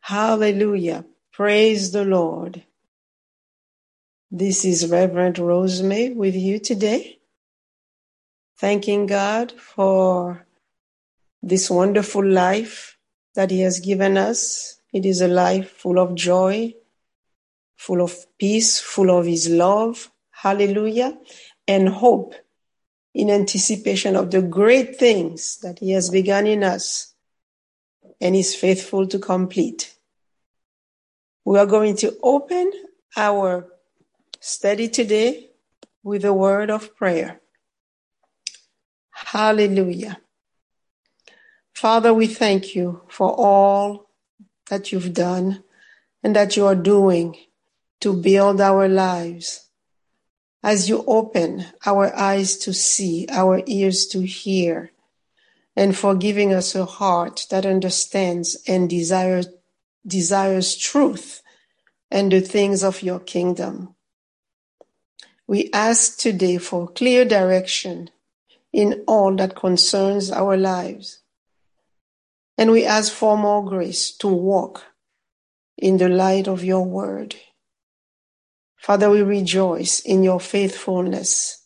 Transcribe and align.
Hallelujah. 0.00 1.04
Praise 1.32 1.92
the 1.92 2.04
Lord. 2.04 2.64
This 4.30 4.64
is 4.64 4.90
Reverend 4.90 5.38
Rosemary 5.38 6.10
with 6.10 6.34
you 6.34 6.58
today, 6.58 7.18
thanking 8.58 9.06
God 9.06 9.52
for 9.52 10.46
this 11.42 11.68
wonderful 11.70 12.24
life 12.24 12.96
that 13.34 13.50
He 13.50 13.60
has 13.60 13.80
given 13.80 14.16
us. 14.16 14.80
It 14.92 15.04
is 15.04 15.20
a 15.20 15.28
life 15.28 15.70
full 15.70 15.98
of 15.98 16.14
joy, 16.14 16.74
full 17.76 18.00
of 18.00 18.14
peace, 18.38 18.80
full 18.80 19.16
of 19.16 19.26
His 19.26 19.48
love. 19.48 20.10
Hallelujah. 20.30 21.18
And 21.68 21.88
hope 21.88 22.34
in 23.14 23.30
anticipation 23.30 24.16
of 24.16 24.30
the 24.30 24.42
great 24.42 24.96
things 24.96 25.58
that 25.58 25.78
He 25.78 25.90
has 25.92 26.08
begun 26.08 26.46
in 26.46 26.64
us 26.64 27.09
and 28.20 28.36
is 28.36 28.54
faithful 28.54 29.06
to 29.06 29.18
complete. 29.18 29.94
We 31.44 31.58
are 31.58 31.66
going 31.66 31.96
to 31.96 32.16
open 32.22 32.70
our 33.16 33.66
study 34.40 34.88
today 34.88 35.50
with 36.02 36.24
a 36.24 36.32
word 36.32 36.70
of 36.70 36.94
prayer. 36.96 37.40
Hallelujah. 39.10 40.18
Father, 41.74 42.12
we 42.12 42.26
thank 42.26 42.74
you 42.74 43.02
for 43.08 43.32
all 43.32 44.10
that 44.68 44.92
you've 44.92 45.14
done 45.14 45.62
and 46.22 46.36
that 46.36 46.56
you 46.56 46.66
are 46.66 46.74
doing 46.74 47.36
to 48.00 48.14
build 48.14 48.60
our 48.60 48.88
lives. 48.88 49.68
As 50.62 50.88
you 50.88 51.04
open 51.06 51.64
our 51.86 52.14
eyes 52.14 52.58
to 52.58 52.74
see, 52.74 53.26
our 53.30 53.62
ears 53.66 54.06
to 54.08 54.20
hear, 54.20 54.92
and 55.80 55.96
for 55.96 56.14
giving 56.14 56.52
us 56.52 56.74
a 56.74 56.84
heart 56.84 57.46
that 57.48 57.64
understands 57.64 58.54
and 58.68 58.90
desires, 58.90 59.48
desires 60.06 60.76
truth 60.76 61.40
and 62.10 62.30
the 62.30 62.42
things 62.42 62.84
of 62.84 63.02
your 63.02 63.18
kingdom. 63.18 63.94
We 65.46 65.70
ask 65.72 66.18
today 66.18 66.58
for 66.58 66.86
clear 66.86 67.24
direction 67.24 68.10
in 68.74 69.04
all 69.06 69.34
that 69.36 69.56
concerns 69.56 70.30
our 70.30 70.54
lives. 70.54 71.20
And 72.58 72.72
we 72.72 72.84
ask 72.84 73.10
for 73.10 73.38
more 73.38 73.64
grace 73.64 74.14
to 74.18 74.28
walk 74.28 74.82
in 75.78 75.96
the 75.96 76.10
light 76.10 76.46
of 76.46 76.62
your 76.62 76.84
word. 76.84 77.36
Father, 78.76 79.08
we 79.08 79.22
rejoice 79.22 80.00
in 80.00 80.22
your 80.22 80.40
faithfulness 80.40 81.64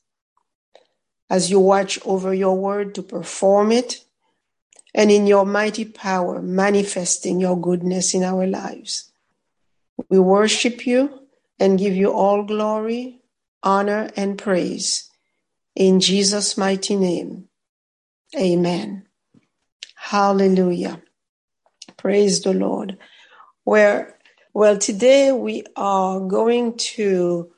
as 1.28 1.50
you 1.50 1.58
watch 1.58 1.98
over 2.04 2.32
your 2.32 2.56
word 2.56 2.94
to 2.94 3.02
perform 3.02 3.72
it 3.72 4.03
and 4.94 5.10
in 5.10 5.26
your 5.26 5.44
mighty 5.44 5.84
power 5.84 6.40
manifesting 6.40 7.40
your 7.40 7.60
goodness 7.60 8.14
in 8.14 8.22
our 8.22 8.46
lives. 8.46 9.10
We 10.08 10.18
worship 10.18 10.86
you 10.86 11.20
and 11.58 11.78
give 11.78 11.94
you 11.94 12.12
all 12.12 12.44
glory, 12.44 13.20
honor, 13.62 14.10
and 14.16 14.38
praise. 14.38 15.10
In 15.74 16.00
Jesus' 16.00 16.56
mighty 16.56 16.96
name, 16.96 17.48
amen. 18.36 19.06
Hallelujah. 19.96 21.00
Praise 21.96 22.42
the 22.42 22.52
Lord. 22.52 22.98
Where, 23.64 24.18
well, 24.52 24.78
today 24.78 25.32
we 25.32 25.64
are 25.74 26.20
going 26.20 26.76
to 26.76 27.50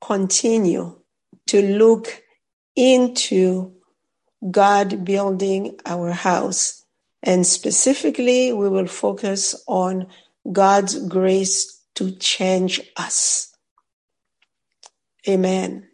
continue 0.00 1.00
to 1.48 1.76
look 1.76 2.22
into 2.76 3.72
God 4.50 5.04
building 5.04 5.78
our 5.86 6.10
house. 6.12 6.84
And 7.22 7.46
specifically, 7.46 8.52
we 8.52 8.68
will 8.68 8.86
focus 8.88 9.62
on 9.66 10.08
God's 10.50 10.98
grace 11.06 11.80
to 11.94 12.10
change 12.12 12.80
us. 12.96 13.54
Amen. 15.28 15.88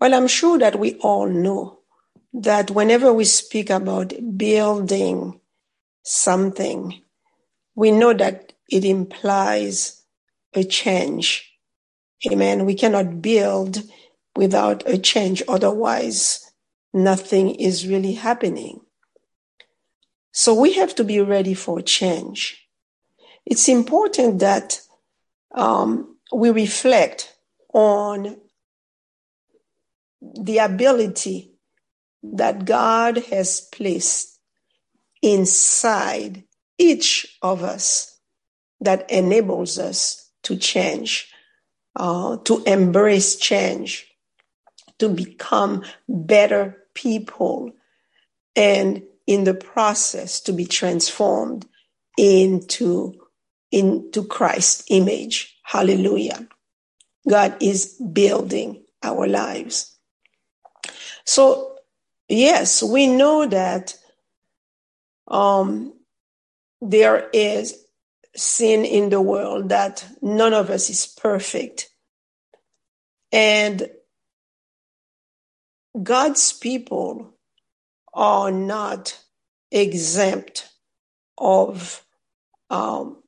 Well, 0.00 0.14
I'm 0.14 0.28
sure 0.28 0.58
that 0.58 0.78
we 0.78 0.94
all 0.96 1.28
know 1.28 1.80
that 2.32 2.70
whenever 2.70 3.12
we 3.12 3.24
speak 3.24 3.70
about 3.70 4.12
building 4.36 5.40
something, 6.02 7.02
we 7.74 7.90
know 7.90 8.12
that 8.14 8.52
it 8.70 8.84
implies 8.84 10.02
a 10.54 10.64
change. 10.64 11.52
Amen. 12.30 12.64
We 12.64 12.74
cannot 12.74 13.20
build 13.20 13.82
without 14.34 14.82
a 14.88 14.98
change. 14.98 15.42
Otherwise, 15.48 16.45
nothing 16.96 17.54
is 17.54 17.86
really 17.86 18.14
happening. 18.14 18.80
So 20.32 20.52
we 20.54 20.72
have 20.74 20.94
to 20.96 21.04
be 21.04 21.20
ready 21.20 21.54
for 21.54 21.80
change 21.80 22.66
it's 23.46 23.68
important 23.68 24.40
that 24.40 24.80
um, 25.54 26.16
we 26.32 26.50
reflect 26.50 27.32
on 27.72 28.36
the 30.20 30.58
ability 30.58 31.52
that 32.24 32.64
God 32.64 33.18
has 33.30 33.60
placed 33.60 34.40
inside 35.22 36.42
each 36.76 37.38
of 37.40 37.62
us 37.62 38.18
that 38.80 39.08
enables 39.10 39.78
us 39.78 40.28
to 40.42 40.56
change, 40.56 41.32
uh, 41.94 42.38
to 42.38 42.62
embrace 42.64 43.36
change, 43.36 44.08
to 44.98 45.08
become 45.08 45.84
better 46.08 46.76
people, 46.96 47.70
and 48.56 49.02
in 49.26 49.44
the 49.44 49.54
process 49.54 50.40
to 50.40 50.52
be 50.52 50.64
transformed 50.64 51.66
into 52.18 53.14
into 53.70 54.24
Christ's 54.24 54.84
image. 54.88 55.58
Hallelujah. 55.62 56.48
God 57.28 57.56
is 57.60 58.00
building 58.12 58.84
our 59.02 59.26
lives. 59.26 59.96
So, 61.24 61.76
yes, 62.28 62.82
we 62.82 63.08
know 63.08 63.46
that 63.46 63.96
um, 65.28 65.92
there 66.80 67.28
is 67.32 67.76
sin 68.36 68.84
in 68.84 69.10
the 69.10 69.20
world, 69.20 69.70
that 69.70 70.06
none 70.22 70.54
of 70.54 70.70
us 70.70 70.88
is 70.88 71.06
perfect. 71.06 71.90
And 73.32 73.90
God's 76.02 76.52
people 76.52 77.34
are 78.14 78.50
not 78.50 79.18
exempt 79.70 80.68
of 81.38 82.04
um, 82.70 83.22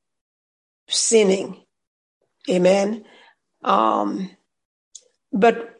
sinning. 0.89 1.63
Amen. 2.49 3.05
Um, 3.63 4.31
but 5.31 5.75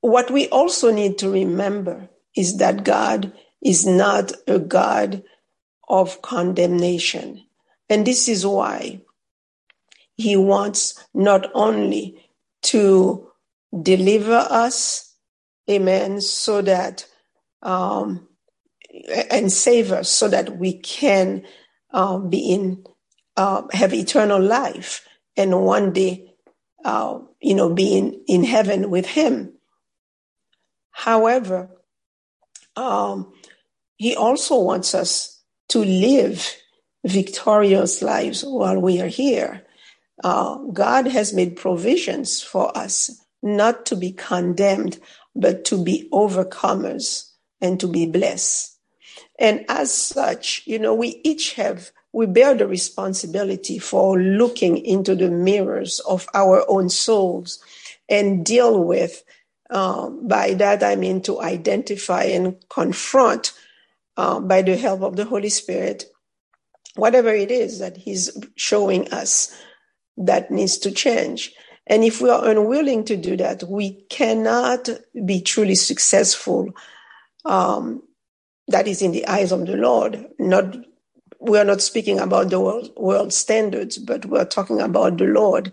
what 0.00 0.30
we 0.30 0.48
also 0.48 0.92
need 0.92 1.18
to 1.18 1.30
remember 1.30 2.08
is 2.36 2.58
that 2.58 2.84
God 2.84 3.32
is 3.62 3.86
not 3.86 4.32
a 4.46 4.58
God 4.58 5.22
of 5.88 6.22
condemnation. 6.22 7.44
And 7.88 8.06
this 8.06 8.28
is 8.28 8.46
why 8.46 9.00
he 10.16 10.36
wants 10.36 11.04
not 11.14 11.50
only 11.54 12.28
to 12.64 13.28
deliver 13.82 14.46
us, 14.50 15.03
amen, 15.68 16.20
so 16.20 16.62
that, 16.62 17.06
um, 17.62 18.28
and 19.30 19.50
save 19.52 19.92
us 19.92 20.08
so 20.08 20.28
that 20.28 20.58
we 20.58 20.78
can 20.78 21.44
um, 21.92 22.30
be 22.30 22.52
in 22.52 22.84
uh, 23.36 23.62
have 23.72 23.92
eternal 23.92 24.40
life 24.40 25.06
and 25.36 25.62
one 25.62 25.92
day, 25.92 26.32
uh, 26.84 27.18
you 27.40 27.54
know, 27.54 27.74
be 27.74 27.96
in, 27.96 28.20
in 28.28 28.44
heaven 28.44 28.90
with 28.90 29.06
him. 29.06 29.52
However, 30.90 31.70
um, 32.76 33.32
he 33.96 34.14
also 34.14 34.60
wants 34.60 34.94
us 34.94 35.42
to 35.70 35.80
live 35.80 36.52
victorious 37.04 38.02
lives 38.02 38.44
while 38.44 38.80
we 38.80 39.00
are 39.00 39.08
here. 39.08 39.66
Uh, 40.22 40.58
God 40.72 41.08
has 41.08 41.34
made 41.34 41.56
provisions 41.56 42.40
for 42.40 42.76
us 42.76 43.10
not 43.42 43.86
to 43.86 43.96
be 43.96 44.12
condemned, 44.12 44.98
but 45.34 45.64
to 45.66 45.82
be 45.82 46.08
overcomers 46.12 47.30
and 47.60 47.80
to 47.80 47.88
be 47.88 48.06
blessed. 48.06 48.78
And 49.38 49.64
as 49.68 49.92
such, 49.92 50.62
you 50.66 50.78
know, 50.78 50.94
we 50.94 51.20
each 51.24 51.54
have 51.54 51.90
we 52.14 52.26
bear 52.26 52.54
the 52.54 52.68
responsibility 52.68 53.76
for 53.76 54.16
looking 54.20 54.78
into 54.78 55.16
the 55.16 55.28
mirrors 55.28 55.98
of 56.08 56.28
our 56.32 56.64
own 56.68 56.88
souls 56.88 57.58
and 58.08 58.46
deal 58.46 58.84
with, 58.84 59.24
um, 59.70 60.28
by 60.28 60.54
that 60.54 60.84
I 60.84 60.94
mean 60.94 61.22
to 61.22 61.40
identify 61.42 62.22
and 62.22 62.56
confront 62.68 63.52
um, 64.16 64.46
by 64.46 64.62
the 64.62 64.76
help 64.76 65.02
of 65.02 65.16
the 65.16 65.24
Holy 65.24 65.48
Spirit, 65.48 66.04
whatever 66.94 67.30
it 67.30 67.50
is 67.50 67.80
that 67.80 67.96
He's 67.96 68.30
showing 68.54 69.12
us 69.12 69.52
that 70.16 70.52
needs 70.52 70.78
to 70.78 70.92
change. 70.92 71.52
And 71.86 72.02
if 72.04 72.20
we 72.20 72.30
are 72.30 72.48
unwilling 72.48 73.04
to 73.04 73.16
do 73.16 73.36
that, 73.36 73.62
we 73.64 74.02
cannot 74.08 74.88
be 75.24 75.40
truly 75.42 75.74
successful. 75.74 76.70
Um, 77.44 78.02
that 78.68 78.88
is 78.88 79.02
in 79.02 79.12
the 79.12 79.26
eyes 79.26 79.52
of 79.52 79.66
the 79.66 79.76
Lord, 79.76 80.26
not 80.38 80.76
we 81.44 81.58
are 81.58 81.64
not 81.64 81.82
speaking 81.82 82.18
about 82.20 82.48
the 82.48 82.58
world, 82.58 82.90
world 82.96 83.32
standards, 83.32 83.98
but 83.98 84.24
we're 84.24 84.46
talking 84.46 84.80
about 84.80 85.18
the 85.18 85.26
Lord. 85.26 85.72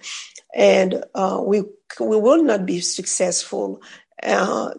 And 0.54 1.04
uh, 1.16 1.42
we, 1.46 1.62
we 1.62 2.18
will 2.18 2.44
not 2.44 2.66
be 2.66 2.82
successful 2.82 3.82
uh, 4.22 4.72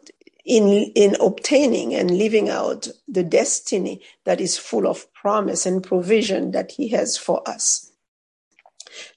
in, 0.44 0.92
in 0.94 1.16
obtaining 1.18 1.94
and 1.94 2.10
living 2.10 2.50
out 2.50 2.88
the 3.08 3.22
destiny 3.22 4.02
that 4.24 4.38
is 4.38 4.58
full 4.58 4.86
of 4.86 5.10
promise 5.14 5.64
and 5.64 5.82
provision 5.82 6.50
that 6.50 6.72
He 6.72 6.88
has 6.88 7.16
for 7.16 7.46
us. 7.48 7.90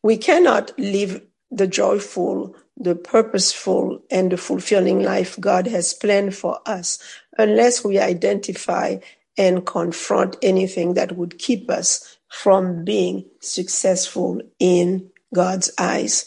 We 0.01 0.15
cannot 0.15 0.71
live 0.79 1.21
the 1.55 1.67
joyful, 1.67 2.55
the 2.77 2.95
purposeful, 2.95 4.01
and 4.11 4.31
the 4.31 4.37
fulfilling 4.37 5.01
life 5.01 5.39
God 5.39 5.67
has 5.67 5.93
planned 5.93 6.35
for 6.35 6.59
us 6.65 6.99
unless 7.37 7.83
we 7.83 7.97
identify 7.97 8.97
and 9.37 9.65
confront 9.65 10.35
anything 10.41 10.93
that 10.95 11.13
would 11.13 11.39
keep 11.39 11.69
us 11.69 12.17
from 12.29 12.83
being 12.83 13.25
successful 13.41 14.41
in 14.59 15.09
God's 15.33 15.71
eyes. 15.77 16.25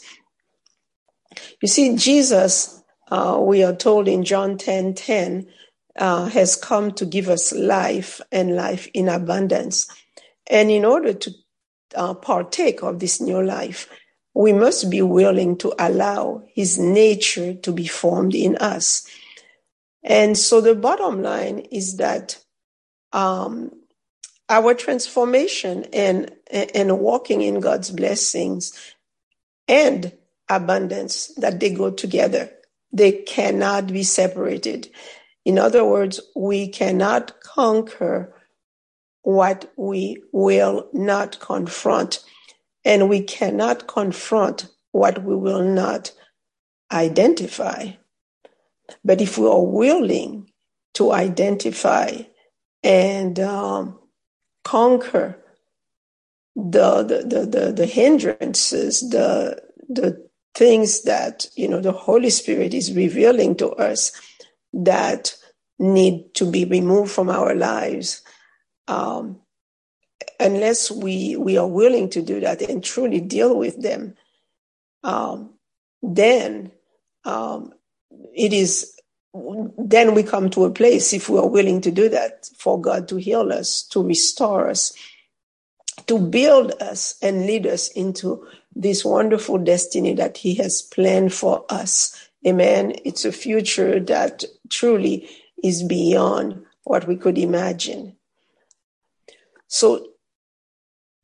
You 1.61 1.67
see, 1.67 1.95
Jesus, 1.95 2.81
uh, 3.11 3.37
we 3.41 3.63
are 3.63 3.75
told 3.75 4.07
in 4.07 4.23
John 4.23 4.57
10 4.57 4.95
10, 4.95 5.47
uh, 5.97 6.25
has 6.27 6.55
come 6.55 6.91
to 6.93 7.05
give 7.05 7.29
us 7.29 7.51
life 7.51 8.21
and 8.31 8.55
life 8.55 8.87
in 8.93 9.09
abundance. 9.09 9.87
And 10.49 10.71
in 10.71 10.85
order 10.85 11.13
to 11.13 11.31
uh, 11.95 12.13
partake 12.15 12.81
of 12.83 12.99
this 12.99 13.19
new 13.19 13.43
life, 13.43 13.89
we 14.39 14.53
must 14.53 14.89
be 14.89 15.01
willing 15.01 15.57
to 15.57 15.73
allow 15.77 16.41
his 16.55 16.79
nature 16.79 17.55
to 17.55 17.73
be 17.73 17.85
formed 17.85 18.33
in 18.33 18.55
us. 18.55 19.05
And 20.01 20.37
so 20.37 20.61
the 20.61 20.75
bottom 20.75 21.21
line 21.21 21.59
is 21.59 21.97
that 21.97 22.41
um, 23.11 23.69
our 24.47 24.73
transformation 24.73 25.87
and, 25.91 26.31
and 26.49 26.99
walking 26.99 27.41
in 27.41 27.59
God's 27.59 27.91
blessings 27.91 28.71
and 29.67 30.13
abundance, 30.47 31.35
that 31.35 31.59
they 31.59 31.73
go 31.73 31.91
together. 31.91 32.49
They 32.93 33.11
cannot 33.11 33.87
be 33.87 34.03
separated. 34.03 34.89
In 35.43 35.59
other 35.59 35.83
words, 35.83 36.21
we 36.33 36.69
cannot 36.69 37.41
conquer 37.41 38.33
what 39.21 39.69
we 39.75 40.23
will 40.31 40.87
not 40.93 41.41
confront, 41.41 42.23
and 42.85 43.09
we 43.09 43.21
cannot 43.21 43.87
confront 43.87 44.67
what 44.91 45.23
we 45.23 45.35
will 45.35 45.63
not 45.63 46.11
identify. 46.91 47.91
But 49.03 49.21
if 49.21 49.37
we 49.37 49.47
are 49.47 49.63
willing 49.63 50.51
to 50.95 51.11
identify 51.11 52.23
and 52.83 53.39
um, 53.39 53.99
conquer 54.63 55.37
the, 56.55 57.03
the, 57.03 57.17
the, 57.27 57.45
the, 57.45 57.71
the 57.71 57.85
hindrances, 57.85 59.01
the, 59.09 59.61
the 59.87 60.27
things 60.55 61.03
that, 61.03 61.45
you 61.55 61.67
know, 61.67 61.81
the 61.81 61.91
Holy 61.91 62.29
Spirit 62.29 62.73
is 62.73 62.93
revealing 62.93 63.55
to 63.55 63.69
us 63.71 64.11
that 64.73 65.35
need 65.77 66.33
to 66.33 66.49
be 66.49 66.65
removed 66.65 67.11
from 67.11 67.29
our 67.29 67.55
lives. 67.55 68.21
Um, 68.87 69.39
unless 70.39 70.89
we, 70.89 71.35
we 71.35 71.57
are 71.57 71.67
willing 71.67 72.09
to 72.11 72.21
do 72.21 72.39
that 72.39 72.61
and 72.61 72.83
truly 72.83 73.19
deal 73.19 73.57
with 73.57 73.81
them, 73.81 74.15
um, 75.03 75.53
then 76.01 76.71
um, 77.25 77.73
it 78.33 78.53
is 78.53 78.95
then 79.33 80.15
we 80.15 80.23
come 80.23 80.49
to 80.49 80.65
a 80.65 80.71
place, 80.71 81.13
if 81.13 81.29
we 81.29 81.37
are 81.37 81.47
willing 81.47 81.81
to 81.81 81.91
do 81.91 82.09
that, 82.09 82.49
for 82.57 82.81
God 82.81 83.07
to 83.09 83.17
heal 83.17 83.53
us, 83.53 83.83
to 83.89 84.03
restore 84.03 84.69
us, 84.69 84.91
to 86.07 86.17
build 86.17 86.71
us 86.81 87.15
and 87.21 87.45
lead 87.45 87.67
us 87.67 87.89
into 87.89 88.45
this 88.75 89.05
wonderful 89.05 89.57
destiny 89.59 90.13
that 90.15 90.37
He 90.37 90.55
has 90.55 90.81
planned 90.81 91.33
for 91.33 91.65
us. 91.69 92.29
Amen. 92.47 92.95
It's 93.05 93.25
a 93.25 93.31
future 93.31 93.99
that 93.99 94.45
truly 94.69 95.29
is 95.63 95.83
beyond 95.83 96.65
what 96.83 97.07
we 97.07 97.15
could 97.15 97.37
imagine. 97.37 98.15
So 99.67 100.07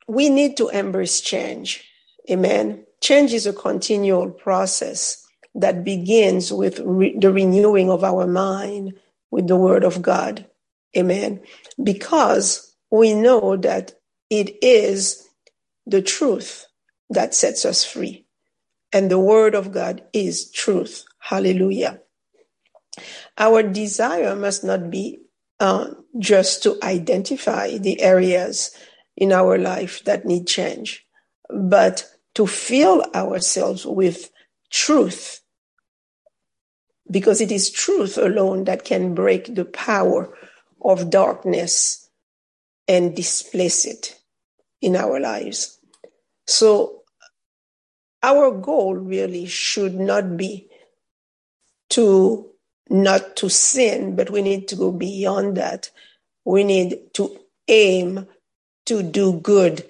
we 0.07 0.29
need 0.29 0.57
to 0.57 0.69
embrace 0.69 1.21
change. 1.21 1.83
Amen. 2.29 2.85
Change 3.01 3.33
is 3.33 3.45
a 3.45 3.53
continual 3.53 4.31
process 4.31 5.25
that 5.55 5.83
begins 5.83 6.51
with 6.51 6.79
re- 6.83 7.17
the 7.17 7.31
renewing 7.31 7.89
of 7.89 8.03
our 8.03 8.27
mind 8.27 8.93
with 9.31 9.47
the 9.47 9.55
word 9.55 9.83
of 9.83 10.01
God. 10.01 10.45
Amen. 10.97 11.41
Because 11.81 12.75
we 12.91 13.13
know 13.13 13.57
that 13.57 13.93
it 14.29 14.63
is 14.63 15.27
the 15.85 16.01
truth 16.01 16.65
that 17.09 17.33
sets 17.35 17.65
us 17.65 17.83
free. 17.85 18.25
And 18.93 19.11
the 19.11 19.19
word 19.19 19.55
of 19.55 19.71
God 19.71 20.03
is 20.13 20.51
truth. 20.51 21.05
Hallelujah. 21.19 22.01
Our 23.37 23.63
desire 23.63 24.35
must 24.35 24.63
not 24.63 24.89
be 24.89 25.19
uh, 25.59 25.89
just 26.19 26.63
to 26.63 26.77
identify 26.83 27.77
the 27.77 28.01
areas 28.01 28.71
in 29.17 29.31
our 29.31 29.57
life 29.57 30.03
that 30.05 30.25
need 30.25 30.47
change, 30.47 31.05
but 31.49 32.05
to 32.35 32.45
fill 32.45 33.03
ourselves 33.13 33.85
with 33.85 34.29
truth 34.69 35.41
because 37.09 37.39
it 37.39 37.51
is 37.51 37.69
truth 37.69 38.17
alone 38.17 38.63
that 38.65 38.83
can 38.83 39.13
break 39.13 39.53
the 39.53 39.65
power 39.65 40.35
of 40.83 41.09
darkness 41.09 42.09
and 42.87 43.15
displace 43.15 43.85
it 43.85 44.19
in 44.81 44.95
our 44.95 45.19
lives. 45.19 45.79
So, 46.47 47.03
our 48.21 48.51
goal 48.51 48.95
really 48.95 49.45
should 49.45 49.95
not 49.95 50.35
be 50.35 50.67
to 51.91 52.49
not 52.89 53.35
to 53.37 53.49
sin, 53.49 54.15
but 54.15 54.29
we 54.29 54.41
need 54.41 54.67
to 54.67 54.75
go 54.75 54.91
beyond 54.91 55.57
that. 55.57 55.89
We 56.43 56.63
need 56.63 57.13
to 57.13 57.39
aim 57.67 58.27
to 58.85 59.03
do 59.03 59.39
good. 59.39 59.89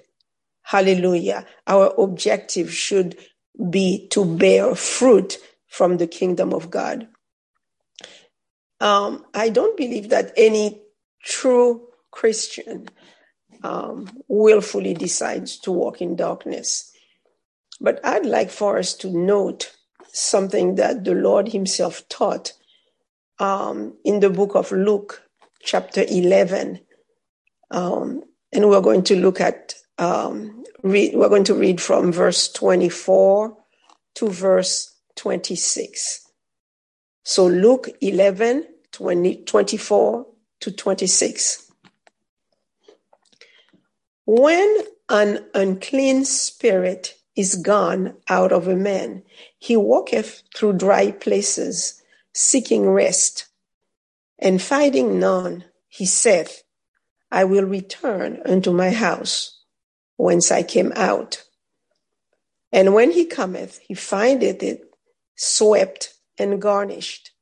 Hallelujah. 0.62 1.46
Our 1.66 1.94
objective 1.98 2.72
should 2.72 3.16
be 3.70 4.08
to 4.08 4.24
bear 4.24 4.74
fruit 4.74 5.38
from 5.68 5.98
the 5.98 6.06
kingdom 6.06 6.52
of 6.52 6.70
God. 6.70 7.08
Um, 8.80 9.24
I 9.34 9.48
don't 9.48 9.76
believe 9.76 10.10
that 10.10 10.32
any 10.36 10.82
true 11.22 11.88
Christian 12.10 12.88
um, 13.62 14.10
willfully 14.28 14.94
decides 14.94 15.58
to 15.60 15.72
walk 15.72 16.00
in 16.00 16.16
darkness. 16.16 16.92
But 17.80 18.00
I'd 18.04 18.26
like 18.26 18.50
for 18.50 18.78
us 18.78 18.94
to 18.94 19.10
note 19.10 19.72
something 20.12 20.76
that 20.76 21.04
the 21.04 21.14
Lord 21.14 21.48
Himself 21.48 22.08
taught 22.08 22.52
um, 23.38 23.96
in 24.04 24.20
the 24.20 24.30
book 24.30 24.54
of 24.54 24.72
Luke, 24.72 25.22
chapter 25.62 26.04
11. 26.08 26.80
Um, 27.70 28.22
and 28.56 28.70
we're 28.70 28.80
going 28.80 29.02
to 29.02 29.16
look 29.16 29.38
at, 29.38 29.74
um, 29.98 30.64
read, 30.82 31.14
we're 31.14 31.28
going 31.28 31.44
to 31.44 31.54
read 31.54 31.78
from 31.78 32.10
verse 32.10 32.50
24 32.50 33.54
to 34.14 34.28
verse 34.30 34.94
26. 35.16 36.26
So 37.22 37.46
Luke 37.46 37.90
11, 38.00 38.66
20, 38.92 39.44
24 39.44 40.26
to 40.60 40.70
26. 40.72 41.70
When 44.24 44.78
an 45.10 45.44
unclean 45.52 46.24
spirit 46.24 47.14
is 47.36 47.56
gone 47.56 48.14
out 48.30 48.52
of 48.52 48.68
a 48.68 48.74
man, 48.74 49.22
he 49.58 49.76
walketh 49.76 50.44
through 50.56 50.78
dry 50.78 51.10
places, 51.10 52.02
seeking 52.32 52.88
rest, 52.88 53.48
and 54.38 54.62
finding 54.62 55.20
none, 55.20 55.64
he 55.88 56.06
saith, 56.06 56.62
I 57.30 57.44
will 57.44 57.64
return 57.64 58.42
unto 58.44 58.72
my 58.72 58.90
house, 58.90 59.60
whence 60.16 60.50
I 60.50 60.62
came 60.62 60.92
out. 60.96 61.44
And 62.72 62.94
when 62.94 63.10
he 63.12 63.26
cometh, 63.26 63.78
he 63.78 63.94
findeth 63.94 64.62
it 64.62 64.82
swept 65.36 66.14
and 66.38 66.60
garnished. 66.60 67.32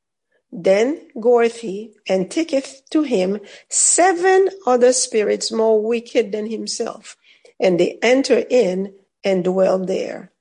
Then 0.51 1.09
goeth 1.19 1.57
he 1.57 1.95
and 2.07 2.31
taketh 2.31 2.83
to 2.91 3.03
him 3.03 3.41
seven 3.69 4.49
other 4.65 4.93
spirits 4.93 5.51
more 5.51 5.81
wicked 5.81 6.31
than 6.31 6.49
himself, 6.49 7.17
and 7.59 7.79
they 7.79 7.99
enter 8.01 8.45
in 8.49 8.93
and 9.23 9.43
dwell 9.43 9.79
there. 9.79 10.31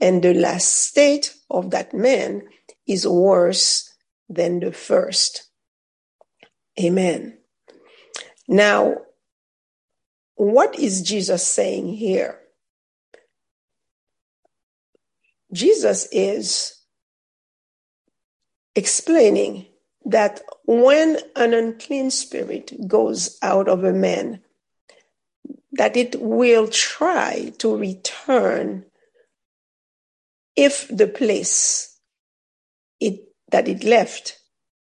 And 0.00 0.22
the 0.22 0.34
last 0.34 0.74
state 0.74 1.34
of 1.50 1.70
that 1.70 1.94
man 1.94 2.42
is 2.86 3.06
worse 3.06 3.94
than 4.28 4.60
the 4.60 4.72
first. 4.72 5.48
Amen. 6.80 7.38
Now, 8.52 8.98
what 10.34 10.78
is 10.78 11.00
Jesus 11.00 11.42
saying 11.42 11.94
here? 11.94 12.38
Jesus 15.54 16.06
is 16.12 16.74
explaining 18.76 19.64
that 20.04 20.42
when 20.66 21.16
an 21.34 21.54
unclean 21.54 22.10
spirit 22.10 22.74
goes 22.86 23.38
out 23.40 23.70
of 23.70 23.84
a 23.84 23.92
man, 23.94 24.42
that 25.72 25.96
it 25.96 26.20
will 26.20 26.68
try 26.68 27.54
to 27.56 27.74
return 27.74 28.84
if 30.56 30.88
the 30.88 31.08
place 31.08 31.98
it, 33.00 33.18
that 33.50 33.66
it 33.66 33.82
left 33.82 34.38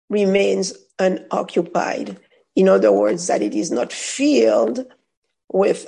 remains 0.09 0.73
unoccupied. 0.99 2.19
In 2.55 2.69
other 2.69 2.91
words, 2.91 3.27
that 3.27 3.41
it 3.41 3.55
is 3.55 3.71
not 3.71 3.93
filled 3.93 4.85
with 5.51 5.87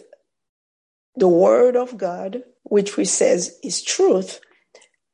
the 1.15 1.27
word 1.27 1.75
of 1.75 1.97
God, 1.97 2.43
which 2.63 2.97
we 2.97 3.05
says 3.05 3.57
is 3.63 3.81
truth, 3.83 4.39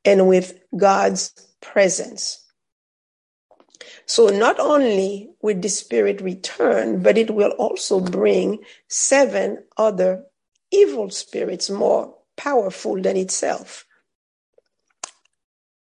and 0.05 0.27
with 0.27 0.59
God's 0.75 1.33
presence. 1.61 2.39
So 4.05 4.27
not 4.27 4.59
only 4.59 5.31
will 5.41 5.59
the 5.59 5.69
spirit 5.69 6.21
return, 6.21 7.01
but 7.01 7.17
it 7.17 7.31
will 7.31 7.51
also 7.51 7.99
bring 7.99 8.59
seven 8.89 9.63
other 9.77 10.23
evil 10.71 11.09
spirits 11.09 11.69
more 11.69 12.15
powerful 12.37 13.01
than 13.01 13.17
itself. 13.17 13.85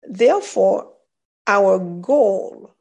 Therefore, 0.04 0.94
our 1.48 1.80
goal 1.80 2.76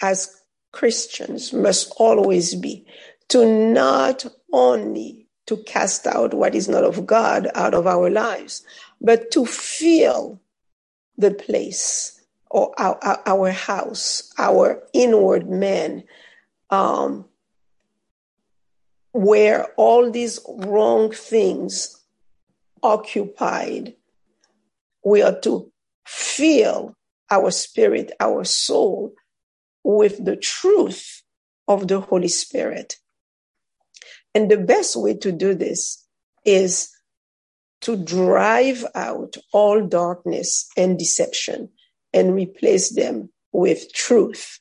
as 0.00 0.37
Christians 0.72 1.52
must 1.52 1.92
always 1.96 2.54
be 2.54 2.86
to 3.28 3.46
not 3.46 4.26
only 4.52 5.26
to 5.46 5.56
cast 5.58 6.06
out 6.06 6.34
what 6.34 6.54
is 6.54 6.68
not 6.68 6.84
of 6.84 7.06
God 7.06 7.48
out 7.54 7.74
of 7.74 7.86
our 7.86 8.10
lives, 8.10 8.64
but 9.00 9.30
to 9.30 9.46
fill 9.46 10.40
the 11.16 11.30
place 11.30 12.20
or 12.50 12.72
our, 12.78 12.98
our 13.26 13.50
house, 13.50 14.32
our 14.38 14.82
inward 14.92 15.48
man, 15.48 16.04
um, 16.70 17.24
where 19.12 19.66
all 19.76 20.10
these 20.10 20.38
wrong 20.48 21.10
things 21.12 21.98
occupied, 22.82 23.94
we 25.04 25.22
are 25.22 25.38
to 25.40 25.70
fill 26.06 26.94
our 27.30 27.50
spirit, 27.50 28.12
our 28.20 28.44
soul 28.44 29.12
with 29.88 30.22
the 30.22 30.36
truth 30.36 31.22
of 31.66 31.88
the 31.88 31.98
Holy 31.98 32.28
Spirit. 32.28 32.96
And 34.34 34.50
the 34.50 34.58
best 34.58 34.94
way 34.96 35.14
to 35.16 35.32
do 35.32 35.54
this 35.54 36.06
is 36.44 36.90
to 37.80 37.96
drive 37.96 38.84
out 38.94 39.38
all 39.50 39.86
darkness 39.86 40.68
and 40.76 40.98
deception 40.98 41.70
and 42.12 42.34
replace 42.34 42.94
them 42.94 43.30
with 43.52 43.90
truth. 43.94 44.60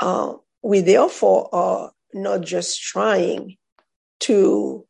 Uh, 0.00 0.34
we 0.60 0.80
therefore 0.80 1.48
are 1.54 1.92
not 2.12 2.40
just 2.40 2.82
trying 2.82 3.56
to 4.20 4.84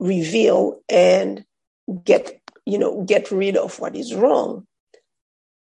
reveal 0.00 0.80
and 0.88 1.44
get, 2.02 2.40
you 2.64 2.78
know, 2.78 3.04
get 3.04 3.30
rid 3.30 3.56
of 3.56 3.78
what 3.78 3.94
is 3.94 4.12
wrong, 4.12 4.66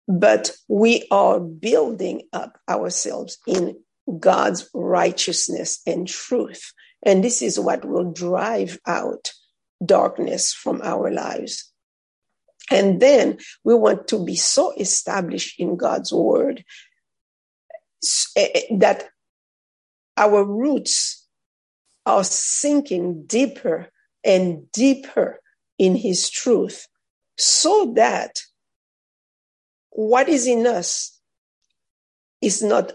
but 0.08 0.52
we 0.68 1.06
are 1.10 1.40
building 1.40 2.22
up 2.32 2.58
ourselves 2.68 3.38
in 3.46 3.76
God's 4.20 4.68
righteousness 4.72 5.80
and 5.86 6.06
truth. 6.06 6.72
And 7.04 7.24
this 7.24 7.42
is 7.42 7.58
what 7.58 7.84
will 7.84 8.12
drive 8.12 8.78
out 8.86 9.32
darkness 9.84 10.52
from 10.52 10.80
our 10.82 11.10
lives. 11.10 11.72
And 12.70 13.00
then 13.00 13.38
we 13.64 13.74
want 13.74 14.08
to 14.08 14.24
be 14.24 14.36
so 14.36 14.72
established 14.78 15.58
in 15.60 15.76
God's 15.76 16.12
word 16.12 16.64
eh, 18.36 18.48
eh, 18.54 18.76
that 18.78 19.04
our 20.16 20.44
roots 20.44 21.26
are 22.06 22.24
sinking 22.24 23.26
deeper 23.26 23.88
and 24.24 24.70
deeper 24.72 25.40
in 25.78 25.94
his 25.94 26.30
truth 26.30 26.88
so 27.36 27.92
that 27.96 28.40
what 29.96 30.28
is 30.28 30.46
in 30.46 30.66
us 30.66 31.18
is 32.42 32.62
not 32.62 32.92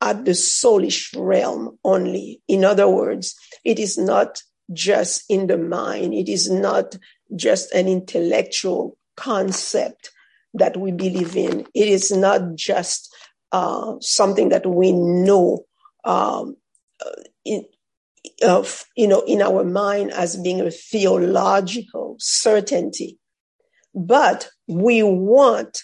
at 0.00 0.24
the 0.24 0.30
soulish 0.30 1.12
realm 1.16 1.76
only. 1.82 2.40
In 2.46 2.64
other 2.64 2.88
words, 2.88 3.34
it 3.64 3.80
is 3.80 3.98
not 3.98 4.42
just 4.72 5.24
in 5.28 5.48
the 5.48 5.58
mind. 5.58 6.14
It 6.14 6.28
is 6.28 6.48
not 6.48 6.96
just 7.34 7.72
an 7.72 7.88
intellectual 7.88 8.96
concept 9.16 10.10
that 10.54 10.76
we 10.76 10.92
believe 10.92 11.36
in. 11.36 11.66
It 11.74 11.88
is 11.88 12.12
not 12.12 12.54
just 12.54 13.12
uh, 13.50 13.94
something 14.00 14.50
that 14.50 14.66
we 14.66 14.92
know 14.92 15.64
um, 16.04 16.56
in, 17.44 17.64
of, 18.42 18.84
you 18.96 19.08
know, 19.08 19.22
in 19.22 19.42
our 19.42 19.64
mind 19.64 20.12
as 20.12 20.36
being 20.36 20.60
a 20.60 20.70
theological 20.70 22.16
certainty, 22.20 23.18
but 23.96 24.48
we 24.68 25.02
want 25.02 25.80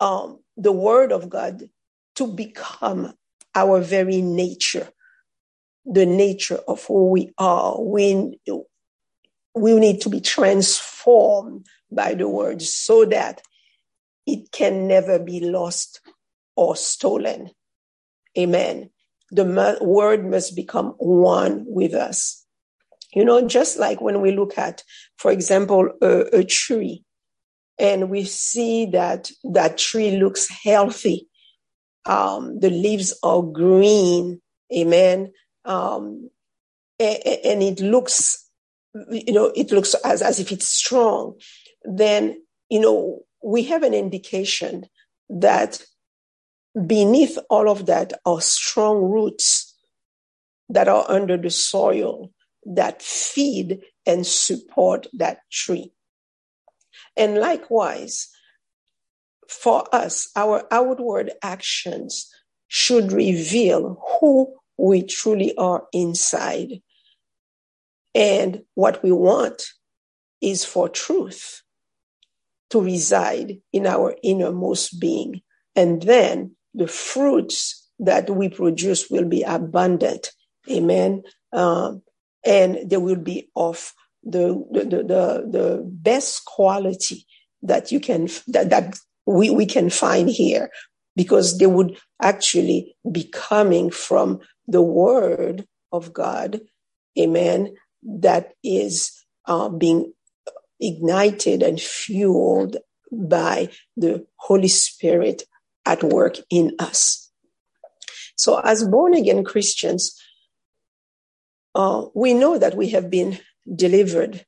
um, 0.00 0.40
the 0.56 0.72
Word 0.72 1.12
of 1.12 1.30
God 1.30 1.68
to 2.16 2.26
become 2.26 3.14
our 3.54 3.80
very 3.80 4.20
nature, 4.22 4.88
the 5.84 6.06
nature 6.06 6.60
of 6.68 6.84
who 6.84 7.10
we 7.10 7.32
are. 7.38 7.80
We, 7.80 8.38
we 9.54 9.78
need 9.78 10.00
to 10.02 10.08
be 10.08 10.20
transformed 10.20 11.66
by 11.90 12.14
the 12.14 12.28
word 12.28 12.62
so 12.62 13.04
that 13.06 13.42
it 14.26 14.50
can 14.52 14.86
never 14.88 15.18
be 15.18 15.40
lost 15.40 16.00
or 16.56 16.76
stolen. 16.76 17.50
Amen. 18.38 18.90
The 19.30 19.78
word 19.80 20.24
must 20.24 20.56
become 20.56 20.94
one 20.98 21.64
with 21.66 21.94
us. 21.94 22.41
You 23.14 23.24
know, 23.24 23.46
just 23.46 23.78
like 23.78 24.00
when 24.00 24.20
we 24.20 24.32
look 24.32 24.56
at, 24.56 24.82
for 25.18 25.30
example, 25.30 25.90
a, 26.00 26.38
a 26.38 26.44
tree 26.44 27.04
and 27.78 28.08
we 28.10 28.24
see 28.24 28.86
that 28.86 29.30
that 29.44 29.78
tree 29.78 30.16
looks 30.16 30.48
healthy 30.48 31.28
um, 32.04 32.58
the 32.58 32.70
leaves 32.70 33.16
are 33.22 33.42
green, 33.42 34.40
amen. 34.74 35.32
Um, 35.64 36.30
and, 36.98 37.18
and 37.44 37.62
it 37.62 37.80
looks, 37.80 38.48
you 39.10 39.32
know, 39.32 39.52
it 39.54 39.70
looks 39.70 39.94
as, 40.04 40.22
as 40.22 40.40
if 40.40 40.50
it's 40.50 40.66
strong. 40.66 41.34
Then, 41.84 42.42
you 42.68 42.80
know, 42.80 43.20
we 43.42 43.64
have 43.64 43.82
an 43.82 43.94
indication 43.94 44.86
that 45.28 45.82
beneath 46.86 47.38
all 47.50 47.68
of 47.68 47.86
that 47.86 48.12
are 48.24 48.40
strong 48.40 49.02
roots 49.02 49.76
that 50.68 50.88
are 50.88 51.04
under 51.08 51.36
the 51.36 51.50
soil 51.50 52.32
that 52.64 53.02
feed 53.02 53.82
and 54.06 54.26
support 54.26 55.06
that 55.12 55.38
tree. 55.50 55.92
And 57.16 57.38
likewise, 57.38 58.28
for 59.48 59.84
us, 59.94 60.30
our 60.34 60.64
outward 60.70 61.32
actions 61.42 62.30
should 62.68 63.12
reveal 63.12 64.02
who 64.20 64.54
we 64.78 65.02
truly 65.02 65.54
are 65.56 65.84
inside. 65.92 66.80
And 68.14 68.62
what 68.74 69.02
we 69.02 69.12
want 69.12 69.64
is 70.40 70.64
for 70.64 70.88
truth 70.88 71.62
to 72.70 72.80
reside 72.80 73.58
in 73.72 73.86
our 73.86 74.16
innermost 74.22 74.98
being. 74.98 75.42
And 75.76 76.02
then 76.02 76.56
the 76.74 76.88
fruits 76.88 77.90
that 77.98 78.30
we 78.30 78.48
produce 78.48 79.10
will 79.10 79.26
be 79.28 79.42
abundant. 79.42 80.30
Amen. 80.70 81.22
Um, 81.52 82.02
and 82.44 82.78
they 82.88 82.96
will 82.96 83.16
be 83.16 83.48
of 83.56 83.92
the, 84.24 84.64
the, 84.70 84.84
the, 84.84 85.50
the, 85.50 85.82
best 85.84 86.44
quality 86.44 87.26
that 87.62 87.90
you 87.90 88.00
can, 88.00 88.28
that, 88.48 88.70
that 88.70 88.98
we, 89.26 89.50
we 89.50 89.66
can 89.66 89.90
find 89.90 90.28
here 90.28 90.70
because 91.16 91.58
they 91.58 91.66
would 91.66 91.96
actually 92.20 92.94
be 93.10 93.24
coming 93.24 93.90
from 93.90 94.40
the 94.66 94.82
word 94.82 95.66
of 95.90 96.12
God, 96.12 96.60
amen, 97.18 97.74
that 98.02 98.54
is 98.62 99.12
uh, 99.46 99.68
being 99.68 100.12
ignited 100.80 101.62
and 101.62 101.80
fueled 101.80 102.76
by 103.10 103.68
the 103.96 104.26
Holy 104.36 104.68
Spirit 104.68 105.42
at 105.84 106.02
work 106.02 106.36
in 106.50 106.74
us. 106.78 107.30
So, 108.36 108.58
as 108.60 108.86
born 108.86 109.14
again 109.14 109.44
Christians, 109.44 110.20
uh, 111.74 112.06
we 112.14 112.34
know 112.34 112.58
that 112.58 112.76
we 112.76 112.90
have 112.90 113.10
been 113.10 113.38
delivered 113.74 114.44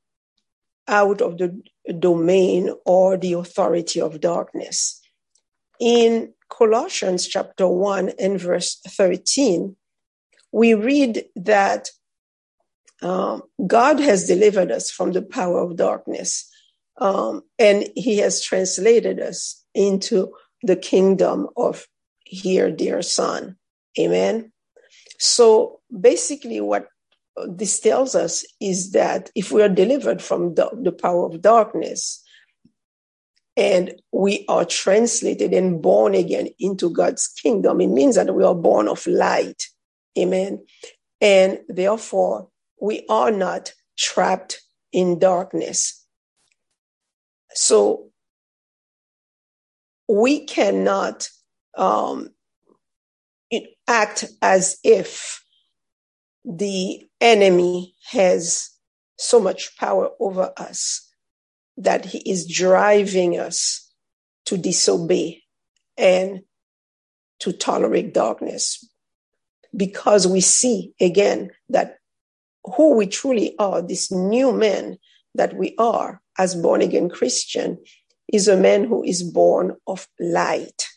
out 0.87 1.21
of 1.21 1.37
the 1.37 1.61
domain 1.99 2.71
or 2.85 3.17
the 3.17 3.33
authority 3.33 3.99
of 3.99 4.19
darkness. 4.19 5.01
In 5.79 6.33
Colossians 6.49 7.27
chapter 7.27 7.67
1 7.67 8.13
and 8.19 8.39
verse 8.39 8.79
13, 8.87 9.75
we 10.51 10.73
read 10.73 11.25
that 11.35 11.89
um, 13.01 13.41
God 13.65 13.99
has 13.99 14.25
delivered 14.25 14.71
us 14.71 14.89
from 14.89 15.11
the 15.11 15.21
power 15.21 15.59
of 15.59 15.75
darkness, 15.75 16.49
um, 16.99 17.41
and 17.59 17.89
He 17.95 18.17
has 18.19 18.41
translated 18.41 19.19
us 19.19 19.63
into 19.73 20.33
the 20.63 20.75
kingdom 20.75 21.47
of 21.57 21.87
here, 22.23 22.71
dear 22.71 23.01
Son. 23.01 23.57
Amen. 23.99 24.51
So 25.19 25.81
basically, 25.99 26.61
what 26.61 26.87
this 27.47 27.79
tells 27.79 28.15
us 28.15 28.45
is 28.61 28.91
that 28.91 29.29
if 29.35 29.51
we 29.51 29.61
are 29.61 29.69
delivered 29.69 30.21
from 30.21 30.55
the, 30.55 30.69
the 30.81 30.91
power 30.91 31.25
of 31.25 31.41
darkness 31.41 32.23
and 33.57 33.93
we 34.11 34.45
are 34.47 34.65
translated 34.65 35.53
and 35.53 35.81
born 35.81 36.15
again 36.15 36.49
into 36.59 36.89
God's 36.89 37.27
kingdom, 37.27 37.81
it 37.81 37.87
means 37.87 38.15
that 38.15 38.33
we 38.33 38.43
are 38.43 38.55
born 38.55 38.87
of 38.87 39.05
light. 39.07 39.63
Amen. 40.17 40.65
And 41.21 41.59
therefore, 41.67 42.49
we 42.81 43.05
are 43.09 43.31
not 43.31 43.73
trapped 43.97 44.61
in 44.91 45.19
darkness. 45.19 46.05
So 47.53 48.09
we 50.07 50.45
cannot 50.45 51.29
um, 51.77 52.29
act 53.87 54.25
as 54.41 54.77
if 54.83 55.43
the 56.43 57.04
enemy 57.21 57.95
has 58.11 58.69
so 59.17 59.39
much 59.39 59.77
power 59.77 60.09
over 60.19 60.53
us 60.57 61.09
that 61.77 62.05
he 62.05 62.19
is 62.29 62.47
driving 62.47 63.39
us 63.39 63.91
to 64.45 64.57
disobey 64.57 65.43
and 65.97 66.41
to 67.39 67.51
tolerate 67.51 68.13
darkness 68.13 68.87
because 69.75 70.27
we 70.27 70.41
see 70.41 70.93
again 71.01 71.51
that 71.69 71.97
who 72.75 72.95
we 72.95 73.07
truly 73.07 73.55
are, 73.59 73.81
this 73.81 74.11
new 74.11 74.51
man 74.51 74.97
that 75.35 75.55
we 75.55 75.75
are 75.77 76.21
as 76.37 76.55
born 76.55 76.81
again 76.81 77.09
Christian, 77.09 77.77
is 78.31 78.47
a 78.47 78.57
man 78.57 78.85
who 78.85 79.03
is 79.03 79.23
born 79.23 79.75
of 79.87 80.07
light 80.19 80.87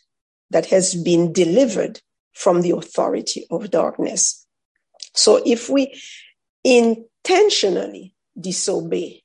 that 0.49 0.65
has 0.67 0.95
been 0.95 1.31
delivered 1.31 2.01
from 2.33 2.61
the 2.61 2.71
authority 2.71 3.45
of 3.51 3.69
darkness. 3.69 4.45
So 5.13 5.41
if 5.45 5.69
we 5.69 5.99
intentionally 6.63 8.13
disobey 8.39 9.23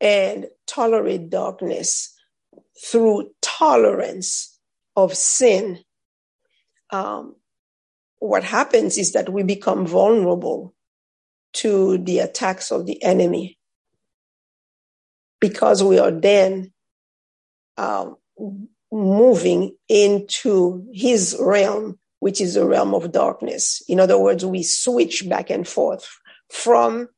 and 0.00 0.46
tolerate 0.66 1.30
darkness 1.30 2.14
through 2.84 3.30
tolerance 3.42 4.58
of 4.96 5.14
sin, 5.14 5.80
um, 6.90 7.36
what 8.18 8.44
happens 8.44 8.98
is 8.98 9.12
that 9.12 9.32
we 9.32 9.42
become 9.42 9.86
vulnerable 9.86 10.74
to 11.54 11.98
the 11.98 12.20
attacks 12.20 12.70
of 12.70 12.86
the 12.86 13.02
enemy 13.02 13.58
because 15.40 15.82
we 15.82 15.98
are 15.98 16.10
then 16.10 16.72
um, 17.76 18.16
moving 18.90 19.76
into 19.88 20.86
his 20.92 21.36
realm, 21.40 21.98
which 22.20 22.40
is 22.40 22.54
the 22.54 22.66
realm 22.66 22.94
of 22.94 23.12
darkness. 23.12 23.82
In 23.88 24.00
other 24.00 24.18
words, 24.18 24.44
we 24.44 24.62
switch 24.62 25.28
back 25.28 25.50
and 25.50 25.66
forth 25.66 26.08
from 26.50 27.08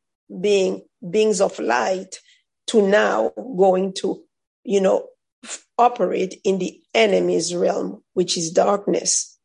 being 0.40 0.82
beings 1.08 1.40
of 1.40 1.58
light 1.58 2.20
to 2.68 2.86
now 2.86 3.32
going 3.56 3.92
to, 3.94 4.22
you 4.64 4.80
know, 4.80 5.06
operate 5.78 6.40
in 6.44 6.58
the 6.58 6.80
enemy's 6.94 7.54
realm, 7.54 8.02
which 8.12 8.36
is 8.36 8.50
darkness. 8.52 9.38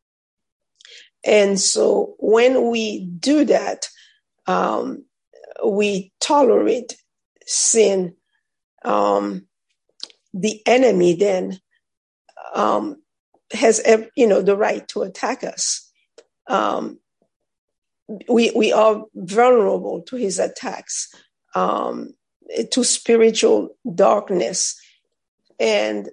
And 1.24 1.58
so 1.58 2.14
when 2.18 2.70
we 2.70 3.06
do 3.06 3.44
that, 3.46 3.88
um, 4.46 5.04
we 5.64 6.12
tolerate 6.20 6.96
sin. 7.46 8.14
Um, 8.84 9.46
the 10.34 10.60
enemy 10.66 11.14
then 11.14 11.58
um, 12.54 13.02
has, 13.52 13.80
you 14.16 14.26
know, 14.26 14.42
the 14.42 14.56
right 14.56 14.86
to 14.88 15.02
attack 15.02 15.44
us. 15.44 15.90
Um, 16.48 16.98
we 18.28 18.52
we 18.54 18.72
are 18.72 19.04
vulnerable 19.14 20.02
to 20.02 20.16
his 20.16 20.38
attacks, 20.38 21.12
um, 21.54 22.14
to 22.70 22.84
spiritual 22.84 23.70
darkness, 23.94 24.80
and 25.58 26.10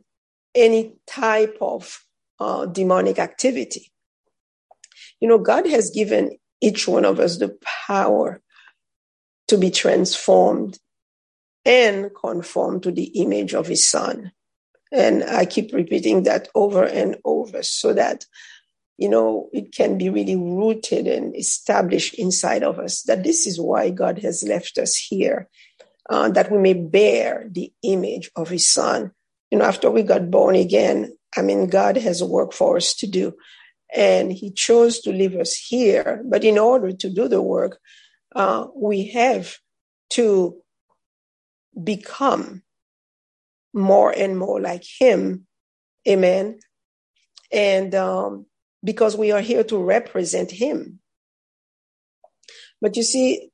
any 0.56 0.96
type 1.08 1.58
of 1.62 2.04
uh, 2.40 2.66
demonic 2.66 3.20
activity. 3.20 3.92
You 5.20 5.28
know, 5.28 5.38
God 5.38 5.68
has 5.68 5.92
given 5.92 6.38
each 6.62 6.88
one 6.88 7.06
of 7.06 7.20
us 7.20 7.38
the 7.38 7.58
power 7.88 8.42
to 9.48 9.58
be 9.58 9.70
transformed 9.70 10.80
and 11.66 12.10
conformed 12.14 12.84
to 12.84 12.92
the 12.92 13.06
image 13.22 13.54
of 13.54 13.68
His 13.68 13.88
Son. 13.88 14.32
And 14.94 15.24
I 15.24 15.46
keep 15.46 15.74
repeating 15.74 16.24
that 16.24 16.48
over 16.54 16.84
and 16.84 17.18
over 17.26 17.64
so 17.64 17.94
that, 17.94 18.26
you 18.98 19.10
know, 19.10 19.50
it 19.52 19.74
can 19.74 19.98
be 19.98 20.10
really 20.10 20.36
rooted 20.36 21.08
and 21.08 21.36
established 21.36 22.14
inside 22.14 22.64
of 22.64 22.78
us 22.78 23.02
that 23.04 23.24
this 23.24 23.48
is 23.48 23.60
why 23.60 23.90
God 23.90 24.20
has 24.20 24.44
left 24.44 24.78
us 24.78 24.96
here, 24.96 25.50
uh, 26.10 26.30
that 26.30 26.52
we 26.52 26.60
may 26.60 26.74
bear 26.74 27.48
the 27.50 27.74
image 27.82 28.30
of 28.36 28.50
his 28.50 28.70
son. 28.70 29.12
You 29.50 29.58
know, 29.58 29.66
after 29.66 29.90
we 29.90 30.04
got 30.04 30.30
born 30.30 30.56
again, 30.56 31.18
I 31.36 31.42
mean, 31.42 31.68
God 31.68 31.98
has 31.98 32.22
a 32.22 32.28
work 32.28 32.54
for 32.54 32.78
us 32.78 32.94
to 32.96 33.08
do. 33.08 33.34
And 33.96 34.32
he 34.32 34.52
chose 34.52 35.00
to 35.02 35.12
leave 35.12 35.36
us 35.36 35.56
here. 35.56 36.22
But 36.26 36.44
in 36.44 36.58
order 36.58 36.92
to 36.92 37.10
do 37.10 37.28
the 37.28 37.42
work, 37.42 37.80
uh, 38.36 38.68
we 38.76 39.08
have 39.10 39.58
to 40.12 40.58
become 41.84 42.63
more 43.74 44.12
and 44.12 44.38
more 44.38 44.60
like 44.62 44.84
him. 45.00 45.48
Amen. 46.08 46.60
And 47.52 47.94
um, 47.96 48.46
because 48.84 49.16
we 49.16 49.32
are 49.32 49.42
here 49.42 49.64
to 49.66 49.78
represent 49.78 50.52
him. 50.52 51.00
But 52.82 52.98
you 52.98 53.04
see, 53.04 53.50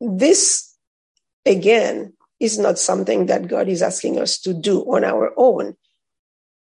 this 0.00 0.74
again 1.46 2.14
is 2.40 2.58
not 2.58 2.78
something 2.78 3.26
that 3.26 3.48
God 3.48 3.68
is 3.68 3.82
asking 3.82 4.18
us 4.18 4.38
to 4.40 4.54
do 4.54 4.80
on 4.82 5.04
our 5.04 5.32
own. 5.36 5.76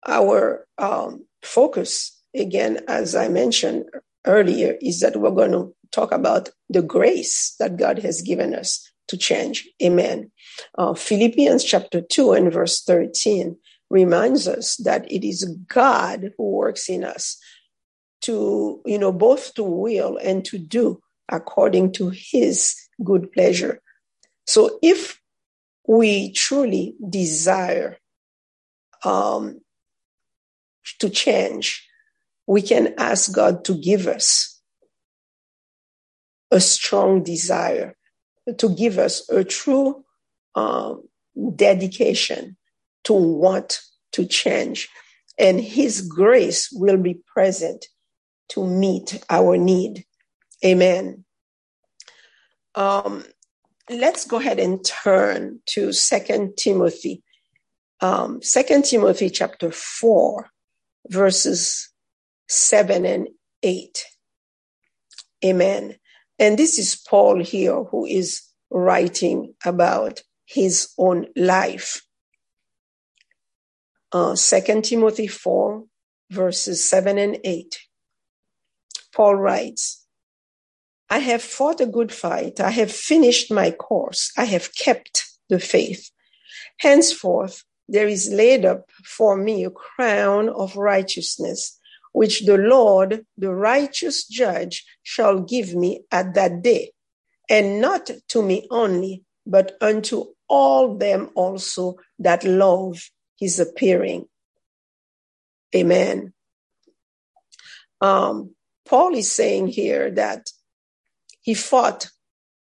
Our 0.08 0.66
um, 0.78 1.26
focus, 1.44 2.22
again, 2.34 2.80
as 2.88 3.16
I 3.16 3.28
mentioned 3.28 3.86
earlier, 4.26 4.78
is 4.82 5.02
that 5.02 5.18
we're 5.18 5.32
going 5.32 5.52
to 5.52 5.76
talk 5.92 6.12
about 6.12 6.50
the 6.70 6.82
grace 6.82 7.56
that 7.60 7.78
God 7.78 8.00
has 8.00 8.22
given 8.22 8.56
us 8.56 8.90
to 9.08 9.18
change. 9.18 9.68
Amen. 9.82 10.32
Uh, 10.78 10.94
Philippians 10.94 11.64
chapter 11.64 12.02
2 12.02 12.34
and 12.34 12.52
verse 12.52 12.84
13 12.84 13.58
reminds 13.90 14.48
us 14.48 14.78
that 14.78 15.10
it 15.12 15.28
is 15.28 15.44
God 15.68 16.32
who 16.38 16.52
works 16.52 16.90
in 16.90 17.04
us 17.04 17.38
to, 18.22 18.82
you 18.86 18.98
know, 18.98 19.12
both 19.12 19.54
to 19.54 19.64
will 19.64 20.18
and 20.18 20.44
to 20.46 20.58
do 20.58 21.02
according 21.30 21.92
to 21.94 22.10
his 22.10 22.76
good 23.04 23.32
pleasure. 23.32 23.82
So 24.48 24.80
if 24.82 25.20
we 25.88 26.32
truly 26.32 26.96
desire 27.08 27.98
um, 29.04 29.62
to 31.00 31.10
change, 31.10 31.88
we 32.48 32.62
can 32.62 32.94
ask 32.98 33.34
God 33.34 33.66
to 33.66 33.76
give 33.76 34.08
us 34.08 34.62
a 36.52 36.60
strong 36.60 37.24
desire, 37.24 37.96
to 38.58 38.70
give 38.70 38.98
us 38.98 39.28
a 39.30 39.44
true 39.44 40.04
um, 40.56 41.08
dedication 41.56 42.58
to 43.06 43.14
want 43.14 43.80
to 44.14 44.26
change. 44.26 44.90
And 45.38 45.60
His 45.60 46.02
grace 46.02 46.70
will 46.72 46.98
be 46.98 47.20
present 47.34 47.86
to 48.50 48.66
meet 48.66 49.24
our 49.30 49.58
need. 49.58 50.06
Amen. 50.64 51.26
Um, 52.76 53.26
let's 53.90 54.26
go 54.26 54.38
ahead 54.38 54.60
and 54.60 54.84
turn 54.86 55.60
to 55.68 55.92
Second 55.92 56.58
Timothy. 56.58 57.24
Um, 58.02 58.42
Second 58.42 58.86
Timothy 58.86 59.30
chapter 59.30 59.72
4, 59.72 60.50
verses 61.10 61.90
7 62.48 63.06
and 63.06 63.28
8. 63.64 64.06
Amen. 65.44 65.96
And 66.38 66.58
this 66.58 66.78
is 66.78 66.96
Paul 66.96 67.44
here 67.44 67.84
who 67.84 68.06
is 68.06 68.42
writing 68.70 69.54
about 69.66 70.22
his 70.46 70.90
own 70.98 71.28
life. 71.36 72.02
Uh, 74.12 74.36
2 74.36 74.82
Timothy 74.82 75.28
4, 75.28 75.84
verses 76.32 76.88
7 76.88 77.18
and 77.18 77.38
8. 77.44 77.80
Paul 79.14 79.36
writes, 79.36 80.06
I 81.10 81.20
have 81.20 81.42
fought 81.42 81.82
a 81.82 81.86
good 81.86 82.12
fight. 82.12 82.60
I 82.60 82.72
have 82.72 82.92
finished 82.92 83.52
my 83.52 83.72
course. 83.72 84.32
I 84.38 84.46
have 84.46 84.76
kept 84.76 85.26
the 85.50 85.60
faith. 85.60 86.12
Henceforth, 86.80 87.64
there 87.88 88.08
is 88.08 88.30
laid 88.32 88.66
up 88.66 88.90
for 89.04 89.38
me 89.38 89.64
a 89.64 89.70
crown 89.70 90.50
of 90.50 90.76
righteousness, 90.76 91.80
which 92.16 92.46
the 92.46 92.58
Lord, 92.58 93.26
the 93.38 93.54
righteous 93.54 94.26
judge, 94.26 94.86
shall 95.04 95.42
give 95.42 95.76
me 95.76 96.06
at 96.14 96.34
that 96.36 96.62
day, 96.62 96.94
and 97.50 97.82
not 97.82 98.10
to 98.30 98.42
me 98.42 98.66
only, 98.72 99.26
but 99.46 99.76
unto 99.82 100.28
all 100.48 100.98
them 100.98 101.30
also 101.36 101.98
that 102.18 102.46
love 102.46 103.12
his 103.38 103.60
appearing. 103.60 104.26
Amen. 105.76 106.32
Um, 108.00 108.56
Paul 108.88 109.14
is 109.14 109.30
saying 109.30 109.68
here 109.68 110.10
that 110.12 110.52
he 111.42 111.54
fought 111.54 112.08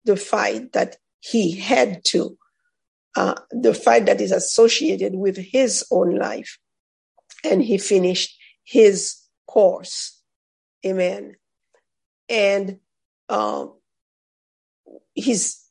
the 0.05 0.17
fight 0.17 0.73
that 0.73 0.97
he 1.21 1.53
had 1.53 2.05
to, 2.07 2.37
uh, 3.15 3.35
the 3.53 3.75
fight 3.75 4.07
that 4.07 4.21
is 4.21 4.33
associated 4.33 5.15
with 5.15 5.37
his 5.37 5.87
own 5.93 6.17
life. 6.17 6.59
And 7.45 7.63
he 7.63 7.79
finished 7.79 8.37
his 8.65 9.23
course. 9.47 10.21
Amen. 10.85 11.37
And 12.29 12.79
uh, 13.29 13.67
he's 15.15 15.65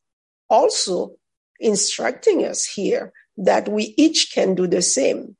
also 0.50 1.16
instructing 1.60 2.46
us 2.46 2.66
here 2.66 3.14
that 3.38 3.68
we 3.68 3.94
each 3.98 4.32
can 4.34 4.56
do 4.56 4.68
the 4.68 4.82
same 4.82 5.36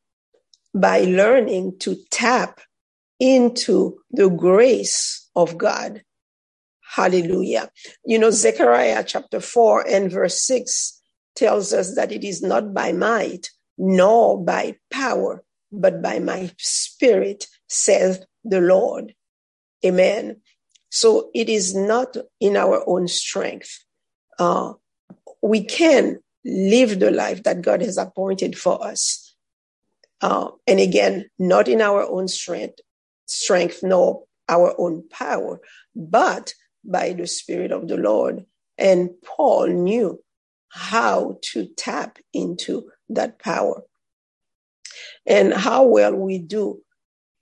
by 0.74 1.02
learning 1.02 1.78
to 1.80 1.96
tap 2.12 2.60
into 3.20 3.98
the 4.12 4.30
grace 4.30 5.30
of 5.36 5.58
God. 5.58 6.04
Hallelujah. 6.82 7.70
You 8.06 8.20
know, 8.20 8.32
Zechariah 8.32 9.04
chapter 9.06 9.40
4 9.40 9.88
and 9.88 10.12
verse 10.12 10.42
6 10.42 11.02
tells 11.36 11.74
us 11.74 11.96
that 11.96 12.12
it 12.12 12.24
is 12.24 12.42
not 12.42 12.74
by 12.74 12.92
might 12.92 13.50
nor 13.78 14.42
by 14.44 14.78
power, 14.92 15.44
but 15.72 16.02
by 16.02 16.20
my 16.20 16.52
spirit, 16.58 17.48
says 17.68 18.26
the 18.44 18.62
Lord. 18.62 19.14
Amen. 19.86 20.42
So 20.90 21.30
it 21.34 21.50
is 21.50 21.76
not 21.76 22.16
in 22.40 22.56
our 22.56 22.84
own 22.88 23.08
strength. 23.08 23.84
Uh, 24.40 24.74
we 25.42 25.64
can 25.64 26.20
live 26.44 27.00
the 27.00 27.12
life 27.12 27.44
that 27.44 27.62
God 27.62 27.82
has 27.82 27.98
appointed 27.98 28.58
for 28.58 28.86
us. 28.86 29.36
Uh, 30.22 30.50
and 30.68 30.80
again, 30.80 31.30
not 31.38 31.68
in 31.68 31.82
our 31.82 32.04
own 32.10 32.28
strength, 32.28 32.80
strength 33.26 33.82
nor 33.84 34.24
our 34.48 34.74
own 34.80 35.08
power, 35.10 35.60
but 35.96 36.54
by 36.84 37.14
the 37.14 37.28
Spirit 37.28 37.72
of 37.72 37.88
the 37.88 37.98
Lord. 37.98 38.46
And 38.78 39.10
Paul 39.24 39.68
knew 39.68 40.22
how 40.70 41.38
to 41.52 41.68
tap 41.78 42.20
into 42.34 42.90
that 43.10 43.40
power. 43.40 43.82
And 45.26 45.54
how 45.54 45.84
well 45.84 46.14
we 46.14 46.38
do 46.38 46.82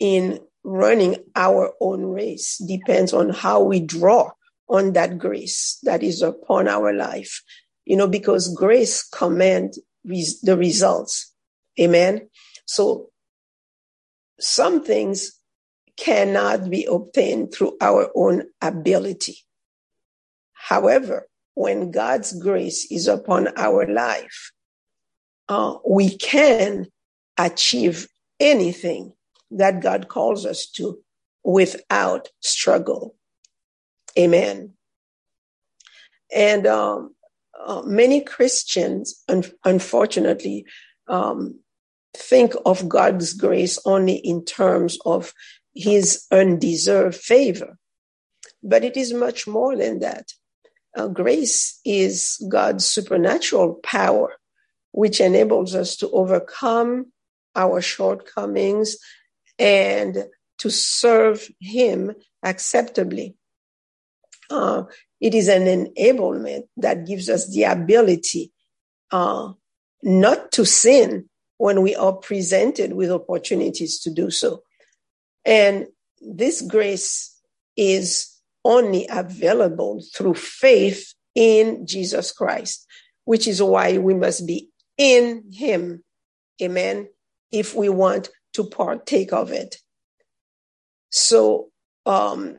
in 0.04 0.38
running 0.66 1.16
our 1.34 1.74
own 1.80 2.04
race 2.04 2.58
depends 2.68 3.14
on 3.14 3.30
how 3.30 3.64
we 3.64 3.80
draw 3.80 4.30
on 4.68 4.92
that 4.92 5.18
grace 5.18 5.80
that 5.84 6.04
is 6.04 6.22
upon 6.22 6.68
our 6.68 6.92
life. 6.92 7.42
You 7.86 7.96
know, 7.96 8.08
because 8.08 8.54
grace 8.54 9.02
command 9.02 9.76
res- 10.04 10.42
the 10.42 10.58
results. 10.58 11.34
Amen. 11.80 12.30
So 12.66 13.12
some 14.42 14.84
things 14.84 15.40
cannot 15.96 16.70
be 16.70 16.84
obtained 16.84 17.54
through 17.54 17.78
our 17.80 18.12
own 18.14 18.44
ability. 18.62 19.38
However, 20.52 21.28
when 21.54 21.92
God's 21.92 22.38
grace 22.42 22.92
is 22.92 23.08
upon 23.08 23.48
our 23.56 23.88
life, 23.88 24.52
uh, 25.48 25.76
we 25.88 26.18
can 26.18 26.88
achieve 27.38 28.08
anything 28.42 29.14
that 29.58 29.82
God 29.82 30.08
calls 30.08 30.46
us 30.46 30.66
to 30.72 31.00
without 31.44 32.30
struggle. 32.40 33.16
Amen. 34.18 34.74
And 36.34 36.66
um, 36.68 37.16
uh, 37.66 37.82
many 37.86 38.22
Christians, 38.22 39.24
un- 39.28 39.44
unfortunately, 39.64 40.66
um, 41.08 41.60
think 42.16 42.54
of 42.66 42.88
God's 42.88 43.34
grace 43.34 43.80
only 43.86 44.16
in 44.16 44.46
terms 44.46 44.98
of 45.06 45.34
his 45.76 46.26
undeserved 46.32 47.16
favor. 47.16 47.78
But 48.62 48.84
it 48.84 48.96
is 48.96 49.14
much 49.14 49.48
more 49.48 49.76
than 49.76 50.00
that. 50.00 50.32
Uh, 50.96 51.08
grace 51.08 51.80
is 51.84 52.38
God's 52.50 52.86
supernatural 52.86 53.80
power, 53.84 54.34
which 54.92 55.20
enables 55.20 55.74
us 55.76 55.96
to 55.98 56.10
overcome 56.12 57.12
our 57.56 57.82
shortcomings 57.82 58.98
and 59.64 60.26
to 60.58 60.70
serve 60.70 61.50
Him 61.62 62.14
acceptably. 62.44 63.38
Uh, 64.50 64.84
it 65.22 65.34
is 65.34 65.48
an 65.48 65.66
enablement 65.66 66.64
that 66.76 67.08
gives 67.08 67.30
us 67.30 67.50
the 67.50 67.64
ability 67.64 68.52
uh, 69.12 69.54
not 70.04 70.52
to 70.52 70.66
sin 70.66 71.30
when 71.58 71.82
we 71.82 71.96
are 71.96 72.12
presented 72.12 72.92
with 72.92 73.10
opportunities 73.10 74.02
to 74.02 74.12
do 74.12 74.30
so. 74.30 74.64
And 75.46 75.88
this 76.20 76.62
grace 76.62 77.34
is 77.78 78.30
only 78.66 79.08
available 79.10 80.04
through 80.14 80.34
faith 80.36 81.14
in 81.36 81.88
Jesus 81.88 82.34
Christ, 82.34 82.86
which 83.24 83.48
is 83.48 83.64
why 83.64 83.98
we 83.98 84.14
must 84.14 84.46
be 84.46 84.70
in 84.98 85.46
Him. 85.54 86.04
Amen. 86.62 87.08
If 87.50 87.76
we 87.76 87.88
want 87.88 88.30
to 88.54 88.64
partake 88.64 89.34
of 89.34 89.52
it. 89.52 89.78
So, 91.10 91.70
um, 92.06 92.58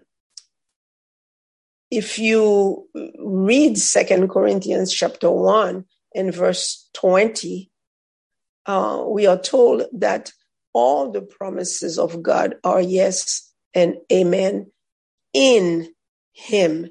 if 1.90 2.18
you 2.18 2.88
read 3.18 3.78
Second 3.78 4.28
Corinthians 4.28 4.92
chapter 4.92 5.30
1 5.30 5.84
and 6.14 6.34
verse 6.34 6.88
20, 6.94 7.70
uh, 8.66 9.04
we 9.06 9.26
are 9.26 9.38
told 9.38 9.84
that 9.92 10.32
all 10.72 11.10
the 11.12 11.22
promises 11.22 11.98
of 11.98 12.22
God 12.22 12.56
are 12.64 12.80
yes 12.80 13.52
and 13.74 13.96
amen 14.12 14.70
in 15.32 15.88
Him. 16.32 16.90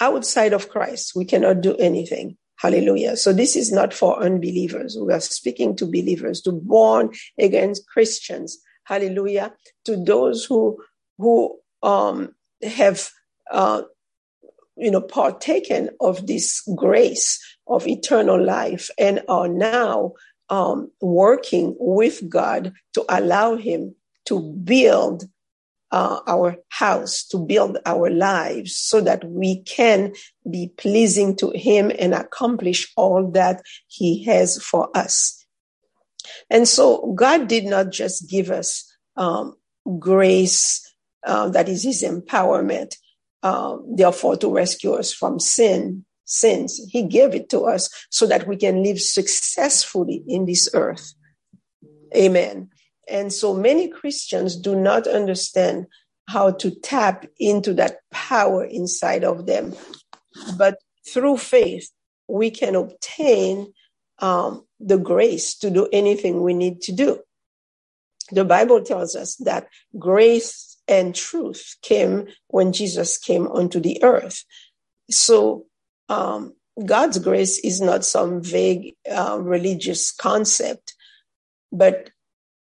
Outside 0.00 0.52
of 0.52 0.68
Christ, 0.68 1.12
we 1.14 1.24
cannot 1.24 1.60
do 1.60 1.76
anything. 1.76 2.36
Hallelujah. 2.64 3.18
So 3.18 3.34
this 3.34 3.56
is 3.56 3.70
not 3.70 3.92
for 3.92 4.18
unbelievers. 4.18 4.96
We 4.98 5.12
are 5.12 5.20
speaking 5.20 5.76
to 5.76 5.84
believers, 5.84 6.40
to 6.42 6.52
born 6.52 7.10
again 7.38 7.74
Christians. 7.92 8.56
Hallelujah. 8.84 9.52
To 9.84 10.02
those 10.02 10.46
who, 10.46 10.82
who, 11.18 11.58
um, 11.82 12.34
have, 12.62 13.10
uh, 13.50 13.82
you 14.78 14.90
know, 14.90 15.02
partaken 15.02 15.90
of 16.00 16.26
this 16.26 16.62
grace 16.74 17.38
of 17.66 17.86
eternal 17.86 18.42
life 18.42 18.88
and 18.98 19.20
are 19.28 19.46
now, 19.48 20.12
um, 20.48 20.90
working 21.02 21.76
with 21.78 22.26
God 22.30 22.72
to 22.94 23.04
allow 23.10 23.56
him 23.56 23.94
to 24.24 24.40
build 24.40 25.24
uh, 25.94 26.18
our 26.26 26.56
house, 26.70 27.24
to 27.24 27.38
build 27.38 27.78
our 27.86 28.10
lives 28.10 28.76
so 28.76 29.00
that 29.00 29.24
we 29.24 29.62
can 29.62 30.12
be 30.50 30.72
pleasing 30.76 31.36
to 31.36 31.52
Him 31.54 31.92
and 32.00 32.12
accomplish 32.12 32.92
all 32.96 33.30
that 33.30 33.62
He 33.86 34.24
has 34.24 34.60
for 34.60 34.90
us. 34.96 35.46
And 36.50 36.66
so 36.66 37.12
God 37.14 37.46
did 37.46 37.64
not 37.64 37.92
just 37.92 38.28
give 38.28 38.50
us 38.50 38.92
um, 39.16 39.54
grace 40.00 40.82
uh, 41.24 41.50
that 41.50 41.68
is 41.68 41.84
His 41.84 42.02
empowerment, 42.02 42.96
uh, 43.44 43.76
therefore 43.96 44.36
to 44.38 44.52
rescue 44.52 44.94
us 44.94 45.12
from 45.12 45.38
sin, 45.38 46.04
sins. 46.24 46.80
He 46.90 47.04
gave 47.04 47.36
it 47.36 47.48
to 47.50 47.66
us 47.66 47.88
so 48.10 48.26
that 48.26 48.48
we 48.48 48.56
can 48.56 48.82
live 48.82 49.00
successfully 49.00 50.24
in 50.26 50.46
this 50.46 50.68
earth. 50.74 51.14
Amen. 52.16 52.70
And 53.08 53.32
so 53.32 53.54
many 53.54 53.88
Christians 53.88 54.56
do 54.56 54.74
not 54.74 55.06
understand 55.06 55.86
how 56.28 56.52
to 56.52 56.70
tap 56.70 57.26
into 57.38 57.74
that 57.74 57.98
power 58.10 58.64
inside 58.64 59.24
of 59.24 59.46
them. 59.46 59.74
But 60.56 60.78
through 61.06 61.38
faith, 61.38 61.90
we 62.28 62.50
can 62.50 62.74
obtain 62.74 63.72
um, 64.20 64.64
the 64.80 64.98
grace 64.98 65.56
to 65.58 65.70
do 65.70 65.88
anything 65.92 66.42
we 66.42 66.54
need 66.54 66.80
to 66.82 66.92
do. 66.92 67.20
The 68.30 68.44
Bible 68.44 68.82
tells 68.82 69.14
us 69.14 69.36
that 69.36 69.68
grace 69.98 70.78
and 70.88 71.14
truth 71.14 71.76
came 71.82 72.28
when 72.48 72.72
Jesus 72.72 73.18
came 73.18 73.46
onto 73.48 73.80
the 73.80 74.02
earth. 74.02 74.44
So 75.10 75.66
um, 76.08 76.54
God's 76.84 77.18
grace 77.18 77.58
is 77.58 77.80
not 77.80 78.04
some 78.04 78.42
vague 78.42 78.94
uh, 79.10 79.38
religious 79.40 80.10
concept, 80.10 80.94
but 81.70 82.10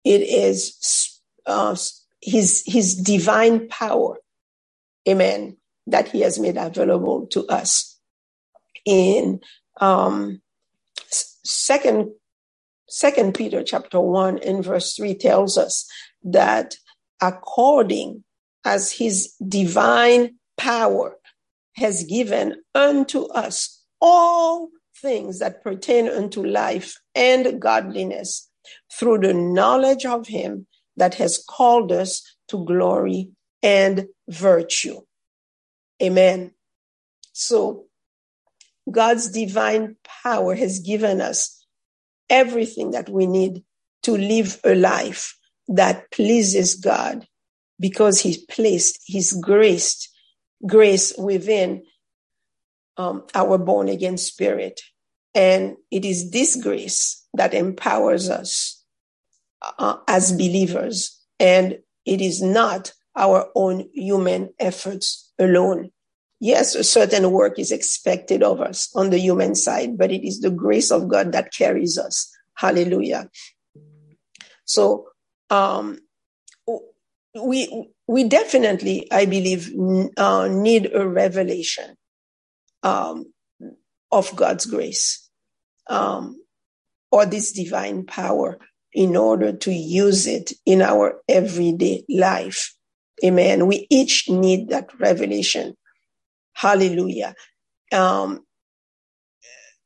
it 0.03 0.21
is 0.21 1.21
uh, 1.45 1.75
his, 2.21 2.63
his 2.65 2.95
divine 2.95 3.67
power. 3.67 4.17
Amen. 5.07 5.57
That 5.87 6.09
he 6.09 6.21
has 6.21 6.39
made 6.39 6.57
available 6.57 7.27
to 7.27 7.45
us. 7.47 7.97
In 8.85 9.41
um, 9.81 10.41
second, 11.09 12.11
second 12.87 13.33
Peter 13.33 13.63
chapter 13.63 13.99
one 13.99 14.39
and 14.39 14.63
verse 14.63 14.95
three 14.95 15.15
tells 15.15 15.57
us 15.57 15.89
that 16.23 16.75
according 17.21 18.23
as 18.65 18.91
his 18.91 19.33
divine 19.47 20.35
power 20.57 21.17
has 21.75 22.03
given 22.03 22.55
unto 22.75 23.23
us 23.27 23.83
all 24.01 24.69
things 25.01 25.39
that 25.39 25.63
pertain 25.63 26.09
unto 26.09 26.45
life 26.45 26.99
and 27.15 27.61
godliness 27.61 28.48
through 28.91 29.19
the 29.19 29.33
knowledge 29.33 30.05
of 30.05 30.27
him 30.27 30.67
that 30.97 31.15
has 31.15 31.43
called 31.49 31.91
us 31.91 32.23
to 32.49 32.63
glory 32.65 33.29
and 33.63 34.07
virtue. 34.29 34.99
Amen. 36.01 36.51
So 37.33 37.85
God's 38.89 39.29
divine 39.29 39.95
power 40.23 40.55
has 40.55 40.79
given 40.79 41.21
us 41.21 41.65
everything 42.29 42.91
that 42.91 43.09
we 43.09 43.25
need 43.27 43.63
to 44.03 44.13
live 44.13 44.59
a 44.63 44.75
life 44.75 45.35
that 45.67 46.11
pleases 46.11 46.75
God 46.75 47.27
because 47.79 48.19
he 48.19 48.45
placed 48.49 48.99
his 49.05 49.33
grace, 49.33 50.09
grace 50.65 51.13
within 51.17 51.83
um, 52.97 53.23
our 53.33 53.57
born 53.57 53.87
again 53.87 54.17
spirit. 54.17 54.81
And 55.33 55.77
it 55.91 56.05
is 56.05 56.31
this 56.31 56.61
grace 56.61 57.18
that 57.33 57.53
empowers 57.53 58.29
us 58.29 58.83
uh, 59.77 59.97
as 60.07 60.31
believers. 60.31 61.19
And 61.39 61.79
it 62.05 62.21
is 62.21 62.41
not 62.41 62.93
our 63.15 63.49
own 63.55 63.89
human 63.93 64.53
efforts 64.59 65.31
alone. 65.37 65.91
Yes, 66.39 66.73
a 66.73 66.83
certain 66.83 67.31
work 67.31 67.59
is 67.59 67.71
expected 67.71 68.43
of 68.43 68.61
us 68.61 68.89
on 68.95 69.09
the 69.09 69.19
human 69.19 69.55
side, 69.55 69.97
but 69.97 70.11
it 70.11 70.25
is 70.25 70.39
the 70.39 70.49
grace 70.49 70.89
of 70.89 71.09
God 71.09 71.33
that 71.33 71.53
carries 71.53 71.97
us. 71.97 72.33
Hallelujah. 72.55 73.29
So, 74.63 75.07
um, 75.49 75.99
we, 77.35 77.89
we 78.07 78.23
definitely, 78.23 79.11
I 79.11 79.25
believe, 79.25 79.71
uh, 80.17 80.47
need 80.47 80.91
a 80.93 81.07
revelation, 81.07 81.95
um, 82.83 83.33
of 84.11 84.35
God's 84.35 84.65
grace, 84.65 85.29
um, 85.87 86.41
or 87.11 87.25
this 87.25 87.51
divine 87.51 88.05
power 88.05 88.59
in 88.93 89.15
order 89.15 89.53
to 89.53 89.71
use 89.71 90.27
it 90.27 90.53
in 90.65 90.81
our 90.81 91.21
everyday 91.27 92.03
life. 92.09 92.73
Amen. 93.23 93.67
We 93.67 93.87
each 93.89 94.29
need 94.29 94.69
that 94.69 94.89
revelation. 94.99 95.75
Hallelujah. 96.53 97.35
Um, 97.91 98.45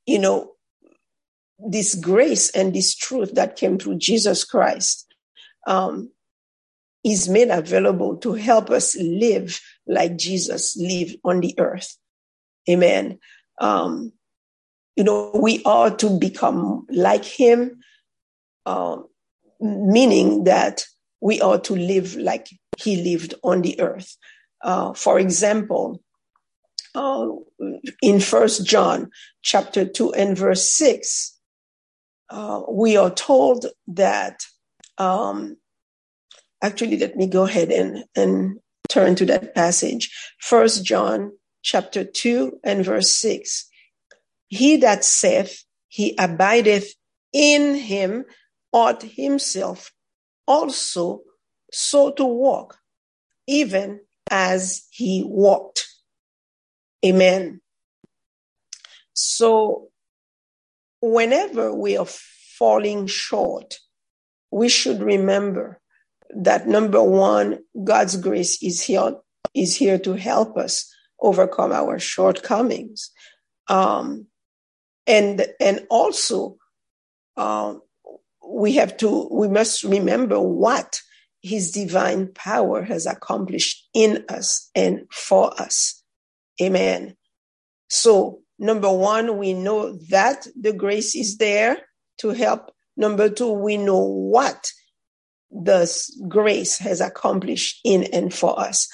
you 0.05 0.19
know, 0.19 0.51
this 1.59 1.95
grace 1.95 2.49
and 2.51 2.73
this 2.73 2.95
truth 2.95 3.33
that 3.36 3.55
came 3.55 3.77
through 3.77 3.97
Jesus 3.97 4.43
Christ 4.43 5.13
um, 5.67 6.12
is 7.03 7.29
made 7.29 7.49
available 7.49 8.17
to 8.17 8.33
help 8.33 8.69
us 8.69 8.95
live 8.95 9.59
like 9.88 10.17
Jesus 10.17 10.75
lived 10.77 11.17
on 11.23 11.39
the 11.39 11.55
earth. 11.57 11.97
Amen. 12.69 13.19
Um, 13.59 14.13
you 14.95 15.03
know, 15.03 15.32
we 15.34 15.62
are 15.65 15.95
to 15.97 16.19
become 16.19 16.86
like 16.89 17.25
him, 17.25 17.79
um, 18.65 19.08
meaning 19.60 20.43
that 20.43 20.86
we 21.21 21.41
are 21.41 21.60
to 21.62 21.75
live 21.75 22.15
like 22.15 22.47
he 22.77 23.01
lived 23.01 23.34
on 23.43 23.62
the 23.62 23.79
earth. 23.79 24.17
Uh, 24.63 24.93
for 24.93 25.19
example, 25.19 26.01
uh, 26.95 27.27
in 28.01 28.19
First 28.19 28.65
John 28.65 29.10
chapter 29.41 29.86
two 29.86 30.13
and 30.13 30.38
verse 30.38 30.71
six, 30.71 31.38
uh, 32.29 32.62
we 32.69 32.97
are 32.97 33.12
told 33.12 33.65
that. 33.88 34.43
Um, 34.99 35.58
actually, 36.62 36.97
let 36.97 37.15
me 37.15 37.27
go 37.27 37.43
ahead 37.43 37.71
and 37.71 38.06
and 38.15 38.60
turn 38.89 39.15
to 39.15 39.25
that 39.25 39.56
passage. 39.56 40.12
First 40.39 40.86
John 40.86 41.32
chapter 41.63 42.03
two 42.03 42.60
and 42.63 42.86
verse 42.86 43.12
six. 43.12 43.67
He 44.53 44.77
that 44.77 45.03
saith 45.03 45.63
he 45.87 46.15
abideth 46.19 46.93
in 47.33 47.73
him 47.73 48.25
ought 48.71 49.01
himself 49.01 49.91
also 50.47 51.21
so 51.71 52.11
to 52.11 52.23
walk, 52.23 52.77
even 53.47 54.01
as 54.29 54.85
he 54.91 55.23
walked. 55.25 55.87
Amen. 57.03 57.61
So 59.13 59.89
whenever 61.01 61.73
we 61.73 61.97
are 61.97 62.05
falling 62.05 63.07
short, 63.07 63.79
we 64.51 64.69
should 64.69 65.01
remember 65.01 65.79
that 66.29 66.67
number 66.67 67.01
one, 67.01 67.63
God's 67.83 68.17
grace 68.17 68.61
is 68.61 68.83
here, 68.83 69.15
is 69.55 69.75
here 69.75 69.97
to 69.97 70.13
help 70.13 70.57
us 70.57 70.93
overcome 71.19 71.71
our 71.71 71.97
shortcomings. 71.97 73.09
Um, 73.67 74.27
and, 75.07 75.45
and 75.59 75.85
also, 75.89 76.57
um, 77.37 77.81
we 78.47 78.73
have 78.73 78.97
to, 78.97 79.27
we 79.31 79.47
must 79.47 79.83
remember 79.83 80.39
what 80.39 81.01
his 81.41 81.71
divine 81.71 82.27
power 82.33 82.81
has 82.81 83.05
accomplished 83.05 83.87
in 83.93 84.23
us 84.29 84.69
and 84.75 85.01
for 85.11 85.59
us. 85.61 86.01
Amen. 86.61 87.15
So, 87.89 88.39
number 88.57 88.91
one, 88.91 89.37
we 89.37 89.53
know 89.53 89.97
that 90.09 90.47
the 90.59 90.73
grace 90.73 91.15
is 91.15 91.37
there 91.37 91.77
to 92.19 92.29
help. 92.29 92.71
Number 92.95 93.29
two, 93.29 93.51
we 93.51 93.77
know 93.77 93.99
what 93.99 94.71
the 95.51 95.91
grace 96.27 96.77
has 96.77 97.01
accomplished 97.01 97.79
in 97.83 98.03
and 98.05 98.33
for 98.33 98.59
us. 98.59 98.87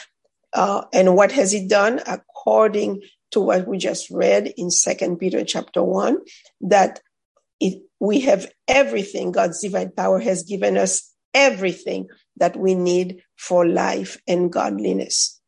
Uh, 0.54 0.86
and 0.92 1.16
what 1.16 1.32
has 1.32 1.54
it 1.54 1.70
done? 1.70 2.02
According 2.08 3.02
to 3.32 3.40
what 3.40 3.68
we 3.68 3.78
just 3.78 4.10
read 4.10 4.54
in 4.58 4.72
Second 4.72 5.18
Peter 5.18 5.44
chapter 5.44 5.84
one, 5.84 6.18
that 6.62 7.02
it, 7.60 7.82
we 8.00 8.22
have 8.22 8.52
everything. 8.68 9.32
God's 9.32 9.62
divine 9.62 9.92
power 9.92 10.20
has 10.20 10.44
given 10.44 10.78
us 10.78 11.14
everything 11.34 12.08
that 12.38 12.56
we 12.56 12.74
need 12.76 13.22
for 13.38 13.68
life 13.68 14.18
and 14.28 14.52
godliness. 14.52 15.40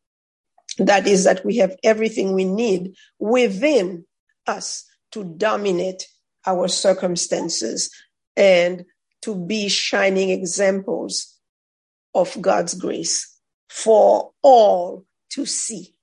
That 0.78 1.06
is 1.06 1.24
that 1.24 1.44
we 1.44 1.56
have 1.56 1.76
everything 1.82 2.32
we 2.32 2.44
need 2.44 2.94
within 3.18 4.06
us 4.46 4.84
to 5.12 5.24
dominate 5.24 6.06
our 6.46 6.68
circumstances 6.68 7.90
and 8.36 8.84
to 9.22 9.34
be 9.34 9.68
shining 9.68 10.30
examples 10.30 11.38
of 12.14 12.36
God's 12.40 12.74
grace 12.74 13.38
for 13.68 14.32
all 14.42 15.04
to 15.30 15.46
see. 15.46 15.94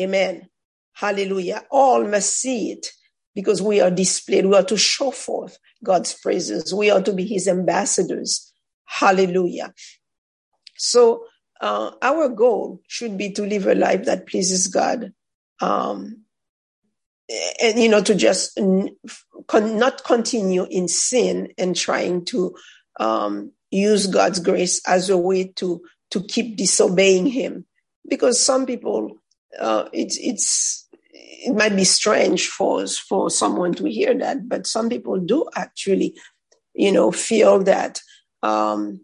Amen. 0.00 0.48
Hallelujah. 0.94 1.64
All 1.70 2.04
must 2.06 2.38
see 2.38 2.72
it 2.72 2.88
because 3.34 3.62
we 3.62 3.80
are 3.80 3.90
displayed. 3.90 4.46
We 4.46 4.56
are 4.56 4.64
to 4.64 4.76
show 4.78 5.10
forth 5.10 5.58
God's 5.84 6.14
praises. 6.14 6.74
We 6.74 6.90
are 6.90 7.02
to 7.02 7.12
be 7.12 7.26
his 7.26 7.48
ambassadors. 7.48 8.52
Hallelujah. 8.86 9.74
So 10.76 11.24
uh, 11.60 11.92
our 12.02 12.28
goal 12.28 12.82
should 12.88 13.18
be 13.18 13.32
to 13.32 13.42
live 13.46 13.66
a 13.66 13.74
life 13.74 14.04
that 14.06 14.26
pleases 14.26 14.68
God. 14.68 15.12
Um, 15.60 16.24
and, 17.62 17.78
you 17.78 17.88
know, 17.88 18.02
to 18.02 18.14
just 18.14 18.58
con- 19.48 19.78
not 19.78 20.04
continue 20.04 20.66
in 20.70 20.88
sin 20.88 21.48
and 21.58 21.76
trying 21.76 22.24
to 22.26 22.54
um, 23.00 23.52
use 23.70 24.06
God's 24.06 24.40
grace 24.40 24.80
as 24.86 25.10
a 25.10 25.18
way 25.18 25.52
to, 25.56 25.82
to 26.10 26.22
keep 26.24 26.56
disobeying 26.56 27.26
Him. 27.26 27.66
Because 28.08 28.40
some 28.40 28.66
people, 28.66 29.18
uh, 29.58 29.88
it's, 29.92 30.18
it's, 30.20 30.83
it 31.24 31.54
might 31.54 31.74
be 31.74 31.84
strange 31.84 32.48
for, 32.48 32.86
for 32.86 33.30
someone 33.30 33.72
to 33.74 33.90
hear 33.90 34.16
that, 34.18 34.48
but 34.48 34.66
some 34.66 34.88
people 34.88 35.18
do 35.18 35.46
actually, 35.56 36.18
you 36.74 36.92
know, 36.92 37.10
feel 37.10 37.62
that, 37.64 38.00
um, 38.42 39.00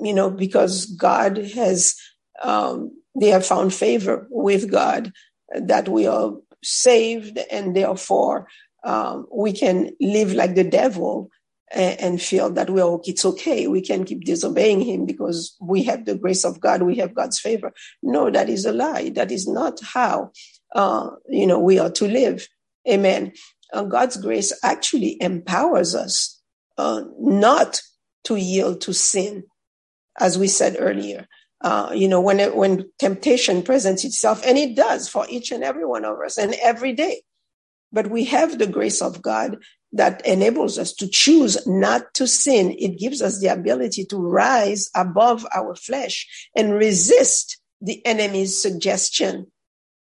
you 0.00 0.14
know, 0.14 0.30
because 0.30 0.86
God 0.86 1.36
has, 1.36 1.96
um, 2.42 2.92
they 3.20 3.28
have 3.28 3.44
found 3.44 3.74
favor 3.74 4.26
with 4.30 4.70
God, 4.70 5.12
that 5.54 5.88
we 5.88 6.06
are 6.06 6.32
saved 6.62 7.38
and 7.50 7.74
therefore 7.74 8.46
um, 8.84 9.26
we 9.34 9.52
can 9.52 9.90
live 10.00 10.32
like 10.32 10.54
the 10.54 10.64
devil 10.64 11.30
and, 11.72 12.20
feel 12.20 12.50
that 12.50 12.68
we 12.68 12.80
are, 12.80 12.98
it's 13.04 13.24
okay. 13.24 13.68
We 13.68 13.80
can 13.80 14.04
keep 14.04 14.24
disobeying 14.24 14.80
him 14.80 15.06
because 15.06 15.56
we 15.60 15.84
have 15.84 16.04
the 16.04 16.16
grace 16.16 16.44
of 16.44 16.60
God. 16.60 16.82
We 16.82 16.96
have 16.96 17.14
God's 17.14 17.38
favor. 17.38 17.72
No, 18.02 18.28
that 18.30 18.48
is 18.48 18.64
a 18.64 18.72
lie. 18.72 19.10
That 19.10 19.30
is 19.30 19.46
not 19.46 19.78
how, 19.80 20.32
uh, 20.74 21.10
you 21.28 21.46
know, 21.46 21.58
we 21.58 21.78
are 21.78 21.90
to 21.90 22.06
live. 22.06 22.48
Amen. 22.88 23.32
Uh, 23.72 23.84
God's 23.84 24.16
grace 24.16 24.52
actually 24.62 25.16
empowers 25.20 25.94
us 25.94 26.40
uh, 26.78 27.02
not 27.18 27.82
to 28.24 28.36
yield 28.36 28.80
to 28.82 28.92
sin, 28.92 29.44
as 30.18 30.38
we 30.38 30.48
said 30.48 30.76
earlier. 30.78 31.26
Uh, 31.60 31.90
you 31.94 32.08
know, 32.08 32.20
when 32.20 32.40
it, 32.40 32.56
when 32.56 32.90
temptation 32.98 33.62
presents 33.62 34.04
itself, 34.04 34.42
and 34.46 34.56
it 34.56 34.74
does 34.74 35.08
for 35.08 35.26
each 35.28 35.52
and 35.52 35.62
every 35.62 35.84
one 35.84 36.04
of 36.04 36.18
us, 36.24 36.38
and 36.38 36.54
every 36.62 36.92
day. 36.92 37.22
But 37.92 38.10
we 38.10 38.24
have 38.24 38.58
the 38.58 38.66
grace 38.66 39.02
of 39.02 39.20
God 39.20 39.58
that 39.92 40.24
enables 40.24 40.78
us 40.78 40.92
to 40.94 41.08
choose 41.08 41.66
not 41.66 42.14
to 42.14 42.26
sin. 42.26 42.74
It 42.78 42.98
gives 42.98 43.20
us 43.20 43.40
the 43.40 43.48
ability 43.48 44.04
to 44.06 44.16
rise 44.16 44.88
above 44.94 45.46
our 45.54 45.74
flesh 45.74 46.48
and 46.56 46.72
resist 46.74 47.60
the 47.80 48.04
enemy's 48.06 48.60
suggestion. 48.60 49.48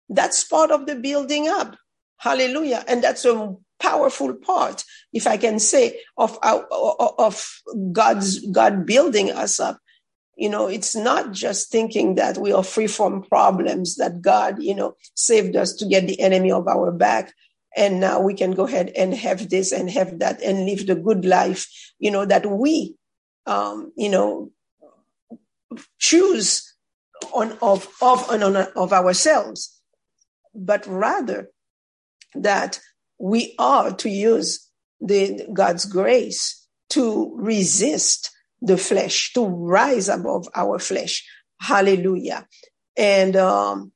That's 0.10 0.44
part 0.44 0.72
of 0.72 0.86
the 0.86 0.96
building 0.96 1.48
up. 1.48 1.76
Hallelujah. 2.18 2.84
And 2.88 3.04
that's 3.04 3.26
a 3.26 3.56
powerful 3.80 4.34
part, 4.36 4.84
if 5.12 5.28
I 5.28 5.38
can 5.38 5.60
say, 5.60 6.00
of 6.18 6.38
our, 6.42 6.66
of 6.72 7.62
God's, 7.92 8.40
God 8.52 8.86
building 8.86 9.32
us 9.32 9.60
up 9.60 9.80
you 10.36 10.50
know, 10.50 10.68
it's 10.68 10.96
not 10.96 11.32
just 11.32 11.72
thinking 11.72 12.16
that 12.16 12.38
we 12.38 12.52
are 12.52 12.64
free 12.64 12.88
from 12.88 13.24
problems, 13.24 13.96
that 13.96 14.22
God, 14.22 14.62
you 14.62 14.76
know, 14.76 14.96
saved 15.16 15.56
us 15.56 15.74
to 15.76 15.86
get 15.86 16.08
the 16.08 16.20
enemy 16.20 16.52
of 16.52 16.68
our 16.68 16.92
back. 16.92 17.34
And 17.76 18.00
now 18.00 18.22
we 18.22 18.34
can 18.34 18.52
go 18.52 18.66
ahead 18.66 18.92
and 18.96 19.14
have 19.14 19.50
this 19.50 19.72
and 19.72 19.90
have 19.90 20.20
that 20.20 20.42
and 20.42 20.66
live 20.66 20.88
the 20.88 20.96
good 20.96 21.26
life, 21.26 21.68
you 22.00 22.12
know, 22.12 22.26
that 22.26 22.46
we, 22.46 22.96
um, 23.46 23.92
you 23.96 24.10
know, 24.10 24.52
choose 26.00 26.74
on 27.34 27.58
of 27.62 27.88
of 28.02 28.30
on 28.30 28.56
of 28.56 28.94
ourselves, 28.94 29.75
but 30.56 30.86
rather 30.88 31.50
that 32.34 32.80
we 33.20 33.56
are 33.60 33.94
to 33.94 34.10
use 34.10 34.70
the 35.02 35.48
God's 35.54 35.86
grace 35.86 36.66
to 36.90 37.34
resist 37.36 38.32
the 38.62 38.78
flesh, 38.78 39.34
to 39.34 39.46
rise 39.46 40.10
above 40.10 40.48
our 40.56 40.80
flesh. 40.80 41.28
Hallelujah. 41.60 42.48
And 42.98 43.36
um, 43.36 43.92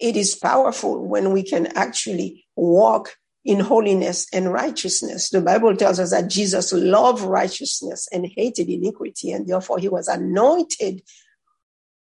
it 0.00 0.16
is 0.16 0.34
powerful 0.34 1.06
when 1.06 1.32
we 1.32 1.42
can 1.42 1.66
actually 1.76 2.44
walk 2.56 3.16
in 3.44 3.60
holiness 3.60 4.26
and 4.32 4.52
righteousness. 4.52 5.30
The 5.30 5.40
Bible 5.40 5.76
tells 5.76 6.00
us 6.00 6.10
that 6.10 6.30
Jesus 6.30 6.72
loved 6.72 7.22
righteousness 7.22 8.08
and 8.10 8.26
hated 8.26 8.68
iniquity, 8.68 9.32
and 9.32 9.46
therefore 9.46 9.78
he 9.78 9.88
was 9.88 10.08
anointed 10.08 11.02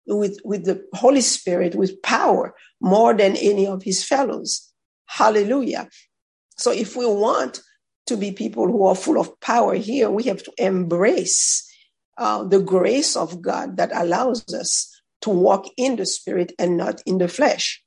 with, 0.09 0.39
with 0.43 0.65
the 0.65 0.83
Holy 0.93 1.21
Spirit, 1.21 1.75
with 1.75 2.01
power, 2.01 2.53
more 2.81 3.13
than 3.13 3.35
any 3.37 3.67
of 3.67 3.83
his 3.83 4.03
fellows. 4.03 4.71
Hallelujah. 5.05 5.89
So 6.57 6.71
if 6.71 6.95
we 6.95 7.05
want 7.05 7.61
to 8.07 8.17
be 8.17 8.31
people 8.31 8.67
who 8.67 8.85
are 8.85 8.95
full 8.95 9.19
of 9.19 9.39
power 9.39 9.75
here, 9.75 10.09
we 10.09 10.23
have 10.23 10.43
to 10.43 10.53
embrace 10.57 11.65
uh, 12.17 12.43
the 12.43 12.59
grace 12.59 13.15
of 13.15 13.41
God 13.41 13.77
that 13.77 13.91
allows 13.93 14.53
us 14.53 14.93
to 15.21 15.29
walk 15.29 15.65
in 15.77 15.95
the 15.95 16.05
spirit 16.05 16.51
and 16.59 16.77
not 16.77 17.01
in 17.05 17.17
the 17.17 17.27
flesh. 17.27 17.81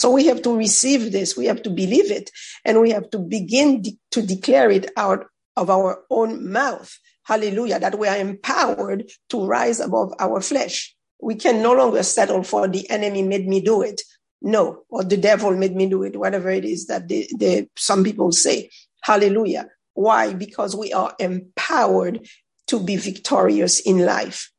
So 0.00 0.10
we 0.10 0.26
have 0.26 0.42
to 0.42 0.56
receive 0.56 1.12
this, 1.12 1.36
we 1.36 1.46
have 1.46 1.62
to 1.62 1.70
believe 1.70 2.10
it, 2.10 2.30
and 2.64 2.80
we 2.80 2.90
have 2.90 3.10
to 3.10 3.18
begin 3.18 3.82
de- 3.82 3.98
to 4.10 4.22
declare 4.22 4.70
it 4.70 4.90
out 4.96 5.26
of 5.56 5.70
our 5.70 6.02
own 6.10 6.50
mouth. 6.50 6.98
Hallelujah, 7.24 7.78
that 7.78 7.98
we 7.98 8.08
are 8.08 8.16
empowered 8.16 9.10
to 9.30 9.46
rise 9.46 9.80
above 9.80 10.12
our 10.18 10.40
flesh. 10.40 10.94
We 11.20 11.34
can 11.36 11.62
no 11.62 11.72
longer 11.72 12.02
settle 12.02 12.42
for 12.42 12.68
the 12.68 12.88
enemy 12.90 13.22
made 13.22 13.46
me 13.46 13.60
do 13.60 13.82
it. 13.82 14.02
No, 14.42 14.82
or 14.90 15.04
the 15.04 15.16
devil 15.16 15.56
made 15.56 15.74
me 15.74 15.88
do 15.88 16.02
it, 16.02 16.16
whatever 16.16 16.50
it 16.50 16.64
is 16.64 16.86
that 16.88 17.08
they, 17.08 17.68
some 17.76 18.04
people 18.04 18.30
say. 18.30 18.70
Hallelujah. 19.02 19.68
Why? 19.94 20.34
Because 20.34 20.76
we 20.76 20.92
are 20.92 21.14
empowered 21.18 22.28
to 22.66 22.80
be 22.80 22.96
victorious 22.96 23.80
in 23.80 24.04
life. 24.04 24.50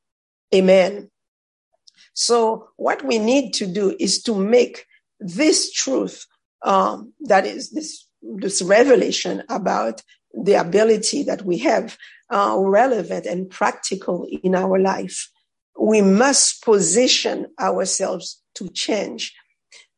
Amen. 0.53 1.11
So 2.13 2.69
what 2.77 3.03
we 3.03 3.19
need 3.19 3.53
to 3.55 3.67
do 3.67 3.95
is 3.99 4.23
to 4.23 4.35
make 4.35 4.85
this 5.19 5.71
truth, 5.71 6.25
um, 6.63 7.13
that 7.21 7.45
is 7.45 7.71
this, 7.71 8.07
this 8.21 8.61
revelation 8.61 9.43
about 9.49 10.01
the 10.33 10.53
ability 10.53 11.23
that 11.23 11.43
we 11.43 11.57
have, 11.59 11.97
uh, 12.29 12.55
relevant 12.57 13.25
and 13.25 13.49
practical 13.49 14.27
in 14.43 14.55
our 14.55 14.79
life. 14.79 15.29
We 15.79 16.01
must 16.01 16.63
position 16.63 17.47
ourselves 17.59 18.41
to 18.55 18.69
change. 18.69 19.33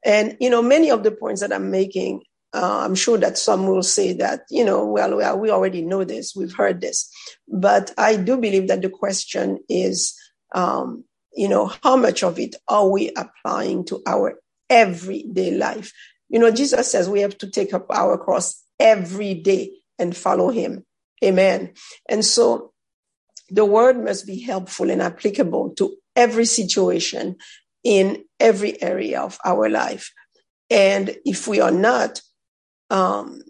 And, 0.06 0.38
you 0.40 0.50
know, 0.50 0.62
many 0.62 0.90
of 0.90 1.04
the 1.04 1.12
points 1.12 1.42
that 1.42 1.54
I'm 1.54 1.70
making 1.72 2.22
uh, 2.54 2.80
I'm 2.84 2.96
sure 2.96 3.18
that 3.18 3.38
some 3.38 3.68
will 3.68 3.84
say 3.84 4.13
that, 4.13 4.42
you 4.50 4.63
know, 4.63 4.86
well, 4.86 5.38
we 5.38 5.52
already 5.52 5.82
know 5.82 6.04
this, 6.04 6.36
we've 6.36 6.56
heard 6.56 6.82
this. 6.82 7.10
But 7.48 7.94
I 7.98 8.16
do 8.16 8.38
believe 8.38 8.68
that 8.70 8.82
the 8.82 8.90
question 8.90 9.60
is, 9.70 10.18
um, 10.56 11.04
you 11.36 11.50
know, 11.50 11.72
how 11.84 11.98
much 11.98 12.24
of 12.24 12.40
it 12.40 12.56
are 12.68 12.90
we 12.90 13.12
applying 13.16 13.86
to 13.86 14.02
our 14.08 14.40
everyday 14.70 15.52
life? 15.52 15.92
You 16.30 16.40
know, 16.40 16.52
Jesus 16.52 16.92
says 16.92 17.10
we 17.10 17.22
have 17.22 17.38
to 17.40 17.50
take 17.50 17.74
up 17.74 17.86
our 17.92 18.18
cross 18.18 18.63
every 18.80 19.36
day 19.36 19.74
and 20.00 20.16
follow 20.16 20.50
him. 20.50 20.84
Amen. 21.24 21.74
And 22.10 22.24
so 22.24 22.74
the 23.50 23.66
word 23.66 24.04
must 24.04 24.26
be 24.26 24.40
helpful 24.40 24.90
and 24.90 25.02
applicable 25.02 25.72
to 25.76 25.96
every 26.16 26.46
situation 26.46 27.38
in 27.84 28.24
every 28.40 28.82
area 28.82 29.22
of 29.22 29.38
our 29.46 29.70
life. 29.70 30.12
And 30.70 31.16
if 31.26 31.48
we 31.48 31.62
are 31.62 31.72
not, 31.72 32.22
um, 32.90 33.42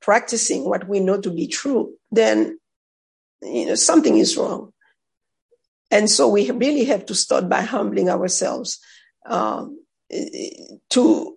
practicing 0.00 0.64
what 0.64 0.88
we 0.88 1.00
know 1.00 1.20
to 1.20 1.30
be 1.30 1.46
true, 1.46 1.94
then 2.10 2.58
you 3.42 3.66
know 3.66 3.74
something 3.74 4.16
is 4.16 4.36
wrong. 4.36 4.72
And 5.90 6.10
so 6.10 6.28
we 6.28 6.50
really 6.50 6.84
have 6.84 7.04
to 7.06 7.14
start 7.14 7.48
by 7.48 7.62
humbling 7.62 8.08
ourselves 8.08 8.78
um, 9.26 9.78
to 10.90 11.36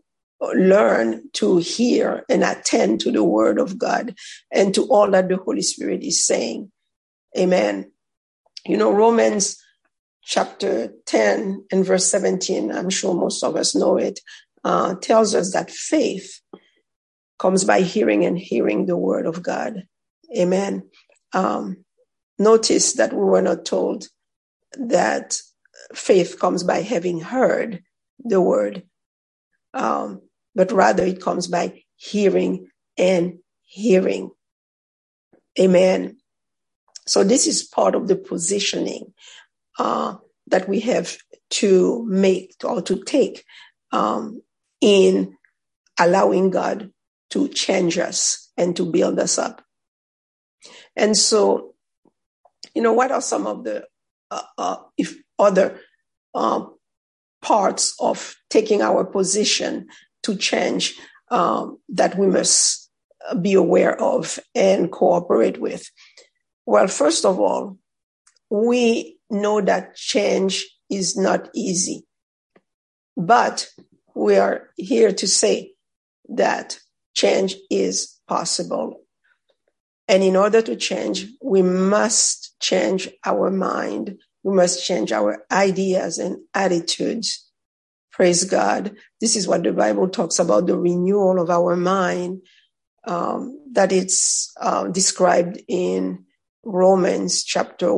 learn 0.56 1.30
to 1.34 1.58
hear 1.58 2.24
and 2.30 2.44
attend 2.44 3.02
to 3.02 3.12
the 3.12 3.24
word 3.24 3.60
of 3.60 3.78
God 3.78 4.16
and 4.52 4.74
to 4.74 4.84
all 4.86 5.12
that 5.12 5.30
the 5.30 5.38
Holy 5.38 5.62
Spirit 5.62 6.04
is 6.04 6.26
saying. 6.26 6.72
Amen. 7.38 7.92
You 8.66 8.78
know, 8.78 8.92
Romans 8.94 9.62
chapter 10.24 10.94
10 11.06 11.66
and 11.72 11.86
verse 11.86 12.06
17, 12.10 12.72
I'm 12.72 12.90
sure 12.90 13.14
most 13.14 13.44
of 13.44 13.56
us 13.56 13.76
know 13.76 13.98
it, 13.98 14.20
uh, 14.64 14.96
tells 14.96 15.34
us 15.34 15.54
that 15.54 15.72
faith 15.72 16.42
comes 17.40 17.64
by 17.64 17.82
hearing 17.82 18.26
and 18.26 18.38
hearing 18.38 18.86
the 18.86 18.98
word 18.98 19.26
of 19.26 19.42
God. 19.42 19.84
Amen. 20.38 20.84
Um, 21.34 21.86
notice 22.38 22.94
that 22.94 23.14
we 23.14 23.24
were 23.24 23.42
not 23.42 23.66
told 23.66 24.08
that 24.74 25.38
faith 25.94 26.40
comes 26.40 26.64
by 26.64 26.82
having 26.82 27.20
heard 27.20 27.84
the 28.20 28.40
word, 28.42 28.84
um, 29.74 30.22
but 30.56 30.72
rather 30.72 31.04
it 31.04 31.22
comes 31.22 31.48
by 31.48 31.84
hearing 31.96 32.68
and 32.98 33.40
hearing. 33.64 34.32
Amen. 35.60 36.18
So 37.08 37.24
this 37.24 37.48
is 37.48 37.64
part 37.64 37.96
of 37.96 38.08
the 38.08 38.16
positioning 38.16 39.14
uh, 39.80 40.16
that 40.48 40.68
we 40.70 40.80
have 40.82 41.18
to 41.50 42.06
make 42.08 42.56
or 42.64 42.82
to 42.84 43.04
take 43.04 43.44
um, 43.92 44.42
in 44.80 45.36
allowing 46.00 46.50
God 46.50 46.92
to 47.32 47.48
change 47.50 47.98
us 47.98 48.50
and 48.58 48.76
to 48.76 48.86
build 48.86 49.20
us 49.20 49.38
up. 49.38 49.64
And 50.96 51.16
so, 51.18 51.74
you 52.76 52.82
know, 52.82 52.94
what 52.94 53.12
are 53.12 53.22
some 53.22 53.48
of 53.48 53.64
the 53.64 53.86
uh, 54.30 54.42
uh, 54.58 54.78
if 54.98 55.16
other 55.40 55.80
uh, 56.34 56.66
parts 57.42 57.96
of 58.00 58.36
taking 58.50 58.82
our 58.82 59.04
position 59.04 59.88
to 60.24 60.36
change 60.36 60.96
um, 61.30 61.78
that 61.90 62.18
we 62.18 62.28
must 62.28 62.90
be 63.42 63.54
aware 63.54 64.00
of 64.00 64.40
and 64.56 64.92
cooperate 64.92 65.60
with? 65.60 65.90
Well, 66.66 66.88
first 66.88 67.26
of 67.26 67.40
all, 67.40 67.78
we 68.50 69.18
know 69.30 69.62
that 69.62 69.96
change 69.96 70.66
is 70.90 71.18
not 71.18 71.50
easy, 71.56 72.06
but 73.16 73.68
we 74.14 74.38
are 74.38 74.70
here 74.76 75.12
to 75.14 75.28
say 75.28 75.74
that 76.30 76.80
change 77.14 77.56
is 77.70 78.20
possible. 78.28 79.02
And 80.08 80.24
in 80.24 80.36
order 80.36 80.62
to 80.62 80.76
change, 80.76 81.28
we 81.42 81.62
must 81.62 82.60
change 82.60 83.10
our 83.26 83.50
mind. 83.50 84.18
We 84.44 84.54
must 84.54 84.86
change 84.86 85.12
our 85.12 85.46
ideas 85.52 86.18
and 86.18 86.38
attitudes. 86.54 87.48
Praise 88.12 88.44
God. 88.44 88.94
This 89.22 89.38
is 89.38 89.48
what 89.48 89.64
the 89.64 89.72
Bible 89.72 90.10
talks 90.10 90.38
about 90.40 90.68
the 90.68 90.78
renewal 90.78 91.42
of 91.42 91.50
our 91.50 91.78
mind, 91.78 92.42
um, 93.08 93.58
that 93.72 93.94
it's 93.94 94.52
uh, 94.60 94.88
described 94.90 95.62
in 95.68 96.26
Romans 96.64 97.44
chapter 97.44 97.94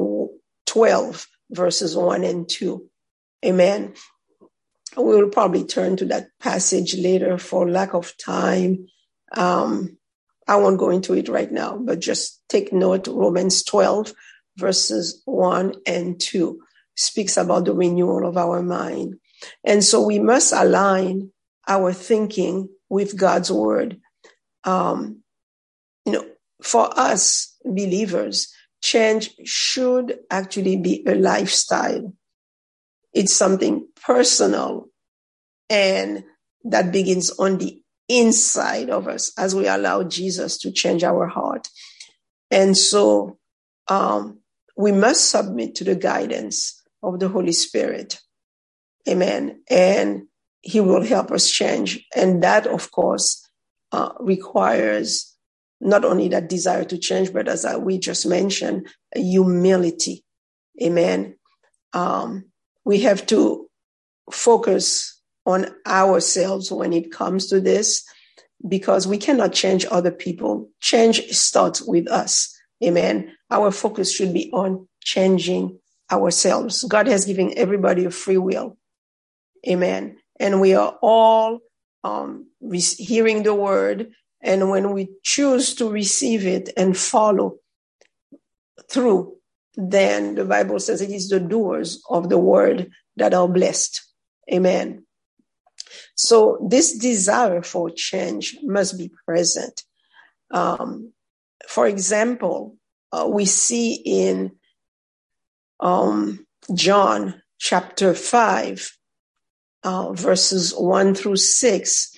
12, 0.66 1.28
verses 1.52 1.96
1 1.96 2.24
and 2.24 2.48
2. 2.50 2.90
Amen. 3.46 3.94
We 4.96 5.04
will 5.04 5.30
probably 5.30 5.66
turn 5.66 5.98
to 5.98 6.06
that 6.06 6.28
passage 6.40 6.96
later 6.96 7.38
for 7.38 7.70
lack 7.70 7.94
of 7.94 8.14
time. 8.18 8.88
Um, 9.36 9.98
I 10.48 10.58
won't 10.58 10.80
go 10.80 10.90
into 10.90 11.14
it 11.14 11.30
right 11.30 11.52
now, 11.52 11.78
but 11.78 12.00
just 12.00 12.42
take 12.50 12.72
note 12.74 13.08
Romans 13.08 13.64
12, 13.64 14.14
verses 14.58 15.22
1 15.26 15.74
and 15.86 16.20
2 16.20 16.60
speaks 16.96 17.38
about 17.38 17.66
the 17.66 17.74
renewal 17.74 18.28
of 18.28 18.38
our 18.38 18.62
mind. 18.62 19.16
And 19.64 19.84
so 19.84 20.02
we 20.02 20.20
must 20.20 20.54
align 20.54 21.32
our 21.68 21.92
thinking 21.94 22.70
with 22.90 23.18
God's 23.18 23.52
word. 23.52 24.00
Um, 24.64 25.24
you 26.06 26.14
know, 26.14 26.26
for 26.62 26.90
us 26.98 27.53
believers, 27.64 28.54
change 28.82 29.34
should 29.46 30.20
actually 30.30 30.78
be 30.78 31.04
a 31.08 31.16
lifestyle. 31.16 32.14
It's 33.14 33.34
something 33.34 33.88
personal 34.06 34.88
and 35.70 36.24
that 36.66 36.92
begins 36.92 37.30
on 37.32 37.58
the 37.58 37.82
inside 38.10 38.90
of 38.90 39.08
us 39.08 39.32
as 39.38 39.56
we 39.56 39.68
allow 39.68 40.04
Jesus 40.04 40.58
to 40.60 40.72
change 40.72 41.04
our 41.04 41.28
heart. 41.28 41.68
And 42.52 42.78
so 42.78 43.38
um, 43.88 44.40
we 44.78 44.92
must 44.92 45.30
submit 45.30 45.76
to 45.76 45.84
the 45.84 45.96
guidance 45.96 46.82
of 47.02 47.20
the 47.20 47.30
Holy 47.30 47.52
Spirit. 47.52 48.20
Amen. 49.08 49.62
And 49.70 50.24
he 50.62 50.80
will 50.80 51.04
help 51.04 51.32
us 51.32 51.50
change. 51.50 52.06
And 52.16 52.44
that, 52.44 52.68
of 52.68 52.92
course, 52.92 53.48
uh, 53.92 54.10
requires 54.20 55.33
not 55.84 56.06
only 56.06 56.30
that 56.30 56.50
desire 56.50 56.86
to 56.86 56.98
change, 56.98 57.34
but 57.34 57.48
as 57.48 57.66
we 57.80 57.98
just 57.98 58.26
mentioned, 58.26 58.88
humility. 59.16 60.24
Amen. 60.82 61.36
Um, 61.94 62.46
we 62.86 63.02
have 63.02 63.26
to 63.28 63.70
focus 64.32 65.22
on 65.46 65.68
ourselves 65.86 66.72
when 66.72 66.94
it 66.94 67.12
comes 67.12 67.48
to 67.48 67.60
this 67.60 68.04
because 68.68 69.08
we 69.08 69.18
cannot 69.18 69.54
change 69.54 69.86
other 69.92 70.12
people. 70.12 70.70
Change 70.80 71.28
starts 71.32 71.82
with 71.82 72.10
us. 72.10 72.56
Amen. 72.84 73.36
Our 73.52 73.72
focus 73.72 74.14
should 74.14 74.34
be 74.34 74.50
on 74.54 74.88
changing 75.04 75.80
ourselves. 76.12 76.84
God 76.84 77.08
has 77.08 77.26
given 77.26 77.54
everybody 77.58 78.06
a 78.06 78.12
free 78.12 78.38
will. 78.38 78.78
Amen. 79.68 80.18
And 80.40 80.62
we 80.62 80.76
are 80.76 80.98
all 81.02 81.60
um, 82.04 82.48
hearing 82.98 83.44
the 83.44 83.54
word. 83.54 84.12
And 84.44 84.70
when 84.70 84.92
we 84.92 85.10
choose 85.24 85.74
to 85.76 85.90
receive 85.90 86.46
it 86.46 86.70
and 86.76 86.98
follow 86.98 87.56
through, 88.90 89.38
then 89.76 90.36
the 90.36 90.46
Bible 90.46 90.80
says 90.80 91.02
it 91.02 91.10
is 91.10 91.30
the 91.30 91.40
doers 91.40 92.04
of 92.10 92.30
the 92.30 92.38
word 92.38 92.92
that 93.16 93.34
are 93.34 93.48
blessed. 93.48 94.02
Amen. 94.52 95.06
So 96.16 96.68
this 96.70 96.98
desire 96.98 97.62
for 97.62 97.90
change 97.90 98.58
must 98.64 98.98
be 98.98 99.12
present. 99.26 99.84
Um, 100.52 101.14
for 101.68 101.88
example, 101.88 102.76
uh, 103.12 103.28
we 103.28 103.46
see 103.46 103.94
in 103.94 104.52
um, 105.80 106.46
John 106.74 107.42
chapter 107.60 108.14
5, 108.14 108.98
uh, 109.84 110.14
verses 110.14 110.74
1 110.76 111.16
through 111.16 111.38
6. 111.38 112.13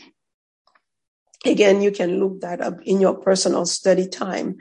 Again, 1.46 1.82
you 1.82 1.92
can 1.92 2.20
look 2.20 2.42
that 2.42 2.62
up 2.62 2.82
in 2.84 3.00
your 3.00 3.16
personal 3.16 3.66
study 3.66 4.08
time. 4.08 4.58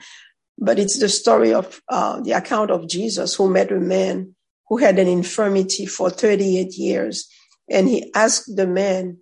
But 0.59 0.78
it's 0.78 0.99
the 0.99 1.09
story 1.09 1.53
of 1.53 1.80
uh, 1.89 2.20
the 2.20 2.32
account 2.32 2.70
of 2.70 2.89
Jesus 2.89 3.35
who 3.35 3.51
met 3.51 3.72
a 3.72 3.80
man 3.80 4.35
who 4.68 4.76
had 4.76 4.99
an 4.99 5.09
infirmity 5.09 5.87
for 5.87 6.11
38 6.11 6.74
years. 6.74 7.28
And 7.68 7.89
he 7.89 8.12
asked 8.14 8.55
the 8.55 8.66
man 8.66 9.18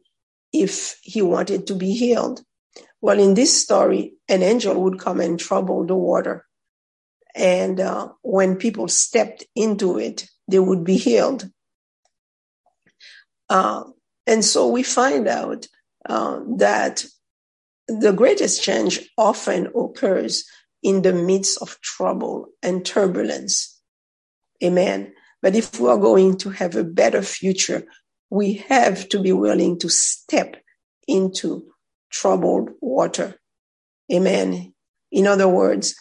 if 0.52 0.98
he 1.02 1.22
wanted 1.22 1.66
to 1.68 1.74
be 1.74 1.92
healed. 1.92 2.42
Well, 3.00 3.18
in 3.18 3.34
this 3.34 3.62
story, 3.62 4.14
an 4.28 4.42
angel 4.42 4.80
would 4.82 4.98
come 4.98 5.20
and 5.20 5.38
trouble 5.38 5.86
the 5.86 5.96
water. 5.96 6.46
And 7.34 7.80
uh, 7.80 8.10
when 8.22 8.56
people 8.56 8.88
stepped 8.88 9.44
into 9.56 9.98
it, 9.98 10.28
they 10.48 10.58
would 10.58 10.84
be 10.84 10.96
healed. 10.96 11.50
Uh, 13.48 13.84
and 14.26 14.44
so 14.44 14.68
we 14.68 14.82
find 14.82 15.26
out 15.26 15.66
uh, 16.06 16.40
that 16.58 17.04
the 17.88 18.12
greatest 18.12 18.62
change 18.62 19.00
often 19.18 19.68
occurs 19.74 20.44
in 20.82 21.02
the 21.02 21.12
midst 21.12 21.60
of 21.60 21.80
trouble 21.80 22.48
and 22.62 22.84
turbulence. 22.84 23.80
Amen. 24.62 25.12
But 25.40 25.56
if 25.56 25.80
we 25.80 25.88
are 25.88 25.98
going 25.98 26.38
to 26.38 26.50
have 26.50 26.76
a 26.76 26.84
better 26.84 27.22
future, 27.22 27.84
we 28.30 28.54
have 28.68 29.08
to 29.10 29.20
be 29.20 29.32
willing 29.32 29.78
to 29.80 29.88
step 29.88 30.56
into 31.08 31.70
troubled 32.10 32.70
water. 32.80 33.34
Amen. 34.12 34.72
In 35.10 35.26
other 35.26 35.48
words, 35.48 35.94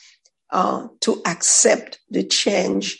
uh, 0.51 0.87
to 1.01 1.21
accept 1.25 1.99
the 2.09 2.23
change 2.23 2.99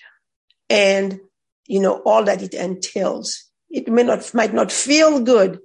and, 0.70 1.20
you 1.68 1.80
know, 1.80 2.02
all 2.06 2.24
that 2.24 2.42
it 2.42 2.54
entails. 2.54 3.46
It 3.70 3.88
may 3.88 4.04
not, 4.04 4.34
might 4.34 4.54
not 4.54 4.72
feel 4.72 5.20
good, 5.20 5.60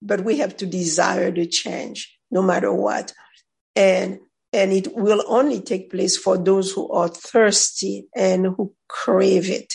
but 0.00 0.24
we 0.24 0.38
have 0.38 0.56
to 0.58 0.66
desire 0.66 1.30
the 1.30 1.46
change 1.46 2.16
no 2.30 2.42
matter 2.42 2.72
what. 2.72 3.12
And, 3.76 4.20
and 4.52 4.72
it 4.72 4.96
will 4.96 5.22
only 5.26 5.60
take 5.60 5.90
place 5.90 6.16
for 6.16 6.36
those 6.36 6.72
who 6.72 6.90
are 6.90 7.08
thirsty 7.08 8.08
and 8.14 8.46
who 8.46 8.74
crave 8.88 9.48
it. 9.48 9.74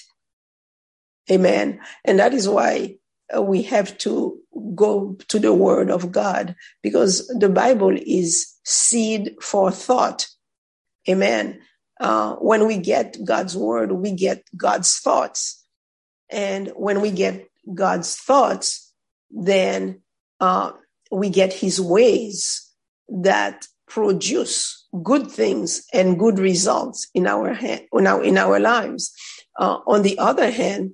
Amen. 1.31 1.79
And 2.03 2.19
that 2.19 2.33
is 2.33 2.47
why 2.47 2.97
uh, 3.35 3.41
we 3.41 3.63
have 3.63 3.97
to 3.99 4.37
go 4.75 5.17
to 5.27 5.39
the 5.39 5.53
word 5.53 5.89
of 5.89 6.11
God 6.11 6.55
because 6.83 7.27
the 7.27 7.49
Bible 7.49 7.95
is 7.95 8.53
seed 8.63 9.35
for 9.41 9.71
thought. 9.71 10.27
Amen. 11.09 11.61
Uh, 11.99 12.35
when 12.35 12.67
we 12.67 12.77
get 12.77 13.17
God's 13.23 13.55
word, 13.55 13.91
we 13.91 14.11
get 14.11 14.43
God's 14.55 14.97
thoughts. 14.99 15.63
And 16.29 16.71
when 16.75 17.01
we 17.01 17.11
get 17.11 17.47
God's 17.73 18.15
thoughts, 18.15 18.93
then 19.31 20.01
uh, 20.39 20.71
we 21.11 21.29
get 21.29 21.53
his 21.53 21.79
ways 21.79 22.69
that 23.07 23.67
produce 23.87 24.87
good 25.03 25.29
things 25.29 25.85
and 25.93 26.19
good 26.19 26.39
results 26.39 27.07
in 27.13 27.27
our 27.27 27.53
hand, 27.53 27.83
in 27.93 28.37
our, 28.37 28.59
lives. 28.59 29.13
Uh, 29.59 29.79
on 29.87 30.01
the 30.01 30.17
other 30.17 30.49
hand, 30.49 30.93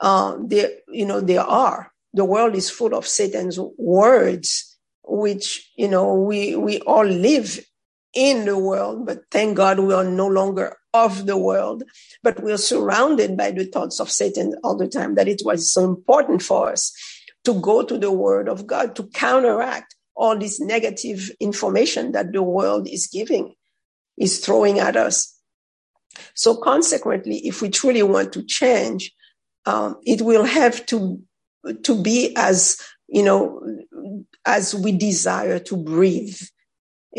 uh, 0.00 0.36
there, 0.46 0.70
you 0.88 1.06
know, 1.06 1.20
there 1.20 1.42
are. 1.42 1.92
The 2.14 2.24
world 2.24 2.54
is 2.54 2.68
full 2.68 2.94
of 2.94 3.06
Satan's 3.06 3.58
words, 3.78 4.76
which, 5.04 5.70
you 5.76 5.88
know, 5.88 6.14
we, 6.14 6.56
we 6.56 6.80
all 6.80 7.06
live 7.06 7.64
in 8.12 8.44
the 8.44 8.58
world, 8.58 9.06
but 9.06 9.20
thank 9.30 9.56
God 9.56 9.78
we 9.78 9.94
are 9.94 10.04
no 10.04 10.26
longer 10.26 10.76
of 10.92 11.24
the 11.24 11.38
world, 11.38 11.84
but 12.22 12.42
we're 12.42 12.58
surrounded 12.58 13.36
by 13.36 13.50
the 13.50 13.64
thoughts 13.64 13.98
of 13.98 14.10
Satan 14.10 14.54
all 14.62 14.76
the 14.76 14.88
time 14.88 15.14
that 15.14 15.28
it 15.28 15.40
was 15.44 15.72
so 15.72 15.84
important 15.84 16.42
for 16.42 16.70
us 16.70 16.92
to 17.44 17.60
go 17.60 17.82
to 17.82 17.98
the 17.98 18.12
word 18.12 18.48
of 18.48 18.66
God 18.66 18.94
to 18.96 19.04
counteract 19.08 19.94
all 20.14 20.38
this 20.38 20.60
negative 20.60 21.30
information 21.40 22.12
that 22.12 22.32
the 22.32 22.42
world 22.42 22.88
is 22.88 23.08
giving, 23.12 23.54
is 24.18 24.44
throwing 24.44 24.78
at 24.78 24.96
us. 24.96 25.36
So 26.34 26.56
consequently, 26.56 27.38
if 27.46 27.62
we 27.62 27.70
truly 27.70 28.02
want 28.02 28.32
to 28.34 28.44
change, 28.44 29.12
um, 29.64 29.96
it 30.04 30.22
will 30.22 30.44
have 30.44 30.84
to 30.86 31.20
to 31.84 32.02
be 32.02 32.34
as 32.36 32.76
you 33.08 33.22
know 33.22 33.62
as 34.44 34.74
we 34.74 34.92
desire 34.92 35.58
to 35.60 35.76
breathe. 35.76 36.38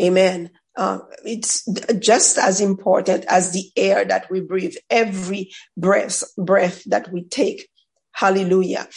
Amen. 0.00 0.50
Uh, 0.76 0.98
it's 1.24 1.64
just 2.00 2.36
as 2.36 2.60
important 2.60 3.24
as 3.26 3.52
the 3.52 3.70
air 3.76 4.04
that 4.04 4.28
we 4.30 4.40
breathe, 4.40 4.74
every 4.90 5.52
breath, 5.76 6.24
breath 6.36 6.82
that 6.86 7.12
we 7.12 7.24
take. 7.24 7.68
Hallelujah. 8.12 8.88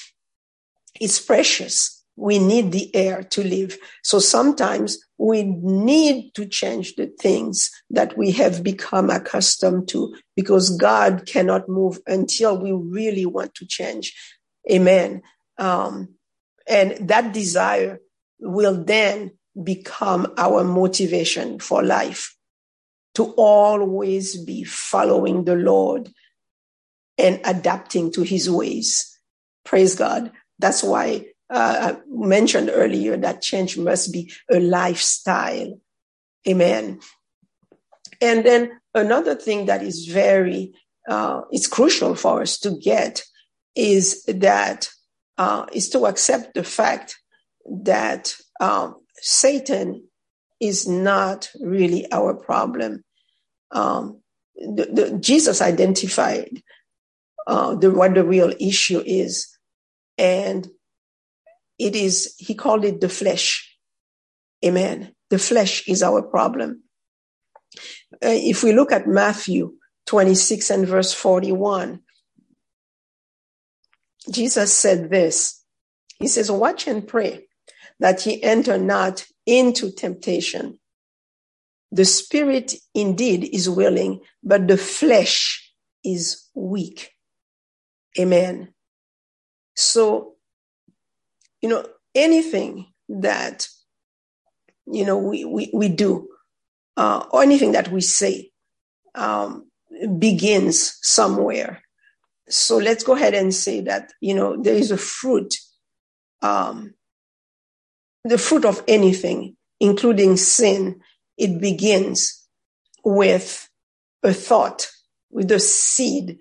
It's 1.00 1.20
precious. 1.20 2.04
We 2.16 2.40
need 2.40 2.72
the 2.72 2.94
air 2.96 3.24
to 3.24 3.44
live. 3.44 3.78
So 4.04 4.20
sometimes 4.20 4.98
we 5.18 5.44
need 5.44 6.34
to 6.34 6.46
change 6.48 6.96
the 6.96 7.08
things 7.20 7.70
that 7.92 8.18
we 8.18 8.32
have 8.32 8.64
become 8.64 9.10
accustomed 9.10 9.88
to 9.90 10.16
because 10.36 10.76
God 10.78 11.26
cannot 11.28 11.70
move 11.70 12.00
until 12.08 12.60
we 12.60 12.72
really 12.72 13.26
want 13.26 13.54
to 13.56 13.68
change. 13.68 14.16
Amen. 14.72 15.22
Um, 15.60 16.16
and 16.68 17.08
that 17.08 17.34
desire 17.34 18.00
will 18.40 18.84
then 18.84 19.32
become 19.64 20.34
our 20.38 20.64
motivation 20.64 21.60
for 21.60 21.84
life 21.84 22.36
to 23.16 23.34
always 23.38 24.38
be 24.44 24.64
following 24.64 25.44
the 25.46 25.56
Lord 25.56 26.12
and 27.18 27.40
adapting 27.44 28.12
to 28.12 28.22
his 28.22 28.50
ways. 28.50 29.20
Praise 29.66 29.96
God. 29.96 30.32
That's 30.60 30.84
why 30.84 31.28
uh, 31.50 31.96
I 31.96 32.02
mentioned 32.08 32.70
earlier 32.74 33.18
that 33.18 33.42
change 33.42 33.78
must 33.78 34.12
be 34.12 34.32
a 34.52 34.60
lifestyle. 34.60 35.80
Amen. 36.48 37.00
And 38.22 38.46
then 38.46 38.72
another 38.94 39.36
thing 39.36 39.68
that 39.68 39.84
is 39.84 40.06
very, 40.06 40.74
uh, 41.08 41.42
it's 41.52 41.68
crucial 41.68 42.16
for 42.16 42.42
us 42.42 42.58
to 42.60 42.72
get 42.72 43.24
is 43.76 44.24
that 44.26 44.90
uh, 45.38 45.68
is 45.72 45.90
to 45.90 46.08
accept 46.08 46.56
the 46.56 46.64
fact 46.64 47.16
that 47.66 48.34
um, 48.60 48.96
Satan 49.18 50.04
is 50.60 50.88
not 50.88 51.50
really 51.62 52.12
our 52.12 52.34
problem. 52.34 53.04
Um, 53.72 54.22
the, 54.56 54.90
the, 54.92 55.18
Jesus 55.20 55.62
identified 55.62 56.50
uh, 57.46 57.76
the, 57.76 57.92
what 57.92 58.16
the 58.16 58.24
real 58.24 58.52
issue 58.60 59.04
is, 59.06 59.57
and 60.18 60.68
it 61.80 61.96
is, 61.96 62.36
he 62.38 62.56
called 62.56 62.86
it 62.86 63.02
the 63.02 63.10
flesh. 63.10 63.78
Amen. 64.66 65.14
The 65.30 65.40
flesh 65.40 65.88
is 65.88 66.02
our 66.02 66.22
problem. 66.22 66.84
Uh, 68.14 68.34
if 68.34 68.64
we 68.64 68.74
look 68.74 68.92
at 68.92 69.08
Matthew 69.08 69.74
26 70.08 70.70
and 70.72 70.88
verse 70.88 71.14
41, 71.14 72.02
Jesus 74.32 74.74
said 74.74 75.10
this. 75.10 75.64
He 76.20 76.28
says, 76.28 76.52
Watch 76.52 76.88
and 76.88 77.08
pray 77.08 77.48
that 78.00 78.26
ye 78.26 78.42
enter 78.42 78.78
not 78.78 79.26
into 79.46 79.92
temptation. 79.92 80.80
The 81.92 82.06
spirit 82.06 82.74
indeed 82.94 83.50
is 83.54 83.70
willing, 83.70 84.22
but 84.44 84.68
the 84.68 84.78
flesh 84.78 85.72
is 86.04 86.48
weak. 86.54 87.12
Amen. 88.20 88.74
So, 89.78 90.34
you 91.62 91.70
know, 91.70 91.86
anything 92.16 92.88
that, 93.10 93.68
you 94.88 95.06
know, 95.06 95.20
we, 95.20 95.46
we, 95.46 95.70
we 95.72 95.88
do, 95.88 96.28
uh, 96.98 97.26
or 97.32 97.44
anything 97.44 97.74
that 97.74 97.92
we 97.92 98.02
say, 98.02 98.50
um, 99.14 99.70
begins 100.18 100.98
somewhere. 101.04 101.84
So 102.50 102.78
let's 102.78 103.04
go 103.04 103.14
ahead 103.14 103.36
and 103.36 103.54
say 103.54 103.82
that, 103.82 104.14
you 104.20 104.34
know, 104.34 104.60
there 104.60 104.74
is 104.74 104.90
a 104.90 104.98
fruit, 104.98 105.54
um, 106.42 106.96
the 108.24 108.40
fruit 108.40 108.66
of 108.66 108.84
anything, 108.88 109.58
including 109.80 110.38
sin, 110.38 111.02
it 111.38 111.62
begins 111.62 112.48
with 113.04 113.70
a 114.24 114.34
thought, 114.34 114.90
with 115.30 115.52
a 115.52 115.60
seed, 115.60 116.40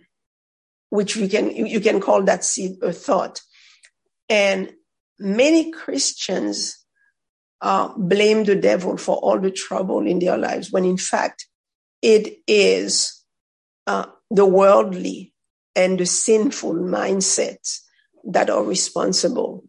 which 0.90 1.16
we 1.16 1.28
can, 1.28 1.50
you 1.50 1.80
can 1.80 2.00
call 2.00 2.22
that 2.22 2.44
seed 2.44 2.72
a 2.82 2.92
thought. 2.92 3.40
And 4.28 4.72
many 5.18 5.70
Christians 5.70 6.84
uh, 7.60 7.92
blame 7.96 8.44
the 8.44 8.56
devil 8.56 8.96
for 8.96 9.16
all 9.16 9.38
the 9.40 9.50
trouble 9.50 10.06
in 10.06 10.18
their 10.18 10.36
lives, 10.36 10.70
when 10.70 10.84
in 10.84 10.96
fact, 10.96 11.46
it 12.02 12.38
is 12.46 13.24
uh, 13.86 14.06
the 14.30 14.46
worldly 14.46 15.32
and 15.74 15.98
the 15.98 16.06
sinful 16.06 16.74
mindsets 16.74 17.80
that 18.24 18.50
are 18.50 18.62
responsible. 18.62 19.64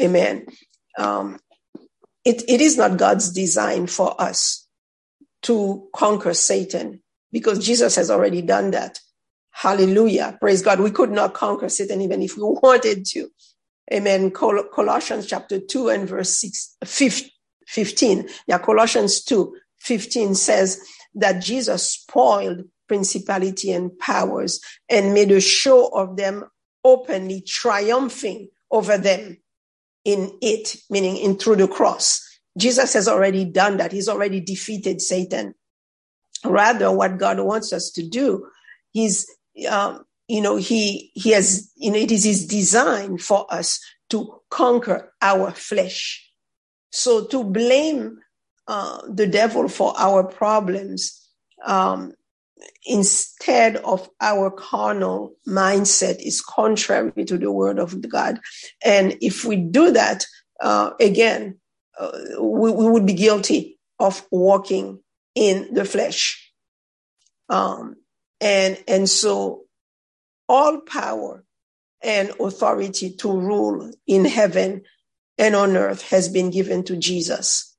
Amen. 0.00 0.46
Um, 0.98 1.38
it, 2.24 2.42
it 2.48 2.60
is 2.60 2.76
not 2.76 2.96
God's 2.96 3.32
design 3.32 3.86
for 3.86 4.20
us 4.20 4.66
to 5.42 5.88
conquer 5.94 6.34
Satan 6.34 7.02
because 7.32 7.64
Jesus 7.64 7.96
has 7.96 8.10
already 8.10 8.42
done 8.42 8.70
that. 8.72 9.00
Hallelujah. 9.62 10.38
Praise 10.40 10.60
God. 10.62 10.80
We 10.80 10.90
could 10.90 11.12
not 11.12 11.34
conquer 11.34 11.68
Satan 11.68 12.00
even 12.02 12.20
if 12.22 12.36
we 12.36 12.42
wanted 12.62 13.06
to. 13.06 13.28
Amen. 13.94 14.32
Col- 14.32 14.64
Colossians 14.74 15.26
chapter 15.28 15.60
2 15.60 15.88
and 15.90 16.08
verse 16.08 16.40
6, 16.40 16.78
15. 17.68 18.28
Yeah, 18.48 18.58
Colossians 18.58 19.22
2, 19.24 19.56
15 19.80 20.34
says 20.34 20.80
that 21.14 21.42
Jesus 21.42 21.92
spoiled 21.92 22.64
principality 22.88 23.72
and 23.72 23.96
powers 24.00 24.60
and 24.90 25.14
made 25.14 25.30
a 25.30 25.40
show 25.40 25.88
of 25.88 26.16
them 26.16 26.44
openly 26.84 27.42
triumphing 27.46 28.48
over 28.72 28.98
them 28.98 29.38
in 30.04 30.32
it, 30.42 30.76
meaning 30.90 31.16
in 31.16 31.38
through 31.38 31.56
the 31.56 31.68
cross. 31.68 32.20
Jesus 32.58 32.94
has 32.94 33.08
already 33.08 33.44
done 33.44 33.78
that. 33.78 33.92
He's 33.92 34.08
already 34.08 34.40
defeated 34.40 35.00
Satan. 35.00 35.54
Rather, 36.44 36.90
what 36.92 37.18
God 37.18 37.40
wants 37.40 37.72
us 37.72 37.90
to 37.92 38.08
do, 38.08 38.48
He's, 38.92 39.26
um, 39.68 40.04
you 40.28 40.40
know, 40.40 40.56
He 40.56 41.10
He 41.14 41.30
has, 41.30 41.70
you 41.76 41.90
know, 41.90 41.98
it 41.98 42.10
is 42.10 42.24
His 42.24 42.46
design 42.46 43.18
for 43.18 43.46
us 43.52 43.80
to 44.10 44.40
conquer 44.50 45.12
our 45.22 45.52
flesh. 45.52 46.28
So 46.90 47.26
to 47.26 47.44
blame 47.44 48.18
uh, 48.68 49.00
the 49.08 49.26
devil 49.26 49.68
for 49.68 49.94
our 49.96 50.22
problems 50.22 51.18
um, 51.64 52.12
instead 52.84 53.76
of 53.76 54.08
our 54.20 54.50
carnal 54.50 55.34
mindset 55.48 56.20
is 56.20 56.40
contrary 56.40 57.24
to 57.24 57.38
the 57.38 57.50
word 57.50 57.78
of 57.78 58.08
God. 58.08 58.40
And 58.84 59.16
if 59.20 59.44
we 59.44 59.56
do 59.56 59.90
that, 59.92 60.26
uh, 60.60 60.90
again, 61.00 61.58
uh, 61.98 62.12
we, 62.40 62.70
we, 62.70 62.88
would 62.88 63.06
be 63.06 63.14
guilty 63.14 63.78
of 63.98 64.24
walking 64.30 65.00
in 65.34 65.72
the 65.72 65.84
flesh. 65.84 66.52
Um, 67.48 67.96
and, 68.42 68.82
and 68.88 69.08
so 69.08 69.62
all 70.48 70.80
power 70.80 71.44
and 72.02 72.30
authority 72.40 73.14
to 73.14 73.30
rule 73.30 73.92
in 74.06 74.24
heaven 74.24 74.82
and 75.38 75.54
on 75.54 75.76
earth 75.76 76.02
has 76.10 76.28
been 76.28 76.50
given 76.50 76.82
to 76.84 76.96
Jesus. 76.96 77.74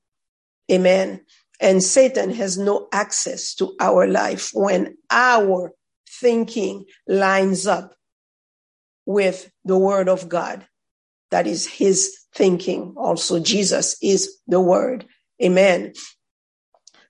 Amen. 0.72 1.20
And 1.60 1.82
Satan 1.82 2.30
has 2.30 2.56
no 2.56 2.88
access 2.92 3.54
to 3.56 3.76
our 3.78 4.08
life 4.08 4.50
when 4.54 4.96
our 5.10 5.72
thinking 6.08 6.86
lines 7.06 7.66
up 7.66 7.94
with 9.04 9.50
the 9.66 9.76
word 9.78 10.08
of 10.08 10.30
God. 10.30 10.66
That 11.30 11.46
is 11.46 11.66
his 11.66 12.16
thinking. 12.34 12.94
Also, 12.96 13.38
Jesus 13.38 13.96
is 14.02 14.38
the 14.46 14.60
word. 14.60 15.06
Amen. 15.42 15.92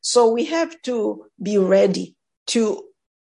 So 0.01 0.31
we 0.31 0.47
have 0.47 0.81
to 0.83 1.27
be 1.41 1.57
ready 1.57 2.17
to 2.49 2.83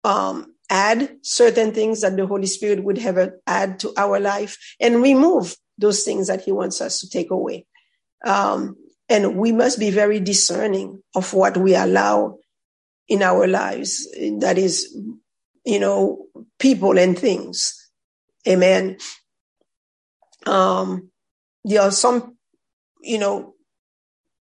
um, 0.07 0.55
add 0.71 1.17
certain 1.23 1.73
things 1.73 2.01
that 2.01 2.17
the 2.17 2.27
Holy 2.27 2.47
Spirit 2.47 2.85
would 2.85 2.99
have 2.99 3.33
add 3.47 3.81
to 3.81 3.93
our 3.97 4.21
life 4.21 4.57
and 4.81 5.03
remove 5.03 5.57
those 5.79 6.05
things 6.05 6.29
that 6.29 6.43
he 6.43 6.53
wants 6.53 6.81
us 6.81 7.01
to 7.01 7.11
take 7.11 7.31
away. 7.31 7.67
Um, 8.25 8.77
and 9.09 9.37
we 9.37 9.51
must 9.51 9.79
be 9.81 9.91
very 9.91 10.21
discerning 10.21 11.03
of 11.15 11.35
what 11.35 11.57
we 11.57 11.75
allow 11.75 12.39
in 13.09 13.23
our 13.23 13.47
lives. 13.49 14.09
That 14.39 14.59
is, 14.59 14.97
you 15.65 15.81
know, 15.81 16.27
people 16.59 16.99
and 16.99 17.19
things. 17.19 17.91
Amen. 18.47 18.99
Um, 20.47 21.11
there 21.65 21.83
are 21.83 21.91
some, 21.91 22.37
you 23.03 23.19
know, 23.19 23.55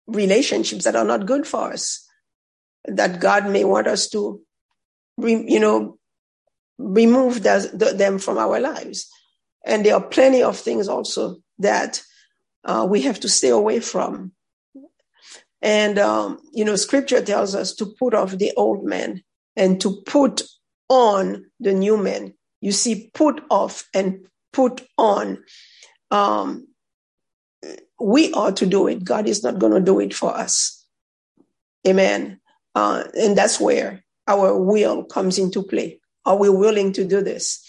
relationships 0.06 0.84
that 0.84 0.98
are 0.98 1.06
not 1.06 1.26
good 1.26 1.48
for 1.48 1.72
us 1.72 2.06
that 2.86 3.20
God 3.20 3.50
may 3.50 3.64
want 3.64 3.88
us 3.88 4.10
to, 4.10 4.42
you 5.18 5.60
know, 5.60 5.98
remove 6.78 7.44
them 7.44 8.20
from 8.20 8.38
our 8.38 8.60
lives. 8.60 9.10
And 9.66 9.86
there 9.86 9.96
are 9.96 10.04
plenty 10.04 10.44
of 10.44 10.58
things 10.58 10.88
also 10.88 11.38
that 11.60 12.02
uh, 12.64 12.86
we 12.90 13.02
have 13.02 13.20
to 13.22 13.30
stay 13.30 13.50
away 13.50 13.80
from. 13.80 14.32
And, 15.62 15.98
um, 15.98 16.40
you 16.54 16.64
know, 16.64 16.76
scripture 16.76 17.22
tells 17.22 17.56
us 17.56 17.74
to 17.76 17.86
put 17.86 18.14
off 18.14 18.32
the 18.32 18.52
old 18.56 18.84
man 18.84 19.24
and 19.56 19.82
to 19.82 20.02
put 20.06 20.44
on 20.90 21.46
the 21.60 21.74
new 21.74 21.98
man. 21.98 22.34
You 22.62 22.72
see, 22.72 23.10
put 23.14 23.44
off 23.50 23.88
and 23.94 24.28
put 24.54 24.86
on. 24.98 25.44
Um, 26.12 26.68
we 28.00 28.32
ought 28.34 28.58
to 28.58 28.66
do 28.66 28.88
it. 28.88 29.04
God 29.04 29.28
is 29.28 29.44
not 29.44 29.58
going 29.58 29.74
to 29.74 29.80
do 29.80 30.00
it 30.00 30.14
for 30.14 30.36
us. 30.36 30.86
Amen. 31.88 32.40
Uh, 32.76 33.06
and 33.18 33.38
that's 33.38 33.60
where 33.60 34.05
our 34.28 34.58
will 34.58 35.04
comes 35.04 35.38
into 35.38 35.64
play. 35.64 36.00
Are 36.26 36.38
we 36.38 36.50
willing 36.50 36.92
to 36.94 37.06
do 37.06 37.22
this? 37.22 37.62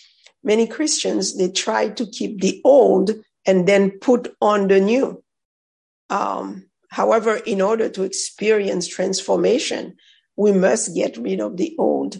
Many 0.42 0.66
Christians, 0.66 1.36
they 1.36 1.50
try 1.50 1.88
to 1.90 2.06
keep 2.06 2.40
the 2.40 2.60
old 2.64 3.10
and 3.46 3.66
then 3.66 3.90
put 4.00 4.34
on 4.40 4.68
the 4.68 4.80
new. 4.80 5.22
Um, 6.08 6.66
However, 6.96 7.36
in 7.36 7.60
order 7.60 7.88
to 7.90 8.04
experience 8.04 8.86
transformation, 8.86 9.96
we 10.36 10.52
must 10.52 10.94
get 10.94 11.16
rid 11.16 11.40
of 11.40 11.56
the 11.56 11.74
old 11.78 12.16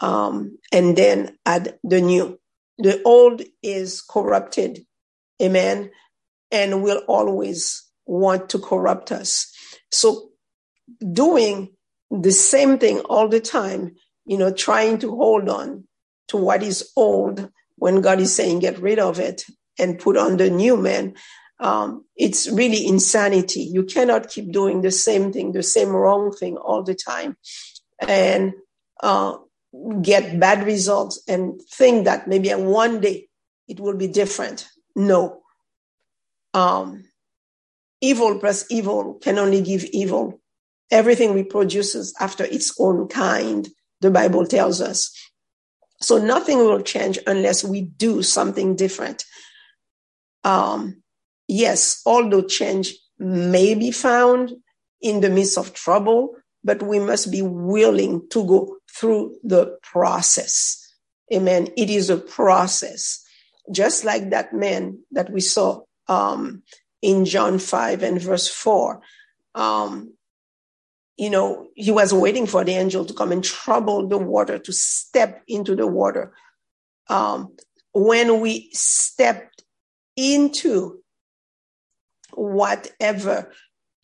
um, 0.00 0.58
and 0.72 0.96
then 0.96 1.36
add 1.44 1.78
the 1.84 2.00
new. 2.00 2.38
The 2.78 3.02
old 3.04 3.42
is 3.62 4.02
corrupted, 4.02 4.84
amen, 5.42 5.90
and 6.50 6.82
will 6.82 7.02
always 7.08 7.84
want 8.06 8.50
to 8.50 8.58
corrupt 8.58 9.12
us. 9.12 9.52
So, 9.92 10.30
doing 11.12 11.76
the 12.10 12.32
same 12.32 12.78
thing 12.78 13.00
all 13.00 13.28
the 13.28 13.40
time, 13.40 13.96
you 14.26 14.38
know, 14.38 14.52
trying 14.52 14.98
to 14.98 15.10
hold 15.14 15.48
on 15.48 15.84
to 16.28 16.36
what 16.36 16.62
is 16.62 16.90
old 16.96 17.50
when 17.76 18.00
God 18.00 18.20
is 18.20 18.34
saying 18.34 18.60
get 18.60 18.78
rid 18.78 18.98
of 18.98 19.18
it 19.18 19.44
and 19.78 19.98
put 19.98 20.16
on 20.16 20.36
the 20.36 20.50
new 20.50 20.76
man, 20.76 21.14
um, 21.60 22.04
it's 22.16 22.48
really 22.48 22.86
insanity. 22.86 23.60
You 23.62 23.84
cannot 23.84 24.28
keep 24.28 24.52
doing 24.52 24.80
the 24.82 24.90
same 24.90 25.32
thing, 25.32 25.52
the 25.52 25.62
same 25.62 25.90
wrong 25.90 26.32
thing 26.32 26.56
all 26.56 26.82
the 26.82 26.94
time, 26.94 27.36
and 28.00 28.52
uh, 29.02 29.38
get 30.02 30.38
bad 30.38 30.64
results 30.64 31.22
and 31.28 31.60
think 31.72 32.04
that 32.04 32.28
maybe 32.28 32.50
one 32.50 33.00
day 33.00 33.28
it 33.68 33.80
will 33.80 33.96
be 33.96 34.08
different. 34.08 34.68
No. 34.96 35.40
Um, 36.54 37.04
evil 38.00 38.38
plus 38.38 38.66
evil 38.70 39.14
can 39.14 39.38
only 39.38 39.62
give 39.62 39.84
evil. 39.84 40.37
Everything 40.90 41.34
reproduces 41.34 42.14
after 42.18 42.44
its 42.44 42.74
own 42.78 43.08
kind, 43.08 43.68
the 44.00 44.10
Bible 44.10 44.46
tells 44.46 44.80
us. 44.80 45.12
So 46.00 46.18
nothing 46.18 46.58
will 46.58 46.80
change 46.80 47.18
unless 47.26 47.64
we 47.64 47.82
do 47.82 48.22
something 48.22 48.76
different. 48.76 49.24
Um, 50.44 51.02
yes, 51.48 52.00
although 52.06 52.42
change 52.42 52.94
may 53.18 53.74
be 53.74 53.90
found 53.90 54.52
in 55.00 55.20
the 55.20 55.30
midst 55.30 55.58
of 55.58 55.74
trouble, 55.74 56.34
but 56.64 56.82
we 56.82 56.98
must 56.98 57.30
be 57.30 57.42
willing 57.42 58.28
to 58.30 58.44
go 58.46 58.76
through 58.94 59.36
the 59.42 59.76
process. 59.82 60.84
Amen. 61.32 61.68
It 61.76 61.90
is 61.90 62.10
a 62.10 62.16
process. 62.16 63.24
Just 63.70 64.04
like 64.04 64.30
that 64.30 64.54
man 64.54 64.98
that 65.10 65.30
we 65.30 65.40
saw 65.40 65.82
um, 66.08 66.62
in 67.02 67.24
John 67.24 67.58
5 67.58 68.02
and 68.02 68.20
verse 68.20 68.48
4. 68.48 69.00
Um, 69.54 70.14
you 71.18 71.28
know, 71.28 71.66
he 71.74 71.90
was 71.90 72.14
waiting 72.14 72.46
for 72.46 72.64
the 72.64 72.72
angel 72.72 73.04
to 73.04 73.12
come 73.12 73.32
and 73.32 73.42
trouble 73.42 74.06
the 74.06 74.16
water, 74.16 74.58
to 74.58 74.72
step 74.72 75.42
into 75.48 75.74
the 75.74 75.86
water. 75.86 76.32
Um, 77.08 77.56
when 77.92 78.40
we 78.40 78.70
step 78.72 79.50
into 80.16 81.00
whatever 82.34 83.52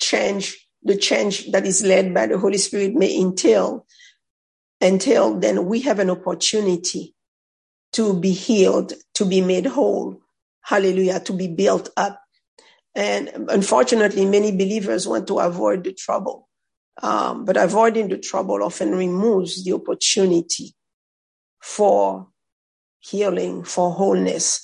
change, 0.00 0.68
the 0.82 0.96
change 0.96 1.52
that 1.52 1.64
is 1.64 1.84
led 1.84 2.12
by 2.12 2.26
the 2.26 2.36
Holy 2.36 2.58
Spirit 2.58 2.94
may 2.94 3.16
entail, 3.16 3.86
until 4.80 5.38
then 5.38 5.66
we 5.66 5.80
have 5.80 6.00
an 6.00 6.10
opportunity 6.10 7.14
to 7.92 8.18
be 8.18 8.32
healed, 8.32 8.92
to 9.14 9.24
be 9.24 9.40
made 9.40 9.66
whole. 9.66 10.20
Hallelujah, 10.62 11.20
to 11.20 11.32
be 11.32 11.46
built 11.46 11.90
up. 11.96 12.20
And 12.96 13.46
unfortunately, 13.50 14.24
many 14.24 14.50
believers 14.50 15.06
want 15.06 15.28
to 15.28 15.38
avoid 15.38 15.84
the 15.84 15.92
trouble. 15.92 16.48
Um, 17.02 17.44
but 17.44 17.56
avoiding 17.56 18.08
the 18.08 18.18
trouble 18.18 18.62
often 18.62 18.92
removes 18.92 19.64
the 19.64 19.72
opportunity 19.72 20.74
for 21.60 22.28
healing, 23.00 23.64
for 23.64 23.90
wholeness. 23.90 24.60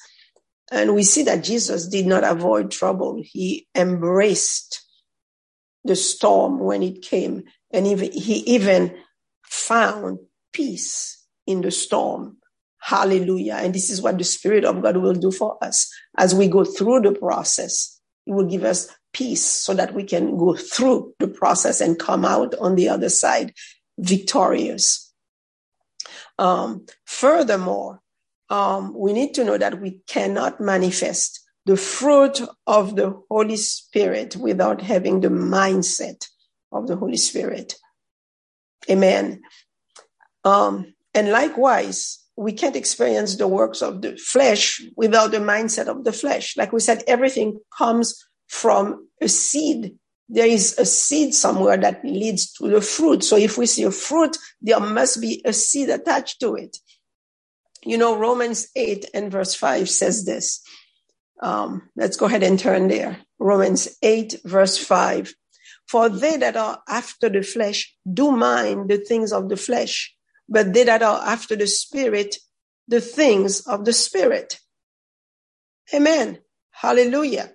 And 0.70 0.94
we 0.94 1.02
see 1.02 1.24
that 1.24 1.42
Jesus 1.42 1.88
did 1.88 2.06
not 2.06 2.24
avoid 2.24 2.70
trouble. 2.70 3.20
He 3.24 3.66
embraced 3.74 4.84
the 5.84 5.96
storm 5.96 6.60
when 6.60 6.82
it 6.82 7.02
came. 7.02 7.44
And 7.72 7.86
he 7.86 8.36
even 8.46 8.96
found 9.42 10.18
peace 10.52 11.24
in 11.46 11.60
the 11.62 11.70
storm. 11.70 12.36
Hallelujah. 12.78 13.54
And 13.60 13.74
this 13.74 13.90
is 13.90 14.00
what 14.00 14.18
the 14.18 14.24
Spirit 14.24 14.64
of 14.64 14.82
God 14.82 14.96
will 14.96 15.14
do 15.14 15.30
for 15.30 15.62
us 15.62 15.92
as 16.16 16.34
we 16.34 16.48
go 16.48 16.64
through 16.64 17.00
the 17.00 17.12
process. 17.12 18.00
He 18.24 18.32
will 18.32 18.46
give 18.46 18.64
us 18.64 18.88
peace 19.12 19.44
so 19.44 19.74
that 19.74 19.94
we 19.94 20.04
can 20.04 20.36
go 20.36 20.54
through 20.54 21.14
the 21.18 21.28
process 21.28 21.80
and 21.80 21.98
come 21.98 22.24
out 22.24 22.54
on 22.56 22.74
the 22.74 22.88
other 22.88 23.08
side 23.08 23.52
victorious. 23.98 25.12
Um, 26.38 26.86
furthermore, 27.04 28.00
um, 28.48 28.94
we 28.96 29.12
need 29.12 29.34
to 29.34 29.44
know 29.44 29.58
that 29.58 29.80
we 29.80 30.00
cannot 30.06 30.60
manifest 30.60 31.40
the 31.66 31.76
fruit 31.76 32.40
of 32.66 32.96
the 32.96 33.20
Holy 33.30 33.56
Spirit 33.56 34.36
without 34.36 34.80
having 34.80 35.20
the 35.20 35.28
mindset 35.28 36.26
of 36.72 36.86
the 36.86 36.96
Holy 36.96 37.16
Spirit. 37.16 37.74
Amen. 38.88 39.42
Um, 40.44 40.94
and 41.14 41.30
likewise, 41.30 42.18
we 42.36 42.52
can't 42.52 42.76
experience 42.76 43.36
the 43.36 43.46
works 43.46 43.82
of 43.82 44.00
the 44.00 44.16
flesh 44.16 44.82
without 44.96 45.30
the 45.30 45.38
mindset 45.38 45.88
of 45.88 46.04
the 46.04 46.12
flesh. 46.12 46.56
Like 46.56 46.72
we 46.72 46.80
said, 46.80 47.04
everything 47.06 47.60
comes 47.76 48.26
from 48.50 49.06
a 49.20 49.28
seed. 49.28 49.96
There 50.28 50.46
is 50.46 50.76
a 50.76 50.84
seed 50.84 51.34
somewhere 51.34 51.76
that 51.76 52.04
leads 52.04 52.52
to 52.54 52.68
the 52.68 52.80
fruit. 52.80 53.22
So 53.22 53.36
if 53.36 53.56
we 53.56 53.66
see 53.66 53.84
a 53.84 53.92
fruit, 53.92 54.36
there 54.60 54.80
must 54.80 55.20
be 55.20 55.40
a 55.44 55.52
seed 55.52 55.88
attached 55.88 56.40
to 56.40 56.56
it. 56.56 56.76
You 57.84 57.96
know, 57.96 58.18
Romans 58.18 58.68
8 58.74 59.06
and 59.14 59.30
verse 59.30 59.54
5 59.54 59.88
says 59.88 60.24
this. 60.24 60.62
Um, 61.40 61.88
let's 61.96 62.16
go 62.16 62.26
ahead 62.26 62.42
and 62.42 62.58
turn 62.58 62.88
there. 62.88 63.18
Romans 63.38 63.96
8, 64.02 64.40
verse 64.44 64.76
5. 64.76 65.32
For 65.88 66.08
they 66.08 66.36
that 66.36 66.56
are 66.56 66.82
after 66.88 67.28
the 67.28 67.42
flesh 67.42 67.94
do 68.12 68.32
mind 68.32 68.90
the 68.90 68.98
things 68.98 69.32
of 69.32 69.48
the 69.48 69.56
flesh, 69.56 70.14
but 70.48 70.72
they 70.72 70.84
that 70.84 71.02
are 71.02 71.20
after 71.24 71.54
the 71.54 71.68
spirit, 71.68 72.36
the 72.88 73.00
things 73.00 73.60
of 73.60 73.84
the 73.84 73.92
spirit. 73.92 74.58
Amen. 75.94 76.38
Hallelujah. 76.72 77.52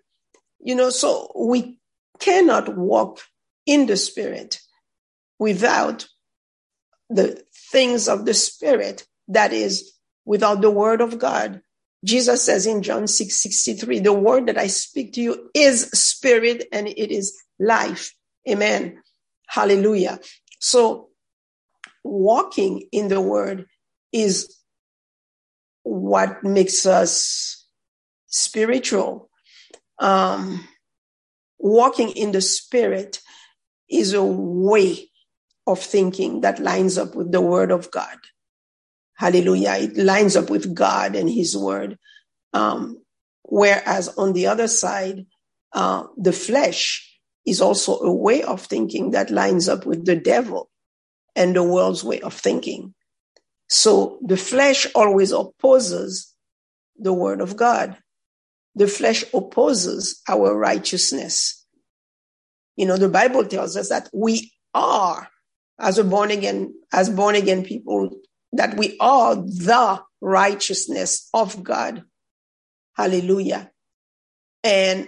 You 0.66 0.74
know, 0.74 0.90
so 0.90 1.32
we 1.36 1.78
cannot 2.20 2.76
walk 2.76 3.22
in 3.68 3.86
the 3.86 3.96
spirit 3.96 4.60
without 5.38 6.08
the 7.08 7.44
things 7.72 8.08
of 8.08 8.26
the 8.26 8.34
spirit, 8.34 9.06
that 9.28 9.54
is, 9.54 9.94
without 10.26 10.62
the 10.62 10.72
word 10.72 11.02
of 11.02 11.20
God. 11.20 11.62
Jesus 12.04 12.42
says 12.42 12.66
in 12.66 12.82
John 12.82 13.06
6 13.06 13.36
63, 13.36 14.00
the 14.00 14.12
word 14.12 14.48
that 14.48 14.58
I 14.58 14.66
speak 14.66 15.14
to 15.14 15.22
you 15.22 15.52
is 15.54 15.84
spirit 15.92 16.66
and 16.72 16.88
it 16.88 17.12
is 17.12 17.40
life. 17.60 18.16
Amen. 18.50 19.04
Hallelujah. 19.48 20.20
So 20.60 21.10
walking 22.04 22.88
in 22.92 23.08
the 23.10 23.22
word 23.22 23.68
is 24.12 24.52
what 25.84 26.44
makes 26.44 26.88
us 26.88 27.68
spiritual 28.26 29.30
um, 30.00 30.68
walking 31.60 32.10
in 32.12 32.32
the 32.32 32.42
spirit 32.42 33.22
is 33.90 34.14
a 34.14 34.24
way 34.24 35.10
of 35.68 35.80
thinking 35.80 36.42
that 36.42 36.60
lines 36.60 36.98
up 36.98 37.16
with 37.16 37.32
the 37.32 37.42
word 37.42 37.72
of 37.72 37.90
God. 37.92 38.18
Hallelujah. 39.16 39.76
It 39.80 39.98
lines 39.98 40.36
up 40.36 40.50
with 40.50 40.76
God 40.76 41.16
and 41.16 41.30
his 41.30 41.56
word. 41.56 41.98
Um, 42.54 43.02
whereas 43.44 44.10
on 44.18 44.34
the 44.34 44.48
other 44.48 44.68
side, 44.68 45.26
uh, 45.74 46.04
the 46.18 46.34
flesh 46.34 47.12
is 47.46 47.62
also 47.62 48.00
a 48.00 48.14
way 48.14 48.44
of 48.44 48.62
thinking 48.62 49.12
that 49.12 49.30
lines 49.30 49.70
up 49.70 49.86
with 49.86 50.06
the 50.06 50.16
devil 50.16 50.70
and 51.36 51.56
the 51.56 51.64
world's 51.64 52.04
way 52.04 52.20
of 52.22 52.34
thinking. 52.34 52.94
So 53.70 54.20
the 54.26 54.38
flesh 54.38 54.88
always 54.96 55.32
opposes 55.32 56.34
the 56.98 57.14
word 57.14 57.42
of 57.42 57.58
God 57.58 57.98
the 58.76 58.88
flesh 58.88 59.24
opposes 59.34 60.22
our 60.28 60.56
righteousness. 60.56 61.66
You 62.76 62.86
know, 62.86 62.98
the 62.98 63.10
Bible 63.10 63.46
tells 63.46 63.78
us 63.78 63.90
that 63.90 64.10
we 64.14 64.52
are, 64.74 65.30
as 65.80 65.98
a 65.98 66.04
born 66.04 66.30
again, 66.32 66.74
as 66.92 67.10
born 67.10 67.36
again 67.36 67.64
people, 67.64 68.10
that 68.52 68.78
we 68.78 68.98
are 69.00 69.36
the 69.36 70.02
righteousness 70.22 71.30
of 71.34 71.64
God. 71.64 72.04
Hallelujah. 72.96 73.72
And, 74.64 75.08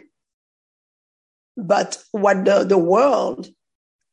but 1.57 1.97
what 2.11 2.45
the, 2.45 2.63
the 2.63 2.77
world 2.77 3.49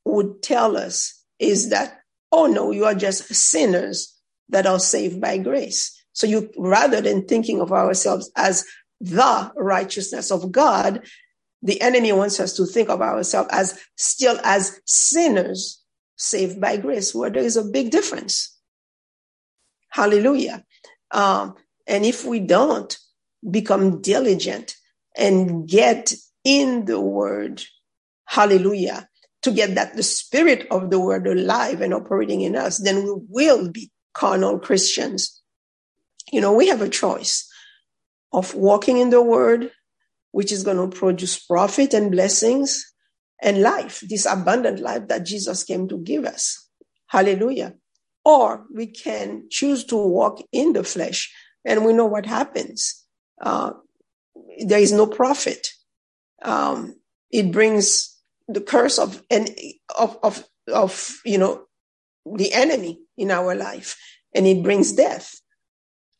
would 0.05 0.42
tell 0.42 0.76
us 0.76 1.22
is 1.38 1.70
that, 1.70 2.00
oh 2.32 2.46
no, 2.46 2.70
you 2.70 2.84
are 2.84 2.94
just 2.94 3.32
sinners 3.32 4.18
that 4.48 4.66
are 4.66 4.78
saved 4.78 5.20
by 5.20 5.38
grace. 5.38 5.96
So 6.12 6.26
you, 6.26 6.50
rather 6.57 7.00
than 7.00 7.26
thinking 7.26 7.61
of 7.61 7.72
ourselves 7.72 8.30
as 8.36 8.64
the 9.05 9.52
righteousness 9.57 10.30
of 10.30 10.50
God, 10.50 11.07
the 11.62 11.80
enemy 11.80 12.12
wants 12.12 12.40
us 12.40 12.55
to 12.57 12.66
think 12.66 12.88
of 12.88 13.00
ourselves 13.00 13.48
as 13.52 13.78
still 13.96 14.38
as 14.44 14.80
sinners 14.86 15.82
saved 16.16 16.61
by 16.61 16.76
grace, 16.76 17.14
where 17.14 17.30
there 17.30 17.42
is 17.42 17.57
a 17.57 17.64
big 17.64 17.90
difference. 17.90 18.57
Hallelujah. 19.90 20.64
Um, 21.11 21.55
and 21.86 22.05
if 22.05 22.24
we 22.24 22.40
don't 22.40 22.96
become 23.48 24.00
diligent 24.00 24.74
and 25.16 25.68
get 25.68 26.14
in 26.44 26.86
the 26.86 27.00
word, 27.00 27.62
hallelujah, 28.26 29.09
to 29.42 29.50
get 29.50 29.74
that 29.74 29.96
the 29.96 30.02
spirit 30.02 30.66
of 30.70 30.90
the 30.90 30.98
word 30.98 31.26
alive 31.26 31.82
and 31.82 31.92
operating 31.92 32.40
in 32.40 32.57
us, 32.57 32.78
then 32.78 33.05
we 33.05 33.12
will 33.28 33.70
be 33.70 33.90
carnal 34.14 34.59
Christians. 34.59 35.42
You 36.32 36.40
know, 36.40 36.55
we 36.55 36.68
have 36.68 36.80
a 36.80 36.88
choice 36.88 37.50
of 38.35 38.55
walking 38.55 38.99
in 38.99 39.11
the 39.11 39.22
word, 39.22 39.70
which 40.32 40.51
is 40.51 40.64
going 40.64 40.76
to 40.76 40.95
produce 40.95 41.39
profit 41.39 41.95
and 41.95 42.11
blessings 42.11 42.85
and 43.41 43.62
life, 43.62 44.01
this 44.09 44.26
abundant 44.26 44.80
life 44.80 45.07
that 45.09 45.24
Jesus 45.24 45.62
came 45.62 45.87
to 45.89 45.99
give 45.99 46.24
us. 46.24 46.68
Hallelujah. 47.07 47.74
Or 48.24 48.64
we 48.74 48.89
can 48.89 49.45
choose 49.51 49.85
to 49.85 49.97
walk 49.97 50.43
in 50.51 50.72
the 50.72 50.82
flesh, 50.82 51.32
and 51.64 51.85
we 51.85 51.93
know 51.93 52.07
what 52.07 52.26
happens. 52.26 53.05
Uh, 53.41 53.72
there 54.66 54.80
is 54.80 54.93
no 54.93 55.07
profit. 55.07 55.68
Um, 56.43 56.97
it 57.30 57.53
brings 57.53 58.18
the 58.49 58.61
curse 58.61 58.99
of 58.99 59.22
and 59.30 59.49
of 59.97 60.18
of 60.22 60.45
of 60.72 61.16
you 61.24 61.39
know 61.39 61.66
the 62.26 62.53
enemy 62.53 62.99
in 63.16 63.30
our 63.30 63.55
life, 63.55 63.97
and 64.35 64.47
it 64.47 64.62
brings 64.62 64.93
death. 64.93 65.41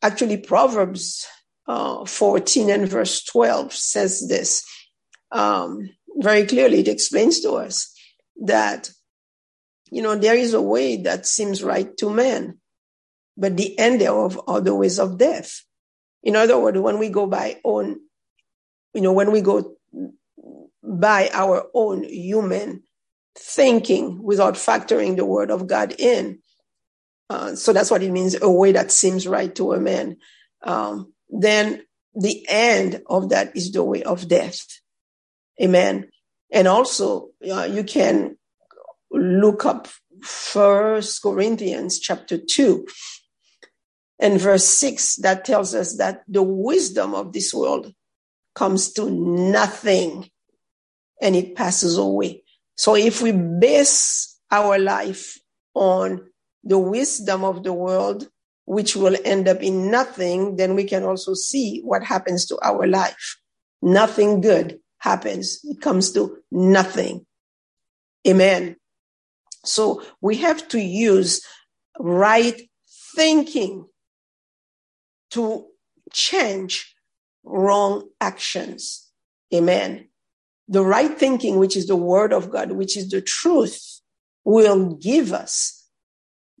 Actually, 0.01 0.37
Proverbs 0.37 1.25
uh, 1.67 2.05
14 2.05 2.69
and 2.69 2.87
verse 2.87 3.23
12 3.23 3.73
says 3.73 4.27
this 4.27 4.63
um, 5.31 5.89
very 6.17 6.45
clearly. 6.45 6.79
It 6.79 6.87
explains 6.87 7.41
to 7.41 7.53
us 7.53 7.93
that, 8.43 8.89
you 9.91 10.01
know, 10.01 10.15
there 10.15 10.35
is 10.35 10.53
a 10.53 10.61
way 10.61 10.97
that 10.97 11.25
seems 11.25 11.63
right 11.63 11.95
to 11.97 12.09
man, 12.09 12.59
but 13.37 13.57
the 13.57 13.77
end 13.79 14.01
thereof 14.01 14.39
are 14.47 14.61
the 14.61 14.75
ways 14.75 14.99
of 14.99 15.17
death. 15.17 15.61
In 16.23 16.35
other 16.35 16.57
words, 16.59 16.79
when 16.79 16.99
we 16.99 17.09
go 17.09 17.27
by 17.27 17.59
own, 17.63 17.99
you 18.93 19.01
know, 19.01 19.13
when 19.13 19.31
we 19.31 19.41
go 19.41 19.75
by 20.83 21.29
our 21.33 21.67
own 21.73 22.03
human 22.03 22.83
thinking 23.37 24.23
without 24.23 24.55
factoring 24.55 25.17
the 25.17 25.25
word 25.25 25.51
of 25.51 25.67
God 25.67 25.93
in, 25.99 26.39
uh, 27.29 27.55
so 27.55 27.73
that's 27.73 27.91
what 27.91 28.03
it 28.03 28.11
means, 28.11 28.39
a 28.39 28.49
way 28.49 28.71
that 28.71 28.91
seems 28.91 29.27
right 29.27 29.53
to 29.55 29.73
a 29.73 29.79
man. 29.79 30.17
Um, 30.63 31.13
then 31.29 31.83
the 32.13 32.45
end 32.47 33.01
of 33.07 33.29
that 33.29 33.55
is 33.55 33.71
the 33.71 33.83
way 33.83 34.03
of 34.03 34.27
death. 34.27 34.65
Amen. 35.61 36.09
And 36.51 36.67
also, 36.67 37.29
uh, 37.49 37.63
you 37.63 37.83
can 37.83 38.37
look 39.11 39.65
up 39.65 39.87
First 40.21 41.21
Corinthians 41.21 41.99
chapter 41.99 42.37
two. 42.37 42.87
And 44.17 44.39
verse 44.39 44.65
six, 44.65 45.17
that 45.17 45.43
tells 45.43 45.75
us 45.75 45.97
that 45.97 46.23
the 46.27 46.43
wisdom 46.43 47.13
of 47.13 47.33
this 47.33 47.53
world 47.53 47.93
comes 48.53 48.93
to 48.93 49.09
nothing 49.09 50.29
and 51.21 51.35
it 51.35 51.55
passes 51.55 51.97
away. 51.97 52.43
So 52.77 52.95
if 52.95 53.21
we 53.21 53.31
base 53.31 54.39
our 54.51 54.79
life 54.79 55.37
on 55.73 56.29
the 56.63 56.79
wisdom 56.79 57.43
of 57.43 57.63
the 57.63 57.73
world, 57.73 58.29
which 58.65 58.95
will 58.95 59.15
end 59.23 59.47
up 59.47 59.61
in 59.61 59.91
nothing, 59.91 60.55
then 60.55 60.75
we 60.75 60.83
can 60.83 61.03
also 61.03 61.33
see 61.33 61.81
what 61.83 62.03
happens 62.03 62.45
to 62.47 62.57
our 62.63 62.87
life. 62.87 63.37
Nothing 63.81 64.41
good 64.41 64.79
happens. 64.97 65.59
It 65.63 65.81
comes 65.81 66.11
to 66.13 66.37
nothing. 66.51 67.25
Amen. 68.27 68.75
So 69.63 70.01
we 70.21 70.37
have 70.37 70.67
to 70.69 70.79
use 70.79 71.41
right 71.99 72.59
thinking 73.15 73.85
to 75.31 75.67
change 76.11 76.95
wrong 77.43 78.09
actions. 78.19 79.09
Amen. 79.53 80.09
The 80.67 80.83
right 80.83 81.15
thinking, 81.17 81.57
which 81.57 81.77
is 81.77 81.87
the 81.87 81.95
word 81.95 82.33
of 82.33 82.49
God, 82.49 82.71
which 82.71 82.97
is 82.97 83.09
the 83.09 83.21
truth, 83.21 84.01
will 84.43 84.95
give 84.95 85.33
us 85.33 85.87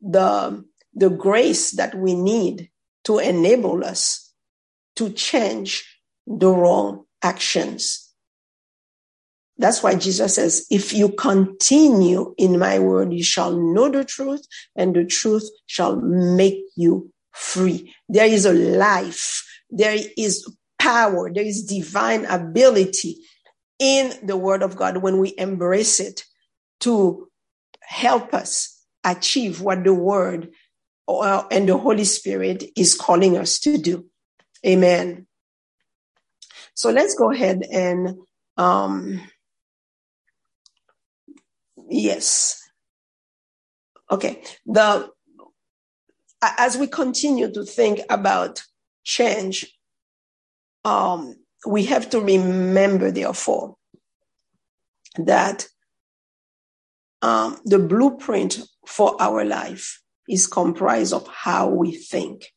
the, 0.01 0.63
the 0.95 1.09
grace 1.09 1.71
that 1.71 1.95
we 1.95 2.13
need 2.13 2.69
to 3.03 3.19
enable 3.19 3.83
us 3.83 4.33
to 4.95 5.09
change 5.09 5.99
the 6.25 6.49
wrong 6.49 7.05
actions. 7.21 8.01
That's 9.57 9.81
why 9.83 9.95
Jesus 9.95 10.35
says, 10.35 10.65
if 10.69 10.93
you 10.93 11.09
continue 11.09 12.33
in 12.37 12.59
my 12.59 12.79
word, 12.79 13.13
you 13.13 13.23
shall 13.23 13.55
know 13.55 13.89
the 13.89 14.03
truth 14.03 14.45
and 14.75 14.95
the 14.95 15.05
truth 15.05 15.47
shall 15.65 15.95
make 15.97 16.59
you 16.75 17.11
free. 17.31 17.93
There 18.09 18.25
is 18.25 18.45
a 18.45 18.53
life. 18.53 19.43
There 19.69 19.97
is 20.17 20.49
power. 20.79 21.31
There 21.33 21.45
is 21.45 21.65
divine 21.65 22.25
ability 22.25 23.17
in 23.79 24.13
the 24.23 24.37
word 24.37 24.61
of 24.61 24.75
God 24.75 24.97
when 24.97 25.19
we 25.19 25.33
embrace 25.37 25.99
it 25.99 26.23
to 26.81 27.29
help 27.81 28.33
us 28.33 28.83
achieve 29.03 29.61
what 29.61 29.83
the 29.83 29.93
word 29.93 30.49
and 31.07 31.69
the 31.69 31.77
Holy 31.77 32.03
Spirit 32.03 32.63
is 32.75 32.95
calling 32.95 33.37
us 33.37 33.59
to 33.59 33.77
do. 33.77 34.05
Amen. 34.65 35.27
So 36.73 36.89
let's 36.89 37.15
go 37.15 37.31
ahead 37.31 37.63
and, 37.71 38.15
um, 38.57 39.21
yes. 41.89 42.61
Okay. 44.11 44.43
The, 44.65 45.09
as 46.41 46.77
we 46.77 46.87
continue 46.87 47.51
to 47.51 47.63
think 47.63 48.01
about 48.09 48.61
change, 49.03 49.65
um, 50.83 51.35
we 51.65 51.85
have 51.85 52.09
to 52.11 52.19
remember, 52.19 53.09
therefore, 53.11 53.75
that 55.17 55.67
um, 57.21 57.59
the 57.65 57.79
blueprint 57.79 58.59
for 58.85 59.19
our 59.19 59.45
life 59.45 60.01
is 60.27 60.47
comprised 60.47 61.13
of 61.13 61.27
how 61.27 61.69
we 61.69 61.91
think. 61.95 62.51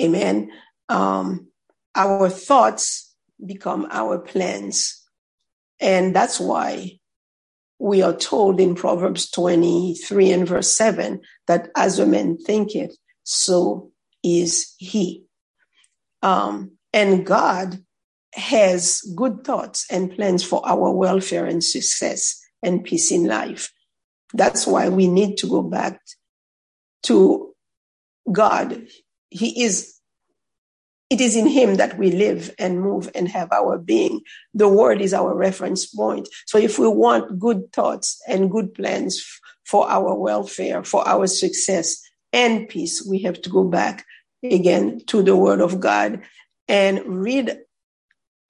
Amen. 0.00 0.50
Um, 0.88 1.48
our 1.94 2.28
thoughts 2.28 3.14
become 3.44 3.86
our 3.90 4.18
plans. 4.18 5.02
And 5.80 6.14
that's 6.14 6.40
why 6.40 6.98
we 7.78 8.02
are 8.02 8.14
told 8.14 8.60
in 8.60 8.74
Proverbs 8.74 9.30
23 9.30 10.30
and 10.30 10.46
verse 10.46 10.72
7 10.72 11.20
that 11.48 11.68
as 11.76 11.98
a 11.98 12.06
man 12.06 12.38
thinketh, 12.38 12.96
so 13.24 13.90
is 14.22 14.74
he. 14.78 15.24
Um, 16.22 16.72
and 16.92 17.26
God 17.26 17.82
has 18.34 19.02
good 19.16 19.44
thoughts 19.44 19.86
and 19.90 20.14
plans 20.14 20.44
for 20.44 20.66
our 20.66 20.92
welfare 20.92 21.44
and 21.44 21.62
success 21.62 22.40
and 22.62 22.84
peace 22.84 23.10
in 23.10 23.26
life. 23.26 23.72
That's 24.32 24.66
why 24.66 24.88
we 24.88 25.08
need 25.08 25.36
to 25.38 25.48
go 25.48 25.62
back 25.62 26.00
to 27.04 27.54
God. 28.30 28.86
He 29.30 29.64
is, 29.64 29.98
it 31.10 31.20
is 31.20 31.36
in 31.36 31.46
Him 31.46 31.76
that 31.76 31.98
we 31.98 32.10
live 32.10 32.54
and 32.58 32.80
move 32.80 33.10
and 33.14 33.28
have 33.28 33.50
our 33.52 33.78
being. 33.78 34.20
The 34.54 34.68
Word 34.68 35.00
is 35.00 35.14
our 35.14 35.34
reference 35.34 35.86
point. 35.86 36.28
So 36.46 36.58
if 36.58 36.78
we 36.78 36.88
want 36.88 37.38
good 37.38 37.72
thoughts 37.72 38.20
and 38.28 38.50
good 38.50 38.74
plans 38.74 39.24
for 39.64 39.88
our 39.88 40.14
welfare, 40.14 40.84
for 40.84 41.06
our 41.06 41.26
success 41.26 42.00
and 42.32 42.68
peace, 42.68 43.04
we 43.06 43.20
have 43.20 43.40
to 43.42 43.50
go 43.50 43.64
back 43.64 44.04
again 44.42 45.00
to 45.06 45.22
the 45.22 45.36
Word 45.36 45.60
of 45.60 45.80
God 45.80 46.22
and 46.68 47.00
read 47.06 47.58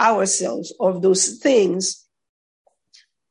ourselves 0.00 0.74
of 0.80 1.02
those 1.02 1.38
things. 1.38 2.04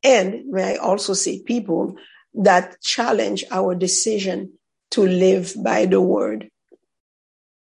And 0.04 0.48
may 0.48 0.76
I 0.76 0.78
also 0.78 1.14
say 1.14 1.42
people 1.44 1.96
that 2.34 2.82
challenge 2.82 3.44
our 3.52 3.76
decision 3.76 4.54
to 4.92 5.08
live 5.08 5.54
by 5.64 5.86
the 5.86 6.02
word. 6.02 6.50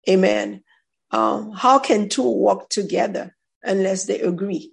Amen. 0.09 0.63
Um, 1.11 1.53
how 1.53 1.79
can 1.79 2.09
two 2.09 2.29
walk 2.29 2.69
together 2.69 3.37
unless 3.63 4.07
they 4.07 4.21
agree? 4.21 4.73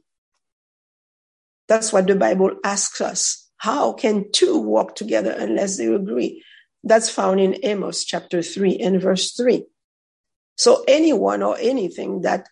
That's 1.68 1.94
what 1.94 2.08
the 2.08 2.16
Bible 2.16 2.52
asks 2.64 3.02
us. 3.02 3.48
How 3.58 3.94
can 3.94 4.32
two 4.32 4.58
walk 4.58 4.96
together 4.96 5.32
unless 5.38 5.78
they 5.78 5.86
agree? 5.86 6.44
That's 6.84 7.10
found 7.10 7.40
in 7.40 7.58
Amos 7.64 8.06
chapter 8.06 8.42
3 8.42 8.78
and 8.78 9.02
verse 9.02 9.34
3. 9.34 9.66
So 10.56 10.84
anyone 10.88 11.44
or 11.44 11.58
anything 11.60 12.22
that 12.22 12.48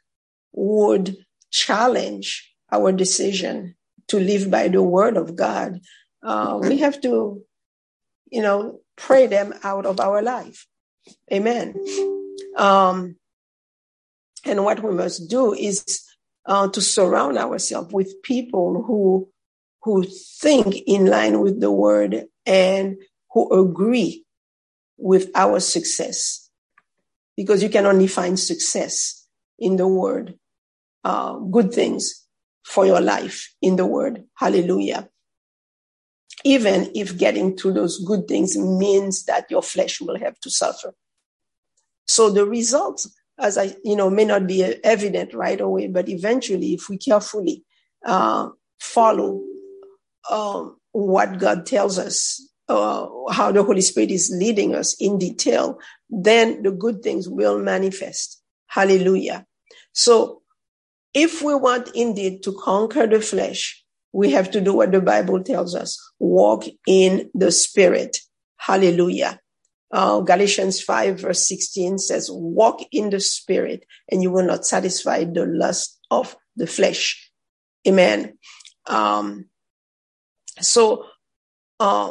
would 0.53 1.17
challenge 1.49 2.53
our 2.71 2.91
decision 2.91 3.75
to 4.09 4.19
live 4.19 4.51
by 4.51 4.67
the 4.67 4.83
word 4.83 5.17
of 5.17 5.35
God, 5.35 5.79
uh, 6.23 6.59
we 6.61 6.77
have 6.79 7.01
to, 7.01 7.41
you 8.29 8.41
know, 8.41 8.81
pray 8.97 9.27
them 9.27 9.53
out 9.63 9.85
of 9.85 9.99
our 9.99 10.21
life. 10.21 10.67
Amen. 11.31 11.75
Um, 12.57 13.15
and 14.43 14.63
what 14.63 14.83
we 14.83 14.93
must 14.93 15.29
do 15.29 15.53
is 15.53 16.03
uh, 16.45 16.67
to 16.69 16.81
surround 16.81 17.37
ourselves 17.37 17.93
with 17.93 18.21
people 18.23 18.83
who 18.83 19.29
who 19.83 20.03
think 20.41 20.75
in 20.85 21.05
line 21.05 21.39
with 21.39 21.61
the 21.61 21.71
word 21.71 22.25
and 22.45 22.97
who 23.31 23.47
agree 23.53 24.25
with 24.97 25.29
our 25.35 25.59
success, 25.59 26.49
because 27.37 27.63
you 27.63 27.69
can 27.69 27.85
only 27.85 28.07
find 28.07 28.37
success 28.39 29.25
in 29.59 29.77
the 29.77 29.87
word 29.87 30.35
uh, 31.03 31.35
good 31.37 31.71
things 31.71 32.25
for 32.65 32.85
your 32.85 32.99
life 32.99 33.53
in 33.61 33.77
the 33.77 33.85
word. 33.85 34.25
Hallelujah. 34.35 35.07
Even 36.43 36.91
if 36.93 37.17
getting 37.17 37.55
to 37.57 37.73
those 37.73 38.03
good 38.03 38.27
things 38.27 38.57
means 38.57 39.25
that 39.25 39.49
your 39.49 39.61
flesh 39.61 39.99
will 39.99 40.17
have 40.19 40.39
to 40.41 40.49
suffer. 40.49 40.93
So 42.07 42.29
the 42.29 42.45
results, 42.45 43.11
as 43.39 43.57
I, 43.57 43.75
you 43.83 43.95
know, 43.95 44.09
may 44.09 44.25
not 44.25 44.47
be 44.47 44.63
evident 44.63 45.33
right 45.33 45.59
away, 45.59 45.87
but 45.87 46.09
eventually, 46.09 46.73
if 46.73 46.89
we 46.89 46.97
carefully 46.97 47.63
uh, 48.05 48.49
follow 48.79 49.41
um, 50.31 50.77
what 50.91 51.39
God 51.39 51.65
tells 51.65 51.99
us, 51.99 52.41
uh, 52.69 53.07
how 53.31 53.51
the 53.51 53.63
Holy 53.63 53.81
Spirit 53.81 54.11
is 54.11 54.31
leading 54.33 54.75
us 54.75 54.95
in 54.99 55.17
detail, 55.17 55.79
then 56.09 56.63
the 56.63 56.71
good 56.71 57.01
things 57.01 57.27
will 57.29 57.59
manifest. 57.59 58.41
Hallelujah. 58.67 59.45
So 59.93 60.41
if 61.13 61.41
we 61.41 61.55
want 61.55 61.89
indeed 61.95 62.43
to 62.43 62.53
conquer 62.53 63.07
the 63.07 63.21
flesh, 63.21 63.83
we 64.17 64.31
have 64.31 64.49
to 64.49 64.59
do 64.59 64.73
what 64.73 64.91
the 64.91 64.99
Bible 64.99 65.43
tells 65.43 65.75
us 65.75 65.95
walk 66.17 66.63
in 66.87 67.29
the 67.35 67.51
Spirit. 67.51 68.17
Hallelujah. 68.57 69.39
Uh, 69.91 70.21
Galatians 70.21 70.81
5, 70.81 71.19
verse 71.19 71.47
16 71.47 71.99
says, 71.99 72.27
Walk 72.31 72.79
in 72.91 73.11
the 73.11 73.19
Spirit, 73.19 73.85
and 74.09 74.23
you 74.23 74.31
will 74.31 74.43
not 74.43 74.65
satisfy 74.65 75.23
the 75.23 75.45
lust 75.45 75.99
of 76.09 76.35
the 76.55 76.65
flesh. 76.65 77.29
Amen. 77.87 78.39
Um, 78.87 79.45
so, 80.61 81.05
uh, 81.79 82.09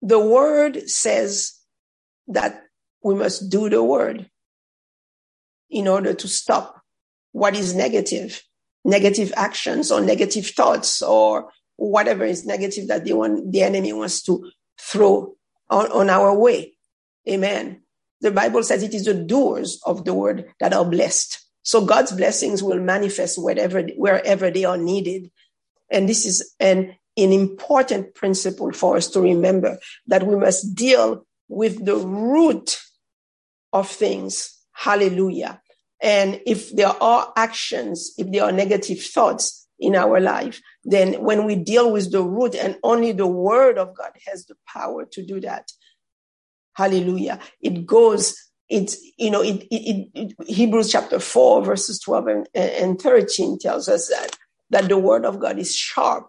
the 0.00 0.20
word 0.20 0.88
says 0.88 1.54
that 2.28 2.62
we 3.02 3.16
must 3.16 3.50
do 3.50 3.68
the 3.68 3.82
word 3.82 4.30
in 5.70 5.88
order 5.88 6.14
to 6.14 6.28
stop 6.28 6.80
what 7.32 7.56
is 7.56 7.74
negative, 7.74 8.40
negative 8.88 9.32
actions 9.36 9.90
or 9.90 10.00
negative 10.00 10.46
thoughts 10.46 11.02
or 11.02 11.50
whatever 11.76 12.24
is 12.24 12.46
negative 12.46 12.88
that 12.88 13.04
they 13.04 13.12
want, 13.12 13.52
the 13.52 13.62
enemy 13.62 13.92
wants 13.92 14.22
to 14.22 14.50
throw 14.80 15.36
on, 15.70 15.92
on 15.92 16.10
our 16.10 16.36
way. 16.36 16.72
Amen. 17.28 17.82
The 18.20 18.30
Bible 18.30 18.62
says 18.62 18.82
it 18.82 18.94
is 18.94 19.04
the 19.04 19.14
doers 19.14 19.80
of 19.84 20.04
the 20.04 20.14
word 20.14 20.46
that 20.60 20.72
are 20.72 20.84
blessed. 20.84 21.38
So 21.62 21.84
God's 21.84 22.12
blessings 22.12 22.62
will 22.62 22.80
manifest 22.80 23.40
wherever, 23.40 23.82
wherever 23.96 24.50
they 24.50 24.64
are 24.64 24.78
needed. 24.78 25.30
And 25.90 26.08
this 26.08 26.24
is 26.24 26.54
an, 26.58 26.96
an 27.16 27.32
important 27.32 28.14
principle 28.14 28.72
for 28.72 28.96
us 28.96 29.08
to 29.08 29.20
remember 29.20 29.78
that 30.06 30.26
we 30.26 30.34
must 30.34 30.74
deal 30.74 31.26
with 31.48 31.84
the 31.84 31.96
root 31.96 32.80
of 33.72 33.88
things. 33.88 34.54
Hallelujah. 34.72 35.60
And 36.00 36.40
if 36.46 36.74
there 36.74 36.94
are 37.02 37.32
actions, 37.36 38.12
if 38.18 38.30
there 38.30 38.44
are 38.44 38.52
negative 38.52 39.02
thoughts 39.02 39.66
in 39.80 39.94
our 39.94 40.20
life, 40.20 40.60
then 40.84 41.14
when 41.22 41.44
we 41.44 41.56
deal 41.56 41.92
with 41.92 42.10
the 42.12 42.22
root 42.22 42.54
and 42.54 42.76
only 42.82 43.12
the 43.12 43.26
word 43.26 43.78
of 43.78 43.96
God 43.96 44.12
has 44.26 44.46
the 44.46 44.56
power 44.66 45.04
to 45.12 45.24
do 45.24 45.40
that. 45.40 45.70
Hallelujah. 46.74 47.40
It 47.60 47.86
goes, 47.86 48.36
it's, 48.68 48.98
you 49.16 49.30
know, 49.30 49.42
it, 49.42 49.66
it, 49.70 50.08
it 50.14 50.34
Hebrews 50.46 50.92
chapter 50.92 51.18
4, 51.18 51.64
verses 51.64 51.98
12 52.00 52.26
and, 52.26 52.48
and 52.54 53.00
13 53.00 53.58
tells 53.58 53.88
us 53.88 54.08
that, 54.08 54.36
that 54.70 54.88
the 54.88 54.98
word 54.98 55.24
of 55.24 55.40
God 55.40 55.58
is 55.58 55.74
sharp, 55.74 56.28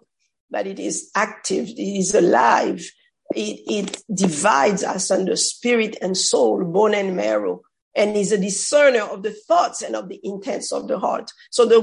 that 0.50 0.66
it 0.66 0.80
is 0.80 1.10
active, 1.14 1.68
it 1.68 1.80
is 1.80 2.14
alive. 2.14 2.84
It, 3.32 3.60
it 3.68 4.02
divides 4.12 4.82
us 4.82 5.12
under 5.12 5.36
spirit 5.36 5.96
and 6.02 6.16
soul, 6.16 6.64
bone 6.64 6.94
and 6.94 7.14
marrow 7.14 7.62
and 7.96 8.16
is 8.16 8.32
a 8.32 8.38
discerner 8.38 9.02
of 9.02 9.22
the 9.22 9.32
thoughts 9.32 9.82
and 9.82 9.96
of 9.96 10.08
the 10.08 10.20
intents 10.22 10.72
of 10.72 10.88
the 10.88 10.98
heart. 10.98 11.30
So 11.50 11.66
the, 11.66 11.80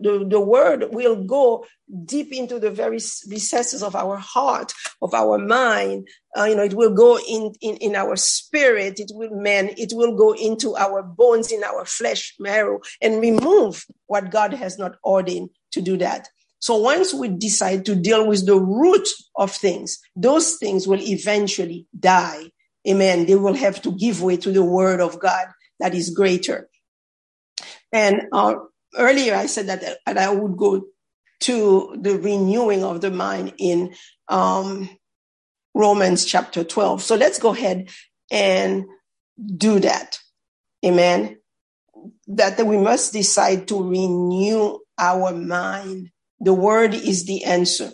the, 0.00 0.26
the 0.28 0.40
word 0.40 0.86
will 0.90 1.24
go 1.24 1.64
deep 2.04 2.32
into 2.32 2.58
the 2.58 2.70
very 2.70 2.98
recesses 3.28 3.82
of 3.82 3.94
our 3.94 4.16
heart, 4.16 4.72
of 5.00 5.14
our 5.14 5.38
mind. 5.38 6.08
Uh, 6.36 6.44
you 6.44 6.56
know, 6.56 6.64
it 6.64 6.74
will 6.74 6.94
go 6.94 7.18
in, 7.18 7.52
in, 7.60 7.76
in 7.76 7.96
our 7.96 8.16
spirit. 8.16 8.98
It 8.98 9.12
will, 9.14 9.30
man, 9.30 9.70
it 9.76 9.92
will 9.94 10.16
go 10.16 10.32
into 10.32 10.76
our 10.76 11.02
bones, 11.02 11.52
in 11.52 11.62
our 11.62 11.84
flesh 11.84 12.34
marrow 12.38 12.80
and 13.00 13.20
remove 13.20 13.84
what 14.06 14.30
God 14.30 14.52
has 14.52 14.78
not 14.78 14.96
ordained 15.04 15.50
to 15.72 15.80
do 15.80 15.96
that. 15.98 16.28
So 16.58 16.76
once 16.76 17.14
we 17.14 17.28
decide 17.28 17.84
to 17.84 17.94
deal 17.94 18.26
with 18.26 18.46
the 18.46 18.58
root 18.58 19.08
of 19.36 19.52
things, 19.52 19.98
those 20.16 20.56
things 20.56 20.88
will 20.88 21.00
eventually 21.00 21.86
die 21.98 22.50
amen, 22.88 23.26
they 23.26 23.34
will 23.34 23.54
have 23.54 23.82
to 23.82 23.92
give 23.92 24.22
way 24.22 24.36
to 24.38 24.52
the 24.52 24.64
word 24.64 25.00
of 25.00 25.18
God 25.18 25.46
that 25.80 25.94
is 25.94 26.10
greater. 26.10 26.68
And 27.92 28.22
uh, 28.32 28.54
earlier 28.96 29.34
I 29.34 29.46
said 29.46 29.66
that, 29.68 29.98
that 30.06 30.18
I 30.18 30.30
would 30.30 30.56
go 30.56 30.86
to 31.40 31.96
the 32.00 32.18
renewing 32.18 32.82
of 32.84 33.00
the 33.00 33.10
mind 33.10 33.54
in 33.58 33.94
um, 34.28 34.88
Romans 35.74 36.24
chapter 36.24 36.64
12. 36.64 37.02
So 37.02 37.16
let's 37.16 37.38
go 37.38 37.52
ahead 37.52 37.90
and 38.30 38.86
do 39.56 39.80
that. 39.80 40.18
Amen. 40.84 41.38
That 42.28 42.64
we 42.64 42.78
must 42.78 43.12
decide 43.12 43.68
to 43.68 43.82
renew 43.82 44.78
our 44.98 45.32
mind. 45.32 46.10
The 46.40 46.54
word 46.54 46.94
is 46.94 47.26
the 47.26 47.44
answer. 47.44 47.90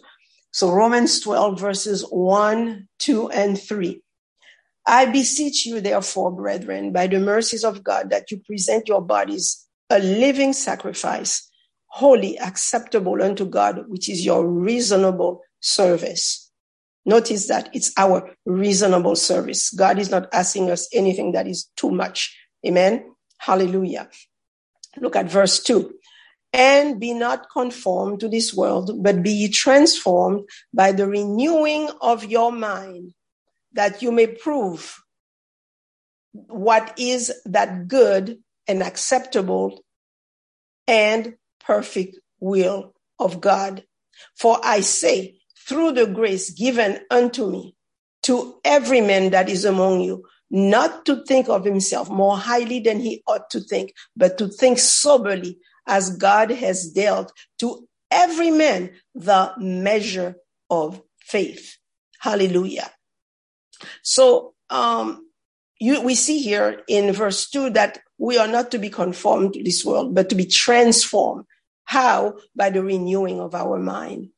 So 0.53 0.71
Romans 0.71 1.21
12 1.21 1.59
verses 1.59 2.05
1, 2.11 2.89
2, 2.99 3.31
and 3.31 3.61
3. 3.61 4.03
I 4.87 5.07
beseech 5.07 5.67
you, 5.67 5.81
therefore, 5.81 6.33
brethren, 6.33 6.93
by 6.93 7.07
the 7.07 7.21
mercies 7.21 7.65
of 7.65 7.85
God, 7.85 8.11
that 8.11 8.31
you 8.31 8.39
present 8.39 8.89
your 8.89 9.01
bodies 9.01 9.67
a 9.91 9.99
living 9.99 10.53
sacrifice, 10.53 11.49
holy, 11.87 12.39
acceptable 12.39 13.23
unto 13.23 13.45
God, 13.45 13.85
which 13.89 14.09
is 14.09 14.25
your 14.25 14.47
reasonable 14.47 15.43
service. 15.61 16.51
Notice 17.05 17.49
that 17.49 17.69
it's 17.75 17.93
our 17.97 18.31
reasonable 18.47 19.17
service. 19.17 19.71
God 19.71 19.99
is 19.99 20.11
not 20.11 20.29
asking 20.33 20.71
us 20.71 20.89
anything 20.93 21.33
that 21.33 21.47
is 21.47 21.69
too 21.77 21.91
much. 21.91 22.37
Amen. 22.67 23.05
Hallelujah. 23.39 24.09
Look 24.99 25.17
at 25.17 25.31
verse 25.31 25.63
two. 25.63 25.95
And 26.53 27.01
be 27.01 27.13
not 27.13 27.51
conformed 27.51 28.21
to 28.21 28.29
this 28.29 28.55
world, 28.55 29.03
but 29.03 29.23
be 29.23 29.49
transformed 29.49 30.49
by 30.73 30.93
the 30.93 31.07
renewing 31.07 31.91
of 32.01 32.25
your 32.25 32.53
mind 32.53 33.15
that 33.75 34.03
you 34.03 34.13
may 34.13 34.27
prove 34.27 35.03
what 36.33 36.95
is 36.99 37.33
that 37.45 37.89
good 37.89 38.39
and 38.67 38.83
acceptable 38.83 39.85
and 40.87 41.35
perfect 41.61 42.19
will 42.41 42.95
of 43.19 43.41
God. 43.41 43.85
For 44.39 44.59
I 44.63 44.81
say, 44.81 45.37
through 45.69 45.93
the 45.93 46.07
grace 46.07 46.51
given 46.51 47.01
unto 47.11 47.51
me, 47.51 47.75
to 48.25 48.61
every 48.65 49.01
man 49.01 49.31
that 49.31 49.49
is 49.49 49.65
among 49.65 50.01
you, 50.01 50.25
not 50.51 51.05
to 51.07 51.25
think 51.25 51.49
of 51.49 51.65
himself 51.65 52.09
more 52.11 52.37
highly 52.37 52.81
than 52.81 53.01
he 53.01 53.23
ought 53.27 53.51
to 53.51 53.61
think, 53.61 53.95
but 54.17 54.39
to 54.39 54.49
think 54.49 54.79
soberly 54.79 55.59
as 55.87 56.17
God 56.17 56.51
has 56.51 56.91
dealt 56.91 57.33
to 57.59 57.89
every 58.11 58.51
man 58.51 58.91
the 59.15 59.53
measure 59.59 60.37
of 60.71 61.03
faith. 61.21 61.79
Hallelujah. 62.21 62.91
So 64.03 64.55
um, 64.71 65.27
you, 65.79 66.01
we 66.01 66.15
see 66.15 66.41
here 66.41 66.83
in 66.89 67.13
verse 67.13 67.49
2 67.51 67.71
that 67.71 67.99
we 68.19 68.39
are 68.39 68.49
not 68.49 68.71
to 68.71 68.79
be 68.79 68.89
conformed 68.89 69.55
to 69.55 69.63
this 69.63 69.85
world, 69.85 70.15
but 70.15 70.29
to 70.29 70.35
be 70.35 70.47
transformed. 70.47 71.45
How? 71.85 72.35
By 72.55 72.71
the 72.71 72.83
renewing 72.83 73.41
of 73.41 73.55
our 73.55 73.79
mind. 73.79 74.31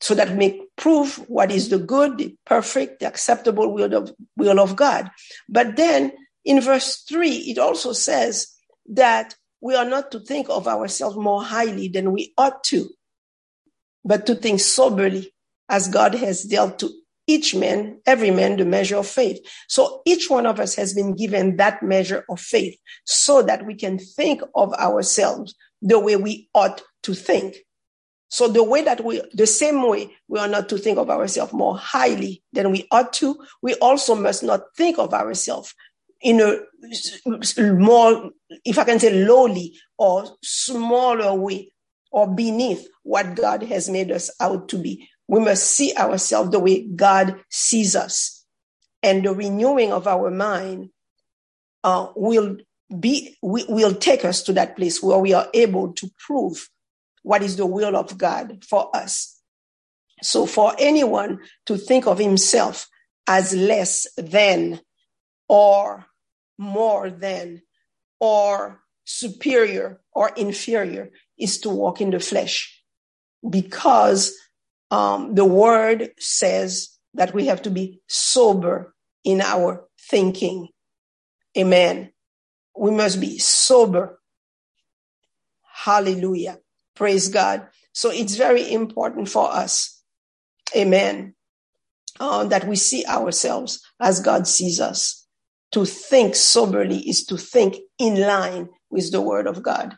So 0.00 0.14
that 0.14 0.30
we 0.30 0.36
may 0.36 0.62
prove 0.76 1.16
what 1.28 1.52
is 1.52 1.68
the 1.68 1.78
good, 1.78 2.16
the 2.16 2.34
perfect, 2.46 3.00
the 3.00 3.06
acceptable 3.06 3.72
will 3.74 3.92
of, 3.94 4.14
will 4.36 4.58
of 4.58 4.76
God. 4.76 5.10
But 5.46 5.76
then 5.76 6.12
in 6.44 6.60
verse 6.62 7.02
3, 7.06 7.28
it 7.30 7.58
also 7.58 7.92
says 7.92 8.48
that 8.88 9.36
we 9.60 9.74
are 9.74 9.84
not 9.84 10.10
to 10.12 10.20
think 10.20 10.48
of 10.48 10.66
ourselves 10.66 11.16
more 11.16 11.42
highly 11.42 11.88
than 11.88 12.12
we 12.12 12.32
ought 12.38 12.64
to, 12.64 12.88
but 14.04 14.26
to 14.26 14.34
think 14.34 14.60
soberly 14.60 15.34
as 15.68 15.88
God 15.88 16.14
has 16.14 16.44
dealt 16.44 16.78
to 16.78 16.90
each 17.30 17.54
man, 17.54 18.00
every 18.06 18.32
man, 18.32 18.56
the 18.56 18.64
measure 18.64 18.96
of 18.96 19.06
faith. 19.06 19.38
So 19.68 20.02
each 20.04 20.28
one 20.28 20.46
of 20.46 20.58
us 20.58 20.74
has 20.74 20.92
been 20.92 21.14
given 21.14 21.56
that 21.58 21.80
measure 21.80 22.24
of 22.28 22.40
faith 22.40 22.76
so 23.04 23.40
that 23.42 23.64
we 23.64 23.76
can 23.76 23.98
think 23.98 24.42
of 24.56 24.72
ourselves 24.74 25.54
the 25.80 26.00
way 26.00 26.16
we 26.16 26.48
ought 26.54 26.82
to 27.04 27.14
think. 27.14 27.54
So 28.30 28.48
the 28.48 28.64
way 28.64 28.82
that 28.82 29.04
we, 29.04 29.22
the 29.32 29.46
same 29.46 29.88
way 29.88 30.16
we 30.26 30.40
are 30.40 30.48
not 30.48 30.68
to 30.70 30.78
think 30.78 30.98
of 30.98 31.08
ourselves 31.08 31.52
more 31.52 31.78
highly 31.78 32.42
than 32.52 32.72
we 32.72 32.88
ought 32.90 33.12
to, 33.14 33.36
we 33.62 33.74
also 33.74 34.16
must 34.16 34.42
not 34.42 34.62
think 34.76 34.98
of 34.98 35.14
ourselves 35.14 35.72
in 36.20 36.40
a 36.40 36.58
more, 37.72 38.30
if 38.64 38.76
I 38.76 38.84
can 38.84 38.98
say 38.98 39.24
lowly 39.24 39.78
or 39.98 40.24
smaller 40.42 41.34
way 41.34 41.72
or 42.10 42.26
beneath 42.34 42.88
what 43.04 43.36
God 43.36 43.62
has 43.62 43.88
made 43.88 44.10
us 44.10 44.30
out 44.40 44.68
to 44.70 44.78
be 44.78 45.08
we 45.30 45.38
must 45.38 45.76
see 45.76 45.94
ourselves 45.96 46.50
the 46.50 46.58
way 46.58 46.82
God 46.82 47.40
sees 47.48 47.94
us. 47.94 48.44
And 49.00 49.24
the 49.24 49.32
renewing 49.32 49.92
of 49.92 50.08
our 50.08 50.28
mind 50.28 50.90
uh, 51.84 52.08
will 52.16 52.56
be 52.98 53.36
will 53.40 53.94
take 53.94 54.24
us 54.24 54.42
to 54.42 54.52
that 54.54 54.74
place 54.74 55.00
where 55.00 55.18
we 55.18 55.32
are 55.32 55.46
able 55.54 55.92
to 55.92 56.10
prove 56.18 56.68
what 57.22 57.44
is 57.44 57.56
the 57.56 57.64
will 57.64 57.96
of 57.96 58.18
God 58.18 58.64
for 58.68 58.94
us. 58.94 59.40
So 60.20 60.46
for 60.46 60.74
anyone 60.80 61.38
to 61.66 61.76
think 61.76 62.08
of 62.08 62.18
himself 62.18 62.88
as 63.28 63.54
less 63.54 64.08
than 64.16 64.80
or 65.48 66.06
more 66.58 67.08
than 67.08 67.62
or 68.18 68.80
superior 69.04 70.00
or 70.12 70.30
inferior 70.36 71.10
is 71.38 71.60
to 71.60 71.70
walk 71.70 72.00
in 72.00 72.10
the 72.10 72.18
flesh 72.18 72.82
because 73.48 74.34
um, 74.90 75.34
the 75.34 75.44
word 75.44 76.10
says 76.18 76.98
that 77.14 77.34
we 77.34 77.46
have 77.46 77.62
to 77.62 77.70
be 77.70 78.00
sober 78.08 78.94
in 79.24 79.40
our 79.40 79.84
thinking. 80.00 80.68
Amen. 81.56 82.12
We 82.76 82.90
must 82.90 83.20
be 83.20 83.38
sober. 83.38 84.20
Hallelujah. 85.72 86.58
Praise 86.94 87.28
God. 87.28 87.66
So 87.92 88.10
it's 88.10 88.36
very 88.36 88.70
important 88.72 89.28
for 89.28 89.50
us. 89.50 90.02
Amen. 90.76 91.34
Uh, 92.18 92.44
that 92.44 92.66
we 92.66 92.76
see 92.76 93.04
ourselves 93.06 93.80
as 94.00 94.20
God 94.20 94.46
sees 94.46 94.80
us. 94.80 95.26
To 95.72 95.84
think 95.84 96.34
soberly 96.34 96.98
is 97.08 97.24
to 97.26 97.36
think 97.36 97.76
in 97.98 98.20
line 98.20 98.68
with 98.90 99.12
the 99.12 99.20
word 99.20 99.46
of 99.46 99.62
God 99.62 99.96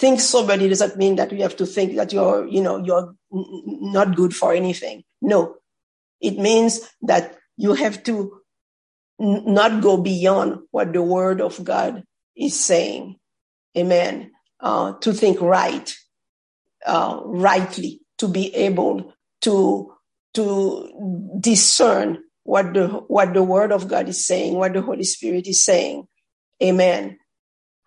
think 0.00 0.18
soberly 0.18 0.68
doesn't 0.68 0.96
mean 0.96 1.16
that 1.16 1.30
you 1.30 1.42
have 1.42 1.56
to 1.56 1.66
think 1.66 1.96
that 1.96 2.12
you're, 2.12 2.46
you 2.48 2.62
know, 2.62 2.78
you're 2.78 3.14
not 3.30 4.16
good 4.16 4.34
for 4.34 4.54
anything. 4.54 5.04
No, 5.20 5.56
it 6.20 6.38
means 6.38 6.80
that 7.02 7.36
you 7.58 7.74
have 7.74 8.02
to 8.04 8.40
not 9.20 9.82
go 9.82 9.98
beyond 9.98 10.60
what 10.70 10.94
the 10.94 11.02
word 11.02 11.42
of 11.42 11.62
God 11.62 12.04
is 12.34 12.58
saying. 12.58 13.16
Amen. 13.76 14.32
Uh, 14.58 14.94
to 15.00 15.12
think 15.12 15.40
right, 15.40 15.94
uh, 16.86 17.20
rightly, 17.24 18.00
to 18.18 18.28
be 18.28 18.54
able 18.54 19.12
to, 19.42 19.92
to 20.34 21.38
discern 21.40 22.22
what 22.44 22.72
the, 22.72 22.88
what 22.88 23.34
the 23.34 23.42
word 23.42 23.72
of 23.72 23.88
God 23.88 24.08
is 24.08 24.26
saying, 24.26 24.54
what 24.54 24.72
the 24.72 24.82
Holy 24.82 25.04
Spirit 25.04 25.46
is 25.46 25.64
saying. 25.64 26.06
Amen. 26.62 27.18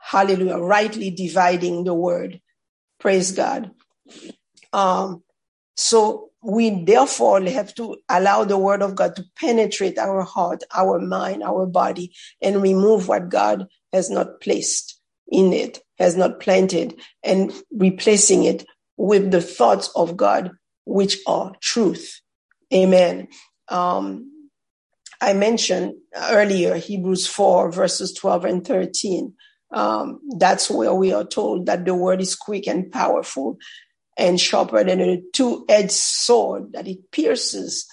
Hallelujah. 0.04 0.58
Rightly 0.58 1.12
dividing 1.12 1.86
the 1.86 1.94
word. 1.94 2.42
Praise 3.00 3.32
God. 3.32 3.72
Um, 4.74 5.24
so 5.76 6.30
we 6.42 6.84
therefore 6.84 7.42
have 7.42 7.74
to 7.76 7.98
allow 8.10 8.44
the 8.44 8.58
word 8.58 8.82
of 8.82 8.96
God 8.96 9.16
to 9.16 9.26
penetrate 9.40 9.98
our 9.98 10.24
heart, 10.24 10.64
our 10.76 11.00
mind, 11.00 11.42
our 11.42 11.66
body, 11.66 12.14
and 12.42 12.62
remove 12.62 13.08
what 13.08 13.30
God 13.30 13.68
has 13.94 14.10
not 14.10 14.42
placed 14.42 15.00
in 15.30 15.54
it, 15.54 15.80
has 15.98 16.18
not 16.18 16.42
planted, 16.42 17.00
and 17.24 17.54
replacing 17.72 18.44
it 18.44 18.66
with 18.98 19.32
the 19.32 19.42
thoughts 19.42 19.90
of 19.96 20.18
God, 20.18 20.52
which 20.86 21.18
are 21.26 21.54
truth. 21.62 22.20
Amen. 22.74 23.30
Um, 23.70 24.30
I 25.22 25.34
mentioned 25.34 25.96
earlier 26.16 26.76
Hebrews 26.76 27.26
4, 27.28 27.72
verses 27.72 28.14
12 28.14 28.46
and 28.46 28.68
13. 28.68 29.34
Um, 29.74 30.20
that's 30.38 30.70
where 30.70 30.94
we 30.94 31.14
are 31.14 31.26
told 31.26 31.66
that 31.66 31.86
the 31.86 31.96
word 31.96 32.22
is 32.22 32.36
quick 32.36 32.68
and 32.68 32.92
powerful 32.92 33.58
and 34.18 34.40
sharper 34.40 34.84
than 34.84 35.02
a 35.02 35.22
two-edged 35.34 35.92
sword 35.92 36.74
that 36.74 36.88
it 36.88 37.12
pierces 37.12 37.88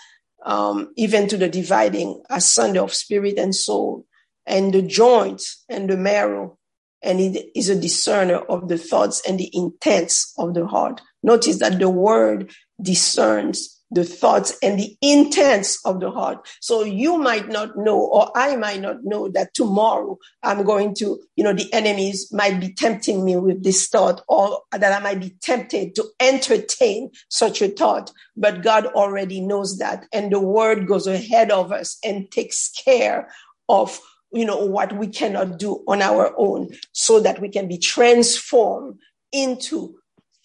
um, 0.44 0.92
even 0.96 1.28
to 1.28 1.36
the 1.36 1.48
dividing 1.48 2.22
asunder 2.30 2.82
of 2.82 2.94
spirit 2.94 3.38
and 3.38 3.54
soul 3.54 4.06
and 4.46 4.74
the 4.74 4.82
joints 4.82 5.64
and 5.68 5.88
the 5.88 5.96
marrow. 5.96 6.58
And 7.02 7.18
it 7.20 7.50
is 7.56 7.70
a 7.70 7.80
discerner 7.80 8.38
of 8.38 8.68
the 8.68 8.76
thoughts 8.76 9.22
and 9.26 9.38
the 9.40 9.50
intents 9.54 10.34
of 10.36 10.52
the 10.52 10.66
heart. 10.66 11.00
Notice 11.22 11.58
that 11.60 11.78
the 11.78 11.88
word 11.88 12.52
discerns 12.82 13.79
the 13.90 14.04
thoughts 14.04 14.56
and 14.62 14.78
the 14.78 14.96
intents 15.02 15.84
of 15.84 16.00
the 16.00 16.10
heart. 16.10 16.46
So 16.60 16.84
you 16.84 17.18
might 17.18 17.48
not 17.48 17.76
know, 17.76 17.98
or 17.98 18.30
I 18.36 18.56
might 18.56 18.80
not 18.80 19.04
know 19.04 19.28
that 19.30 19.54
tomorrow 19.54 20.18
I'm 20.42 20.64
going 20.64 20.94
to, 20.96 21.20
you 21.36 21.44
know, 21.44 21.52
the 21.52 21.72
enemies 21.72 22.32
might 22.32 22.60
be 22.60 22.72
tempting 22.72 23.24
me 23.24 23.36
with 23.36 23.64
this 23.64 23.88
thought, 23.88 24.22
or 24.28 24.62
that 24.72 24.92
I 24.92 25.02
might 25.02 25.20
be 25.20 25.34
tempted 25.42 25.94
to 25.96 26.04
entertain 26.20 27.10
such 27.28 27.62
a 27.62 27.68
thought. 27.68 28.12
But 28.36 28.62
God 28.62 28.86
already 28.86 29.40
knows 29.40 29.78
that. 29.78 30.06
And 30.12 30.32
the 30.32 30.40
word 30.40 30.86
goes 30.86 31.06
ahead 31.06 31.50
of 31.50 31.72
us 31.72 31.98
and 32.04 32.30
takes 32.30 32.70
care 32.70 33.28
of 33.68 34.00
you 34.32 34.44
know 34.44 34.64
what 34.64 34.92
we 34.96 35.08
cannot 35.08 35.58
do 35.58 35.82
on 35.88 36.00
our 36.00 36.32
own 36.38 36.68
so 36.92 37.18
that 37.20 37.40
we 37.40 37.48
can 37.48 37.66
be 37.66 37.78
transformed 37.78 38.98
into 39.32 39.99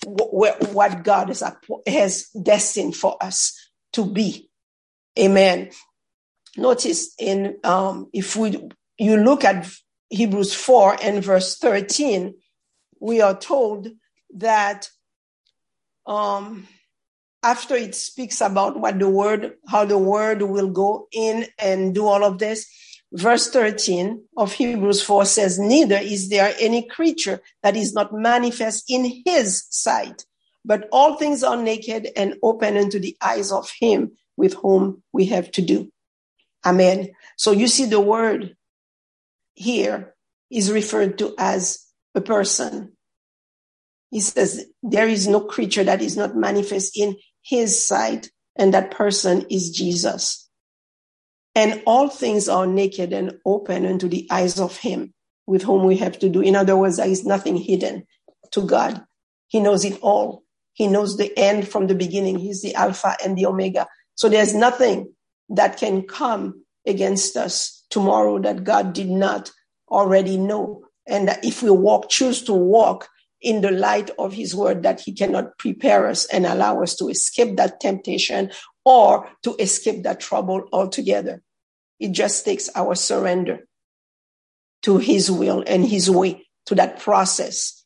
what 0.05 1.03
God 1.03 1.29
has, 1.29 1.43
has 1.87 2.29
destined 2.29 2.95
for 2.95 3.17
us 3.21 3.69
to 3.93 4.05
be. 4.05 4.49
Amen. 5.17 5.71
Notice 6.57 7.13
in, 7.19 7.57
um, 7.63 8.09
if 8.13 8.35
we, 8.35 8.69
you 8.97 9.17
look 9.17 9.43
at 9.43 9.69
Hebrews 10.09 10.53
4 10.53 10.97
and 11.01 11.23
verse 11.23 11.57
13, 11.57 12.33
we 12.99 13.21
are 13.21 13.37
told 13.37 13.89
that, 14.35 14.89
um, 16.05 16.67
after 17.43 17.75
it 17.75 17.93
speaks 17.93 18.41
about 18.41 18.79
what 18.79 18.97
the 18.97 19.09
word, 19.09 19.53
how 19.67 19.85
the 19.85 19.97
word 19.97 20.41
will 20.41 20.69
go 20.69 21.07
in 21.11 21.45
and 21.59 21.93
do 21.93 22.07
all 22.07 22.23
of 22.23 22.39
this, 22.39 22.67
verse 23.15 23.49
13 23.49 24.21
of 24.35 24.53
Hebrews 24.53 25.01
4 25.01 25.25
says, 25.25 25.57
Neither 25.57 25.97
is 25.97 26.29
there 26.29 26.53
any 26.59 26.87
creature 26.87 27.41
that 27.63 27.75
is 27.75 27.93
not 27.93 28.13
manifest 28.13 28.85
in 28.89 29.23
his 29.25 29.65
sight, 29.69 30.25
but 30.65 30.87
all 30.91 31.15
things 31.15 31.43
are 31.43 31.57
naked 31.57 32.09
and 32.15 32.35
open 32.43 32.77
unto 32.77 32.99
the 32.99 33.15
eyes 33.21 33.51
of 33.51 33.71
him 33.79 34.11
with 34.35 34.53
whom 34.55 35.01
we 35.13 35.25
have 35.27 35.49
to 35.51 35.61
do. 35.61 35.91
Amen. 36.65 37.11
So 37.37 37.51
you 37.51 37.67
see 37.67 37.85
the 37.85 38.01
word 38.01 38.55
here 39.53 40.13
is 40.51 40.71
referred 40.71 41.17
to 41.19 41.33
as 41.37 41.85
a 42.15 42.21
person. 42.21 42.93
He 44.11 44.19
says 44.19 44.65
there 44.83 45.07
is 45.07 45.27
no 45.27 45.41
creature 45.41 45.83
that 45.85 46.01
is 46.01 46.17
not 46.17 46.35
manifest 46.35 46.97
in 46.97 47.15
his 47.41 47.85
sight, 47.85 48.29
and 48.55 48.73
that 48.73 48.91
person 48.91 49.45
is 49.49 49.69
Jesus. 49.69 50.44
And 51.55 51.81
all 51.85 52.09
things 52.09 52.49
are 52.49 52.67
naked 52.67 53.13
and 53.13 53.39
open 53.45 53.85
unto 53.85 54.09
the 54.09 54.27
eyes 54.29 54.59
of 54.59 54.77
him 54.77 55.13
with 55.47 55.63
whom 55.63 55.85
we 55.85 55.97
have 55.97 56.19
to 56.19 56.29
do. 56.29 56.41
In 56.41 56.55
other 56.55 56.75
words, 56.75 56.97
there 56.97 57.07
is 57.07 57.25
nothing 57.25 57.55
hidden 57.55 58.05
to 58.51 58.61
God. 58.61 59.03
He 59.47 59.59
knows 59.59 59.85
it 59.85 59.97
all. 60.01 60.43
He 60.73 60.87
knows 60.87 61.15
the 61.15 61.37
end 61.37 61.67
from 61.67 61.87
the 61.87 61.95
beginning. 61.95 62.37
He's 62.37 62.61
the 62.61 62.75
Alpha 62.75 63.15
and 63.23 63.37
the 63.37 63.45
Omega. 63.45 63.87
So 64.15 64.27
there's 64.27 64.53
nothing 64.53 65.13
that 65.49 65.77
can 65.77 66.01
come 66.03 66.63
against 66.85 67.37
us 67.37 67.85
tomorrow 67.89 68.39
that 68.39 68.63
God 68.63 68.93
did 68.93 69.09
not 69.09 69.51
already 69.89 70.37
know. 70.37 70.83
And 71.07 71.29
if 71.43 71.63
we 71.63 71.69
walk, 71.69 72.09
choose 72.09 72.43
to 72.43 72.53
walk 72.53 73.07
in 73.41 73.61
the 73.61 73.71
light 73.71 74.09
of 74.17 74.33
his 74.33 74.55
word, 74.55 74.83
that 74.83 74.99
he 74.99 75.13
cannot 75.13 75.57
prepare 75.59 76.07
us 76.07 76.25
and 76.25 76.45
allow 76.45 76.81
us 76.81 76.95
to 76.95 77.07
escape 77.09 77.57
that 77.57 77.79
temptation 77.79 78.51
or 78.85 79.29
to 79.43 79.55
escape 79.55 80.03
that 80.03 80.19
trouble 80.19 80.69
altogether. 80.71 81.41
It 81.99 82.11
just 82.11 82.45
takes 82.45 82.69
our 82.75 82.95
surrender 82.95 83.67
to 84.83 84.99
his 84.99 85.31
will 85.31 85.63
and 85.65 85.85
his 85.85 86.09
way 86.09 86.47
to 86.67 86.75
that 86.75 86.99
process. 86.99 87.83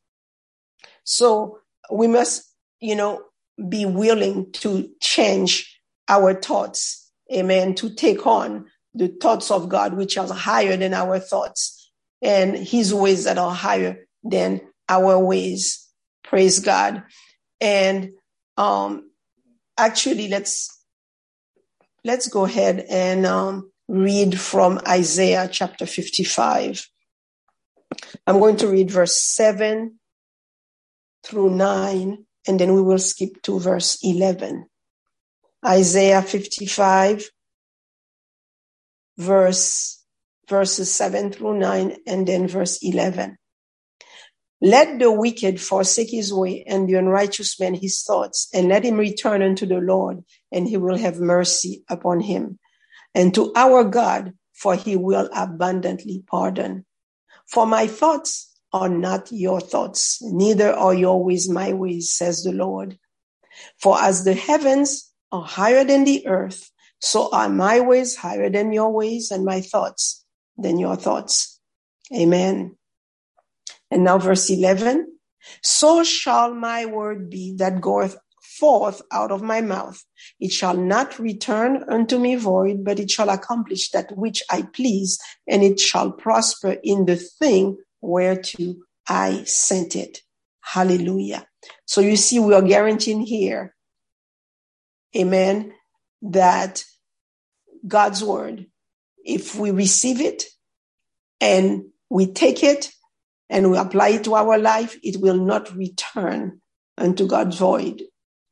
So 1.03 1.59
we 1.91 2.07
must, 2.07 2.43
you 2.79 2.95
know, 2.95 3.23
be 3.69 3.85
willing 3.85 4.51
to 4.53 4.89
change 5.01 5.79
our 6.07 6.33
thoughts. 6.33 7.09
Amen. 7.33 7.75
To 7.75 7.93
take 7.93 8.27
on 8.27 8.65
the 8.93 9.07
thoughts 9.07 9.51
of 9.51 9.69
God, 9.69 9.93
which 9.93 10.17
are 10.17 10.27
higher 10.27 10.75
than 10.75 10.93
our 10.93 11.19
thoughts 11.19 11.91
and 12.21 12.57
his 12.57 12.93
ways 12.93 13.23
that 13.23 13.37
are 13.37 13.51
higher 13.51 14.07
than 14.23 14.61
our 14.89 15.17
ways. 15.19 15.87
Praise 16.23 16.59
God. 16.59 17.03
And, 17.61 18.11
um, 18.57 19.11
actually 19.77 20.27
let's, 20.27 20.78
let's 22.09 22.27
go 22.27 22.43
ahead 22.43 22.83
and, 22.89 23.23
um, 23.27 23.71
read 23.87 24.39
from 24.39 24.79
Isaiah 24.87 25.47
chapter 25.47 25.85
55. 25.85 26.89
I'm 28.25 28.39
going 28.39 28.57
to 28.57 28.67
read 28.67 28.89
verse 28.89 29.21
7 29.21 29.99
through 31.23 31.51
9, 31.51 32.25
and 32.47 32.59
then 32.59 32.73
we 32.73 32.81
will 32.81 32.97
skip 32.97 33.39
to 33.43 33.59
verse 33.59 33.99
11. 34.01 34.65
Isaiah 35.63 36.23
55, 36.23 37.29
verse, 39.19 40.03
verses 40.47 40.91
7 40.91 41.31
through 41.31 41.59
9, 41.59 41.95
and 42.07 42.27
then 42.27 42.47
verse 42.47 42.79
11. 42.81 43.37
Let 44.61 44.99
the 44.99 45.11
wicked 45.11 45.61
forsake 45.61 46.09
his 46.09 46.33
way 46.33 46.63
and 46.67 46.87
the 46.87 46.95
unrighteous 46.95 47.59
man 47.59 47.75
his 47.75 48.03
thoughts, 48.03 48.49
and 48.53 48.67
let 48.67 48.83
him 48.83 48.97
return 48.97 49.41
unto 49.41 49.65
the 49.65 49.79
Lord, 49.79 50.23
and 50.51 50.67
he 50.67 50.77
will 50.77 50.97
have 50.97 51.19
mercy 51.19 51.83
upon 51.89 52.19
him 52.19 52.59
and 53.15 53.33
to 53.35 53.51
our 53.55 53.83
God, 53.83 54.33
for 54.53 54.75
he 54.75 54.95
will 54.95 55.29
abundantly 55.33 56.23
pardon. 56.27 56.85
For 57.47 57.65
my 57.65 57.87
thoughts 57.87 58.53
are 58.71 58.89
not 58.89 59.31
your 59.31 59.59
thoughts, 59.59 60.19
neither 60.21 60.73
are 60.73 60.93
your 60.93 61.23
ways 61.23 61.49
my 61.49 61.73
ways, 61.73 62.15
says 62.15 62.43
the 62.43 62.51
Lord. 62.51 62.97
For 63.81 63.99
as 63.99 64.23
the 64.23 64.33
heavens 64.33 65.11
are 65.31 65.43
higher 65.43 65.83
than 65.83 66.03
the 66.03 66.27
earth, 66.27 66.71
so 66.99 67.29
are 67.31 67.49
my 67.49 67.79
ways 67.79 68.15
higher 68.15 68.49
than 68.49 68.73
your 68.73 68.91
ways 68.91 69.31
and 69.31 69.45
my 69.45 69.61
thoughts 69.61 70.23
than 70.57 70.77
your 70.77 70.95
thoughts. 70.95 71.59
Amen. 72.13 72.75
And 73.91 74.03
now 74.03 74.17
verse 74.17 74.49
11. 74.49 75.07
So 75.63 76.03
shall 76.03 76.53
my 76.53 76.85
word 76.85 77.29
be 77.29 77.55
that 77.57 77.81
goeth 77.81 78.17
forth 78.59 79.01
out 79.11 79.31
of 79.31 79.41
my 79.41 79.61
mouth. 79.61 80.03
It 80.39 80.51
shall 80.51 80.75
not 80.75 81.17
return 81.17 81.83
unto 81.89 82.19
me 82.19 82.35
void, 82.35 82.83
but 82.83 82.99
it 82.99 83.09
shall 83.09 83.29
accomplish 83.29 83.89
that 83.91 84.15
which 84.17 84.43
I 84.49 84.63
please, 84.63 85.17
and 85.47 85.63
it 85.63 85.79
shall 85.79 86.11
prosper 86.11 86.77
in 86.83 87.05
the 87.05 87.15
thing 87.15 87.77
whereto 88.01 88.75
I 89.07 89.43
sent 89.45 89.95
it. 89.95 90.19
Hallelujah. 90.61 91.47
So 91.85 92.01
you 92.01 92.15
see, 92.15 92.39
we 92.39 92.53
are 92.53 92.61
guaranteeing 92.61 93.21
here, 93.21 93.75
amen, 95.15 95.73
that 96.21 96.83
God's 97.87 98.23
word, 98.23 98.67
if 99.23 99.55
we 99.55 99.71
receive 99.71 100.21
it 100.21 100.43
and 101.41 101.85
we 102.09 102.31
take 102.31 102.63
it 102.63 102.91
and 103.49 103.71
we 103.71 103.77
apply 103.77 104.09
it 104.09 104.23
to 104.25 104.35
our 104.35 104.57
life, 104.57 104.97
it 105.03 105.19
will 105.21 105.37
not 105.37 105.75
return 105.75 106.61
unto 106.97 107.27
God 107.27 107.55
void. 107.55 108.03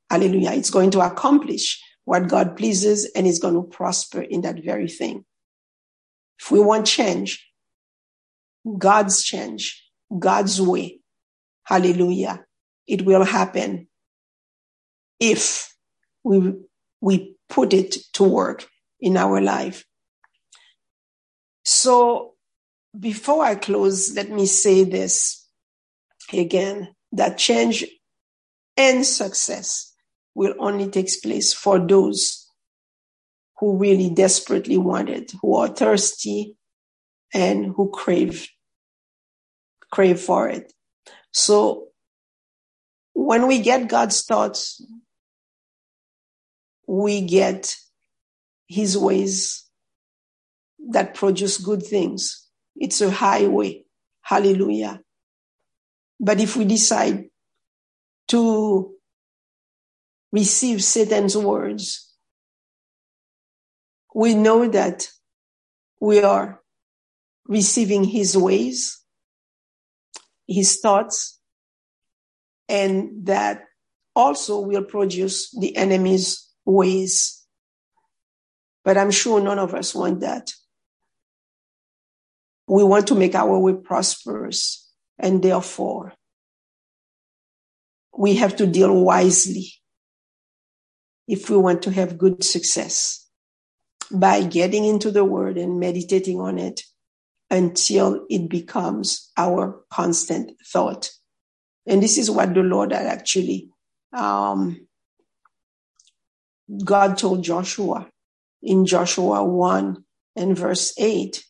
Hallelujah. 0.09 0.51
It's 0.51 0.69
going 0.69 0.91
to 0.91 1.01
accomplish 1.01 1.81
what 2.05 2.29
God 2.29 2.55
pleases 2.55 3.09
and 3.15 3.27
is 3.27 3.39
going 3.39 3.53
to 3.53 3.63
prosper 3.63 4.21
in 4.21 4.41
that 4.41 4.63
very 4.63 4.87
thing. 4.87 5.25
If 6.39 6.51
we 6.51 6.59
want 6.59 6.87
change, 6.87 7.45
God's 8.77 9.23
change, 9.23 9.83
God's 10.17 10.61
way, 10.61 10.99
hallelujah, 11.65 12.45
it 12.87 13.03
will 13.03 13.25
happen 13.25 13.87
if 15.19 15.73
we, 16.23 16.53
we 17.01 17.35
put 17.49 17.73
it 17.73 17.97
to 18.13 18.23
work 18.23 18.65
in 18.99 19.17
our 19.17 19.41
life. 19.41 19.85
So 21.65 22.35
before 22.99 23.43
I 23.43 23.55
close, 23.55 24.15
let 24.15 24.29
me 24.29 24.45
say 24.45 24.83
this 24.83 25.47
again, 26.33 26.95
that 27.11 27.37
change 27.37 27.85
and 28.75 29.05
success 29.05 29.93
will 30.35 30.53
only 30.59 30.89
take 30.89 31.09
place 31.21 31.53
for 31.53 31.79
those 31.79 32.47
who 33.59 33.77
really 33.77 34.09
desperately 34.09 34.77
want 34.77 35.09
it, 35.09 35.31
who 35.41 35.55
are 35.55 35.67
thirsty 35.67 36.55
and 37.33 37.73
who 37.75 37.89
crave 37.91 38.47
crave 39.91 40.19
for 40.19 40.49
it. 40.49 40.73
So 41.31 41.87
when 43.13 43.47
we 43.47 43.61
get 43.61 43.89
God's 43.89 44.21
thoughts, 44.23 44.83
we 46.87 47.21
get 47.21 47.75
his 48.67 48.97
ways 48.97 49.63
that 50.89 51.15
produce 51.15 51.57
good 51.57 51.83
things. 51.83 52.46
It's 52.77 53.01
a 53.01 53.11
highway. 53.11 53.83
Hallelujah. 54.21 55.01
But 56.19 56.39
if 56.39 56.55
we 56.55 56.65
decide 56.65 57.25
to 58.29 58.93
receive 60.31 60.83
Satan's 60.83 61.37
words, 61.37 62.13
we 64.13 64.33
know 64.33 64.67
that 64.67 65.09
we 65.99 66.21
are 66.21 66.61
receiving 67.47 68.03
his 68.03 68.35
ways, 68.37 69.01
his 70.47 70.79
thoughts, 70.79 71.39
and 72.67 73.25
that 73.25 73.63
also 74.15 74.59
will 74.59 74.83
produce 74.83 75.51
the 75.51 75.75
enemy's 75.77 76.47
ways. 76.65 77.45
But 78.83 78.97
I'm 78.97 79.11
sure 79.11 79.39
none 79.39 79.59
of 79.59 79.73
us 79.73 79.93
want 79.95 80.21
that. 80.21 80.51
We 82.67 82.83
want 82.83 83.07
to 83.07 83.15
make 83.15 83.35
our 83.35 83.57
way 83.57 83.73
prosperous, 83.73 84.89
and 85.17 85.41
therefore 85.41 86.13
we 88.17 88.35
have 88.35 88.55
to 88.57 88.67
deal 88.67 88.93
wisely 89.03 89.73
if 91.27 91.49
we 91.49 91.57
want 91.57 91.83
to 91.83 91.91
have 91.91 92.17
good 92.17 92.43
success 92.43 93.27
by 94.11 94.43
getting 94.43 94.85
into 94.85 95.11
the 95.11 95.23
word 95.23 95.57
and 95.57 95.79
meditating 95.79 96.39
on 96.39 96.57
it 96.57 96.81
until 97.49 98.25
it 98.29 98.49
becomes 98.49 99.31
our 99.37 99.81
constant 99.91 100.51
thought. 100.65 101.11
And 101.85 102.01
this 102.01 102.17
is 102.17 102.29
what 102.29 102.53
the 102.53 102.61
Lord 102.61 102.91
had 102.91 103.05
actually, 103.05 103.69
um, 104.13 104.87
God 106.83 107.17
told 107.17 107.43
Joshua 107.43 108.09
in 108.61 108.85
Joshua 108.85 109.43
1 109.43 110.03
and 110.35 110.57
verse 110.57 110.93
8 110.97 111.43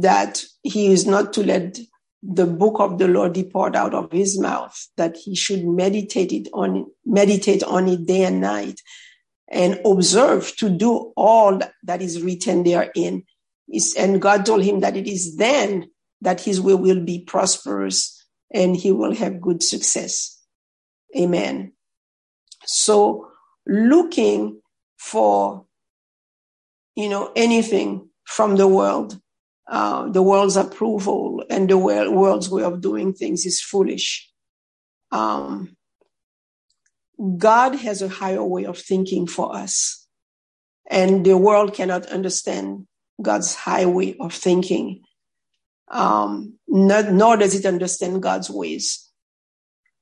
that 0.00 0.42
he 0.62 0.86
is 0.86 1.06
not 1.06 1.32
to 1.34 1.44
let 1.44 1.78
the 2.22 2.46
book 2.46 2.76
of 2.78 2.98
the 2.98 3.08
Lord 3.08 3.32
depart 3.32 3.76
out 3.76 3.94
of 3.94 4.10
his 4.12 4.38
mouth, 4.38 4.88
that 4.96 5.16
he 5.16 5.34
should 5.34 5.66
meditate 5.66 6.32
it 6.32 6.48
on, 6.52 6.86
meditate 7.04 7.62
on 7.64 7.88
it 7.88 8.06
day 8.06 8.24
and 8.24 8.40
night 8.40 8.80
and 9.48 9.80
observe 9.84 10.56
to 10.56 10.70
do 10.70 11.12
all 11.16 11.60
that 11.82 12.00
is 12.00 12.22
written 12.22 12.62
therein. 12.62 13.24
And 13.98 14.20
God 14.20 14.46
told 14.46 14.62
him 14.62 14.80
that 14.80 14.96
it 14.96 15.06
is 15.06 15.36
then 15.36 15.90
that 16.22 16.40
his 16.40 16.60
way 16.60 16.74
will 16.74 17.04
be 17.04 17.20
prosperous 17.20 18.24
and 18.52 18.76
he 18.76 18.92
will 18.92 19.14
have 19.14 19.40
good 19.40 19.62
success. 19.62 20.40
Amen. 21.16 21.72
So 22.64 23.28
looking 23.66 24.60
for, 24.96 25.66
you 26.94 27.08
know, 27.08 27.32
anything 27.34 28.08
from 28.24 28.56
the 28.56 28.68
world, 28.68 29.20
uh, 29.72 30.06
the 30.10 30.22
world's 30.22 30.56
approval 30.56 31.42
and 31.48 31.70
the 31.70 31.78
world's 31.78 32.50
way 32.50 32.62
of 32.62 32.82
doing 32.82 33.14
things 33.14 33.46
is 33.46 33.62
foolish. 33.62 34.30
Um, 35.10 35.74
God 37.38 37.76
has 37.76 38.02
a 38.02 38.08
higher 38.08 38.44
way 38.44 38.66
of 38.66 38.76
thinking 38.76 39.26
for 39.26 39.56
us, 39.56 40.06
and 40.90 41.24
the 41.24 41.38
world 41.38 41.72
cannot 41.72 42.04
understand 42.04 42.86
God's 43.22 43.54
high 43.54 43.86
way 43.86 44.14
of 44.20 44.34
thinking. 44.34 45.04
Um, 45.88 46.58
not, 46.68 47.10
nor 47.10 47.38
does 47.38 47.54
it 47.54 47.64
understand 47.64 48.22
God's 48.22 48.50
ways. 48.50 49.10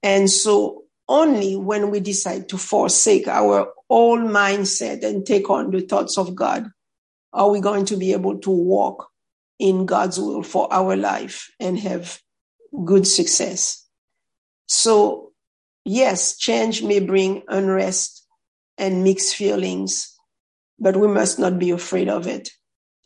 And 0.03 0.29
so 0.29 0.83
only 1.09 1.55
when 1.55 1.93
we 1.93 2.01
decide 2.01 2.49
to 2.49 2.59
forsake 2.59 3.29
our 3.29 3.73
old 3.89 4.21
mindset 4.21 5.05
and 5.05 5.25
take 5.25 5.49
on 5.49 5.71
the 5.71 5.83
thoughts 5.83 6.19
of 6.19 6.35
God 6.35 6.69
are 7.33 7.51
we 7.51 7.61
going 7.61 7.85
to 7.85 7.97
be 7.97 8.13
able 8.13 8.39
to 8.39 8.51
walk 8.51 9.11
in 9.61 9.87
God's 9.87 10.19
will 10.19 10.43
for 10.43 10.73
our 10.73 10.97
life 10.97 11.51
and 11.61 11.79
have 11.79 12.19
good 12.85 13.07
success. 13.07 13.87
So 14.67 15.33
yes, 15.85 16.37
change 16.37 16.83
may 16.83 16.99
bring 16.99 17.43
unrest 17.47 18.27
and 18.79 19.05
mixed 19.05 19.37
feelings, 19.37 20.17
but 20.79 20.97
we 20.97 21.09
must 21.09 21.39
not 21.39 21.59
be 21.59 21.71
afraid 21.71 22.09
of 22.09 22.27
it. 22.27 22.51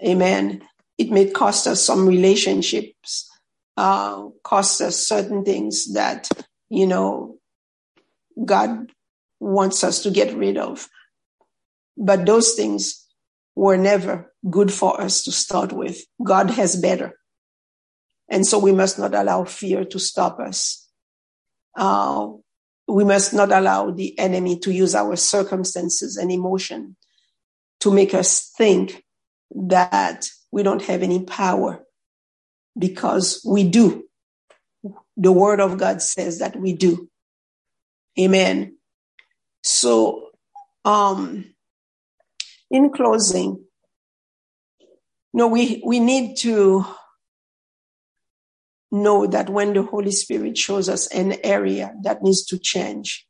Amen. 0.06 0.62
It 0.96 1.10
may 1.10 1.28
cost 1.30 1.66
us 1.66 1.82
some 1.82 2.06
relationships, 2.06 3.28
uh, 3.76 4.28
cost 4.44 4.80
us 4.80 4.96
certain 4.96 5.44
things 5.44 5.92
that, 5.94 6.28
you 6.68 6.86
know, 6.86 7.38
God 8.44 8.92
wants 9.40 9.82
us 9.82 10.02
to 10.04 10.10
get 10.10 10.36
rid 10.36 10.56
of. 10.56 10.88
But 11.96 12.26
those 12.26 12.54
things 12.54 13.03
were 13.54 13.76
never 13.76 14.32
good 14.50 14.72
for 14.72 15.00
us 15.00 15.22
to 15.24 15.32
start 15.32 15.72
with. 15.72 16.04
God 16.22 16.50
has 16.50 16.76
better. 16.76 17.18
And 18.28 18.46
so 18.46 18.58
we 18.58 18.72
must 18.72 18.98
not 18.98 19.14
allow 19.14 19.44
fear 19.44 19.84
to 19.84 19.98
stop 19.98 20.40
us. 20.40 20.88
Uh, 21.76 22.28
we 22.88 23.04
must 23.04 23.32
not 23.32 23.52
allow 23.52 23.90
the 23.90 24.18
enemy 24.18 24.58
to 24.60 24.72
use 24.72 24.94
our 24.94 25.16
circumstances 25.16 26.16
and 26.16 26.30
emotion 26.30 26.96
to 27.80 27.90
make 27.90 28.14
us 28.14 28.52
think 28.56 29.04
that 29.54 30.26
we 30.50 30.62
don't 30.62 30.82
have 30.82 31.02
any 31.02 31.24
power 31.24 31.84
because 32.78 33.42
we 33.46 33.68
do. 33.68 34.04
The 35.16 35.32
word 35.32 35.60
of 35.60 35.78
God 35.78 36.02
says 36.02 36.40
that 36.40 36.56
we 36.56 36.72
do. 36.72 37.08
Amen. 38.18 38.76
So, 39.62 40.30
um, 40.84 41.53
in 42.74 42.90
closing, 42.90 43.64
no, 45.32 45.46
we, 45.46 45.80
we 45.86 46.00
need 46.00 46.36
to 46.38 46.84
know 48.90 49.28
that 49.28 49.48
when 49.48 49.74
the 49.74 49.82
Holy 49.82 50.10
Spirit 50.10 50.58
shows 50.58 50.88
us 50.88 51.06
an 51.14 51.36
area 51.44 51.94
that 52.02 52.22
needs 52.22 52.44
to 52.46 52.58
change, 52.58 53.24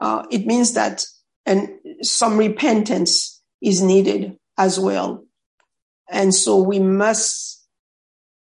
uh, 0.00 0.24
it 0.30 0.46
means 0.46 0.72
that 0.72 1.04
and 1.44 1.68
some 2.02 2.38
repentance 2.38 3.42
is 3.60 3.82
needed 3.82 4.38
as 4.56 4.80
well. 4.80 5.26
And 6.10 6.34
so 6.34 6.62
we 6.62 6.78
must 6.78 7.66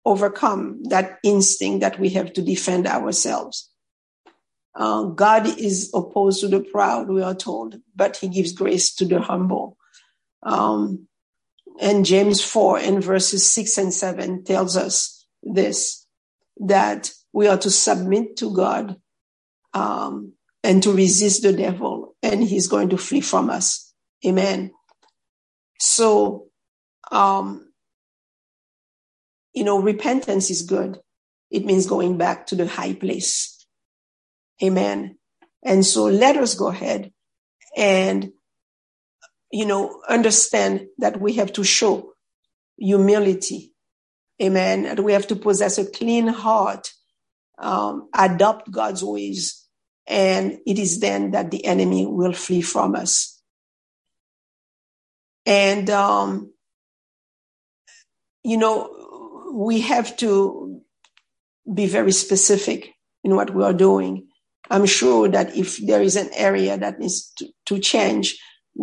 overcome 0.07 0.83
that 0.85 1.19
instinct 1.23 1.81
that 1.83 1.99
we 1.99 2.09
have 2.11 2.33
to 2.35 2.43
defend 2.43 2.87
ourselves. 2.87 3.71
Uh, 4.75 5.05
God 5.05 5.47
is 5.59 5.91
opposed 5.95 6.41
to 6.41 6.49
the 6.49 6.61
proud, 6.61 7.11
we 7.11 7.23
are 7.23 7.35
told, 7.35 7.77
but 7.95 8.17
he 8.17 8.29
gives 8.29 8.53
grace 8.53 8.95
to 8.95 9.05
the 9.05 9.21
humble. 9.21 9.77
Um, 10.43 11.07
and 11.81 12.05
James 12.05 12.43
4 12.43 12.79
and 12.79 13.03
verses 13.03 13.51
6 13.51 13.79
and 13.79 13.95
7 13.95 14.45
tells 14.45 14.77
us 14.77 15.27
this 15.43 16.07
that 16.61 17.11
we 17.33 17.49
are 17.49 17.59
to 17.59 17.71
submit 17.71 18.37
to 18.37 18.55
God 18.55 18.97
um, 19.75 20.35
and 20.63 20.83
to 20.83 20.93
resist 20.93 21.43
the 21.43 21.53
devil, 21.53 22.15
and 22.23 22.43
he's 22.43 22.69
going 22.69 22.91
to 22.91 22.99
flee 22.99 23.21
from 23.21 23.51
us. 23.51 23.93
Amen. 24.25 24.71
So, 25.81 26.47
um, 27.11 27.73
you 29.55 29.65
know, 29.65 29.81
repentance 29.81 30.51
is 30.51 30.63
good. 30.63 31.01
It 31.51 31.65
means 31.65 31.87
going 31.87 32.17
back 32.17 32.47
to 32.47 32.55
the 32.55 32.67
high 32.67 32.95
place. 32.95 33.67
Amen. 34.63 35.19
And 35.65 35.85
so 35.85 36.05
let 36.05 36.37
us 36.37 36.55
go 36.55 36.69
ahead 36.69 37.13
and, 37.77 38.33
you 39.53 39.67
know, 39.67 40.01
understand 40.09 40.87
that 40.99 41.21
we 41.21 41.35
have 41.35 41.53
to 41.53 41.63
show 41.63 42.13
humility 42.79 43.73
Amen. 44.43 44.87
And 44.87 45.01
we 45.01 45.13
have 45.13 45.29
to 45.29 45.37
possess 45.37 45.79
a 45.79 45.89
clean 45.89 46.27
heart, 46.27 46.93
um, 47.59 48.09
adopt 48.13 48.71
God's 48.71 49.05
ways, 49.05 49.69
and 50.07 50.59
it 50.67 50.79
is 50.81 50.99
then 50.99 51.31
that 51.31 51.53
the 51.53 51.65
enemy 51.65 52.07
will 52.07 52.33
flee 52.33 52.63
from 52.63 52.97
us. 52.97 53.41
And, 55.47 55.89
um, 55.91 56.53
you 58.43 58.57
know, 58.57 59.53
we 59.55 59.81
have 59.83 60.17
to 60.19 60.81
be 61.73 61.87
very 61.87 62.13
specific 62.13 62.93
in 63.23 63.37
what 63.37 63.55
we 63.55 63.63
are 63.63 63.73
doing. 63.73 64.27
I'm 64.71 64.87
sure 64.87 65.29
that 65.29 65.57
if 65.57 65.77
there 65.79 66.03
is 66.03 66.17
an 66.17 66.31
area 66.35 66.77
that 66.79 66.99
needs 66.99 67.33
to, 67.39 67.49
to 67.67 67.79
change, 67.79 68.39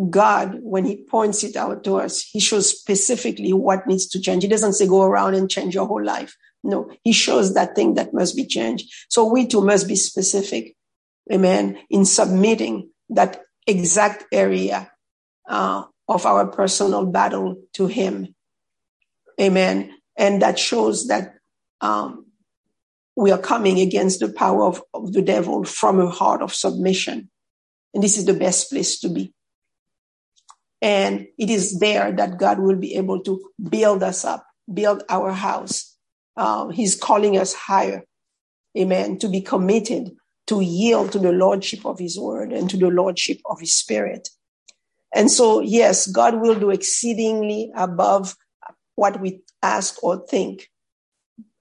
God, 0.09 0.59
when 0.61 0.85
he 0.85 1.03
points 1.03 1.43
it 1.43 1.55
out 1.55 1.83
to 1.83 1.97
us, 1.97 2.21
he 2.21 2.39
shows 2.39 2.69
specifically 2.69 3.53
what 3.53 3.87
needs 3.87 4.07
to 4.09 4.21
change. 4.21 4.43
He 4.43 4.49
doesn't 4.49 4.73
say 4.73 4.87
go 4.87 5.01
around 5.01 5.33
and 5.33 5.49
change 5.49 5.73
your 5.73 5.87
whole 5.87 6.03
life. 6.03 6.35
No, 6.63 6.91
he 7.03 7.11
shows 7.11 7.53
that 7.53 7.75
thing 7.75 7.95
that 7.95 8.13
must 8.13 8.35
be 8.35 8.45
changed. 8.45 8.91
So 9.09 9.25
we 9.25 9.47
too 9.47 9.61
must 9.61 9.87
be 9.87 9.95
specific. 9.95 10.75
Amen. 11.31 11.79
In 11.89 12.05
submitting 12.05 12.89
that 13.09 13.41
exact 13.65 14.25
area 14.31 14.91
uh, 15.47 15.83
of 16.07 16.25
our 16.25 16.47
personal 16.47 17.05
battle 17.05 17.55
to 17.73 17.87
Him. 17.87 18.35
Amen. 19.39 19.95
And 20.17 20.41
that 20.41 20.59
shows 20.59 21.07
that 21.07 21.35
um, 21.81 22.25
we 23.15 23.31
are 23.31 23.37
coming 23.37 23.79
against 23.79 24.19
the 24.19 24.31
power 24.31 24.65
of, 24.65 24.81
of 24.93 25.13
the 25.13 25.21
devil 25.21 25.63
from 25.63 25.99
a 25.99 26.09
heart 26.09 26.41
of 26.41 26.53
submission. 26.53 27.29
And 27.93 28.03
this 28.03 28.17
is 28.17 28.25
the 28.25 28.33
best 28.33 28.69
place 28.69 28.99
to 28.99 29.09
be. 29.09 29.33
And 30.81 31.27
it 31.37 31.49
is 31.49 31.79
there 31.79 32.11
that 32.13 32.39
God 32.39 32.59
will 32.59 32.77
be 32.77 32.95
able 32.95 33.21
to 33.23 33.41
build 33.69 34.03
us 34.03 34.25
up, 34.25 34.45
build 34.73 35.03
our 35.09 35.31
house. 35.33 35.95
Uh, 36.37 36.69
he's 36.69 36.95
calling 36.95 37.37
us 37.37 37.53
higher. 37.53 38.05
Amen. 38.77 39.19
To 39.19 39.29
be 39.29 39.41
committed, 39.41 40.11
to 40.47 40.61
yield 40.61 41.11
to 41.13 41.19
the 41.19 41.31
Lordship 41.33 41.85
of 41.85 41.99
His 41.99 42.19
word 42.19 42.53
and 42.53 42.69
to 42.69 42.77
the 42.77 42.89
Lordship 42.89 43.39
of 43.49 43.59
His 43.59 43.75
Spirit. 43.75 44.29
And 45.13 45.31
so, 45.31 45.61
yes, 45.61 46.07
God 46.07 46.41
will 46.41 46.55
do 46.59 46.71
exceedingly 46.71 47.71
above 47.75 48.35
what 48.95 49.19
we 49.21 49.41
ask 49.63 50.03
or 50.03 50.25
think 50.27 50.69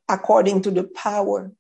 according 0.09 0.62
to 0.62 0.70
the 0.70 0.85
power 0.85 1.53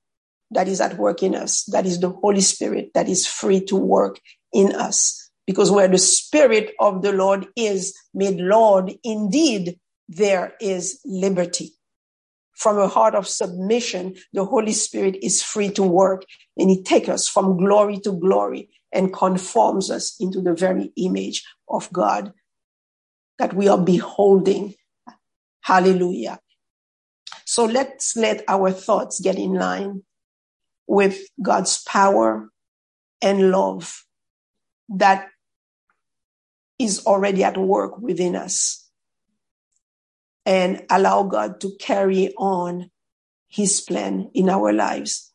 that 0.52 0.68
is 0.68 0.80
at 0.80 0.98
work 0.98 1.22
in 1.22 1.34
us. 1.34 1.64
That 1.66 1.86
is 1.86 2.00
the 2.00 2.10
Holy 2.10 2.40
Spirit 2.42 2.90
that 2.94 3.08
is 3.08 3.26
free 3.26 3.64
to 3.66 3.76
work 3.76 4.20
in 4.52 4.74
us. 4.74 5.27
Because 5.48 5.70
where 5.70 5.88
the 5.88 5.96
Spirit 5.96 6.74
of 6.78 7.00
the 7.00 7.10
Lord 7.10 7.46
is 7.56 7.98
made 8.12 8.36
Lord, 8.36 8.92
indeed, 9.02 9.80
there 10.06 10.52
is 10.60 11.00
liberty. 11.06 11.72
From 12.52 12.78
a 12.78 12.86
heart 12.86 13.14
of 13.14 13.26
submission, 13.26 14.16
the 14.34 14.44
Holy 14.44 14.74
Spirit 14.74 15.16
is 15.22 15.42
free 15.42 15.70
to 15.70 15.82
work 15.82 16.26
and 16.58 16.68
He 16.68 16.82
takes 16.82 17.08
us 17.08 17.26
from 17.26 17.56
glory 17.56 17.98
to 18.00 18.12
glory 18.12 18.68
and 18.92 19.10
conforms 19.10 19.90
us 19.90 20.16
into 20.20 20.42
the 20.42 20.52
very 20.52 20.92
image 20.96 21.42
of 21.66 21.90
God 21.94 22.34
that 23.38 23.54
we 23.54 23.68
are 23.68 23.78
beholding. 23.78 24.74
Hallelujah. 25.62 26.40
So 27.46 27.64
let's 27.64 28.18
let 28.18 28.44
our 28.48 28.70
thoughts 28.70 29.18
get 29.18 29.38
in 29.38 29.54
line 29.54 30.02
with 30.86 31.22
God's 31.40 31.82
power 31.84 32.50
and 33.22 33.50
love 33.50 34.04
that 34.90 35.28
is 36.78 37.04
already 37.06 37.44
at 37.44 37.56
work 37.56 37.98
within 37.98 38.36
us 38.36 38.88
and 40.46 40.84
allow 40.90 41.24
God 41.24 41.60
to 41.60 41.72
carry 41.78 42.32
on 42.36 42.90
his 43.48 43.80
plan 43.80 44.30
in 44.34 44.48
our 44.48 44.72
lives. 44.72 45.30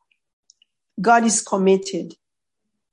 God 1.02 1.24
is 1.24 1.41
committed 1.41 2.15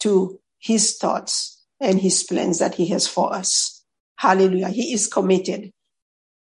to 0.01 0.41
his 0.59 0.97
thoughts 0.99 1.63
and 1.81 2.01
his 2.01 2.23
plans 2.23 2.59
that 2.59 2.75
he 2.75 2.89
has 2.89 3.07
for 3.07 3.33
us. 3.33 3.85
Hallelujah. 4.17 4.69
He 4.69 4.93
is 4.93 5.07
committed 5.07 5.73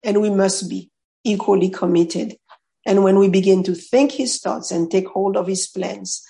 and 0.03 0.21
we 0.21 0.31
must 0.31 0.69
be 0.69 0.91
equally 1.25 1.71
committed. 1.71 2.37
And 2.87 3.05
when 3.05 3.19
we 3.19 3.29
begin 3.29 3.63
to 3.65 3.75
think 3.75 4.13
his 4.13 4.41
thoughts 4.41 4.71
and 4.71 4.91
take 4.91 5.07
hold 5.07 5.37
of 5.37 5.47
his 5.47 5.69
plans, 5.69 6.25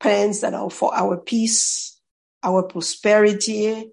plans 0.00 0.40
that 0.40 0.54
are 0.54 0.70
for 0.70 0.94
our 0.94 1.16
peace, 1.16 1.98
our 2.42 2.62
prosperity, 2.62 3.90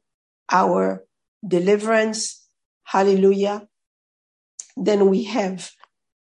our 0.52 1.04
deliverance, 1.48 2.46
hallelujah, 2.84 3.68
then 4.78 5.10
we 5.10 5.24
have 5.26 5.72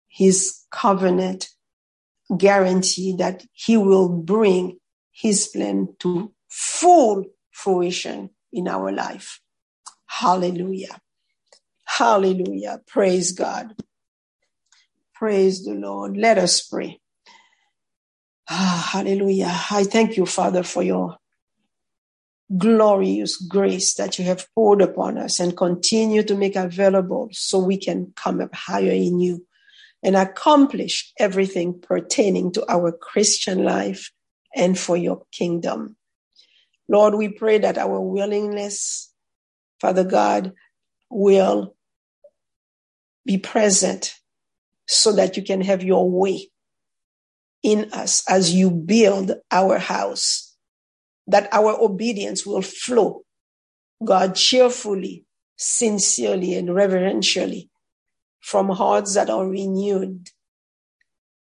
his 0.07 0.61
covenant 0.71 1.49
guarantee 2.37 3.15
that 3.17 3.45
he 3.53 3.77
will 3.77 4.09
bring 4.09 4.79
his 5.11 5.47
plan 5.47 5.89
to 5.99 6.31
full 6.49 7.25
fruition 7.51 8.29
in 8.53 8.67
our 8.67 8.91
life. 8.91 9.41
Hallelujah. 10.07 10.99
Hallelujah. 11.85 12.81
Praise 12.87 13.33
God. 13.33 13.75
Praise 15.15 15.65
the 15.65 15.73
Lord. 15.73 16.17
Let 16.17 16.37
us 16.37 16.61
pray. 16.61 16.99
Ah, 18.49 18.89
hallelujah. 18.93 19.53
I 19.71 19.85
thank 19.85 20.17
you, 20.17 20.25
Father, 20.25 20.63
for 20.63 20.83
your 20.83 21.18
glorious 22.57 23.37
grace 23.37 23.93
that 23.95 24.17
you 24.17 24.25
have 24.25 24.47
poured 24.55 24.81
upon 24.81 25.17
us 25.17 25.39
and 25.39 25.55
continue 25.55 26.23
to 26.23 26.35
make 26.35 26.55
available 26.55 27.29
so 27.31 27.59
we 27.59 27.77
can 27.77 28.11
come 28.15 28.41
up 28.41 28.53
higher 28.55 28.91
in 28.91 29.19
you 29.19 29.45
and 30.01 30.15
accomplish 30.15 31.13
everything 31.19 31.79
pertaining 31.79 32.51
to 32.51 32.65
our 32.71 32.91
Christian 32.91 33.63
life 33.63 34.11
and 34.55 34.77
for 34.79 34.97
your 34.97 35.23
kingdom. 35.31 35.95
Lord, 36.87 37.13
we 37.15 37.29
pray 37.29 37.59
that 37.59 37.77
our 37.77 38.01
willingness, 38.01 39.13
Father 39.79 40.03
God, 40.03 40.53
will 41.09 41.75
be 43.25 43.37
present 43.37 44.15
so 44.87 45.11
that 45.13 45.37
you 45.37 45.43
can 45.43 45.61
have 45.61 45.83
your 45.83 46.09
way 46.09 46.49
in 47.61 47.91
us 47.93 48.23
as 48.27 48.53
you 48.53 48.71
build 48.71 49.33
our 49.51 49.77
house, 49.77 50.48
that 51.29 51.49
our 51.53 51.77
obedience 51.81 52.45
will 52.45 52.63
flow, 52.63 53.23
God, 54.03 54.35
cheerfully, 54.35 55.25
sincerely, 55.57 56.55
and 56.55 56.73
reverentially 56.75 57.69
from 58.41 58.69
hearts 58.69 59.15
that 59.15 59.29
are 59.29 59.47
renewed, 59.47 60.29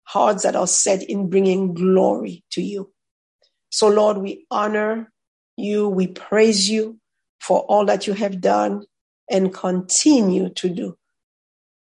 hearts 0.04 0.44
that 0.44 0.56
are 0.56 0.66
set 0.68 1.02
in 1.02 1.30
bringing 1.30 1.74
glory 1.74 2.44
to 2.52 2.62
you. 2.62 2.92
So, 3.70 3.88
Lord, 3.88 4.18
we 4.18 4.46
honor 4.50 5.12
you, 5.56 5.88
we 5.88 6.08
praise 6.08 6.70
you 6.70 6.98
for 7.40 7.60
all 7.62 7.86
that 7.86 8.06
you 8.06 8.14
have 8.14 8.40
done 8.40 8.84
and 9.30 9.54
continue 9.54 10.50
to 10.54 10.68
do 10.70 10.96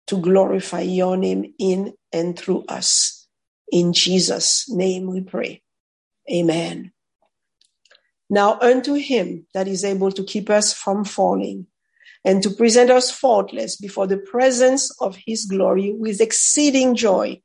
to 0.09 0.19
glorify 0.19 0.83
your 0.83 1.17
name 1.17 1.55
in 1.59 1.95
and 2.13 2.39
through 2.39 2.65
us. 2.69 3.29
In 3.73 3.95
Jesus' 3.95 4.67
name 4.71 5.09
we 5.09 5.23
pray. 5.23 5.63
Amen. 6.33 6.93
Now 8.29 8.59
unto 8.61 8.95
him 8.95 9.47
that 9.55 9.69
is 9.69 9.85
able 9.85 10.11
to 10.13 10.25
keep 10.25 10.51
us 10.51 10.73
from 10.73 11.05
falling 11.05 11.67
and 12.25 12.43
to 12.43 12.51
present 12.51 12.91
us 12.91 13.11
faultless 13.11 13.77
before 13.77 14.07
the 14.07 14.19
presence 14.19 14.91
of 15.01 15.17
his 15.27 15.45
glory 15.45 15.93
with 15.93 16.21
exceeding 16.21 16.97
joy. 16.97 17.41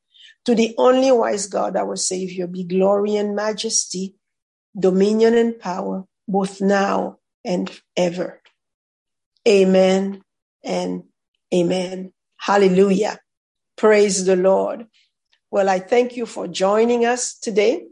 To 0.46 0.56
the 0.56 0.74
only 0.76 1.12
wise 1.12 1.46
God, 1.46 1.76
our 1.76 1.94
Savior, 1.94 2.48
be 2.48 2.64
glory 2.64 3.14
and 3.14 3.36
majesty, 3.36 4.16
dominion 4.76 5.34
and 5.34 5.56
power, 5.56 6.04
both 6.26 6.60
now 6.60 7.18
and 7.44 7.70
ever. 7.96 8.40
Amen 9.46 10.22
and 10.64 11.04
amen. 11.54 12.12
Hallelujah. 12.38 13.20
Praise 13.76 14.24
the 14.24 14.34
Lord. 14.34 14.86
Well, 15.52 15.68
I 15.68 15.78
thank 15.78 16.16
you 16.16 16.26
for 16.26 16.48
joining 16.48 17.04
us 17.04 17.38
today. 17.38 17.84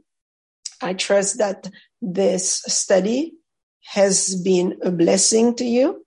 I 0.80 0.94
trust 0.94 1.38
that 1.38 1.70
this 2.00 2.62
study 2.66 3.34
has 3.92 4.40
been 4.42 4.78
a 4.82 4.90
blessing 4.90 5.54
to 5.56 5.64
you, 5.64 6.04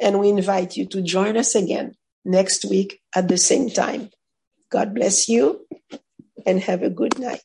and 0.00 0.20
we 0.20 0.28
invite 0.28 0.76
you 0.76 0.86
to 0.86 1.02
join 1.02 1.36
us 1.36 1.54
again 1.54 1.94
next 2.24 2.64
week 2.64 3.00
at 3.14 3.28
the 3.28 3.38
same 3.38 3.68
time. 3.68 4.10
God 4.70 4.94
bless 4.94 5.28
you 5.28 5.66
and 6.46 6.60
have 6.60 6.82
a 6.82 6.90
good 6.90 7.18
night. 7.18 7.42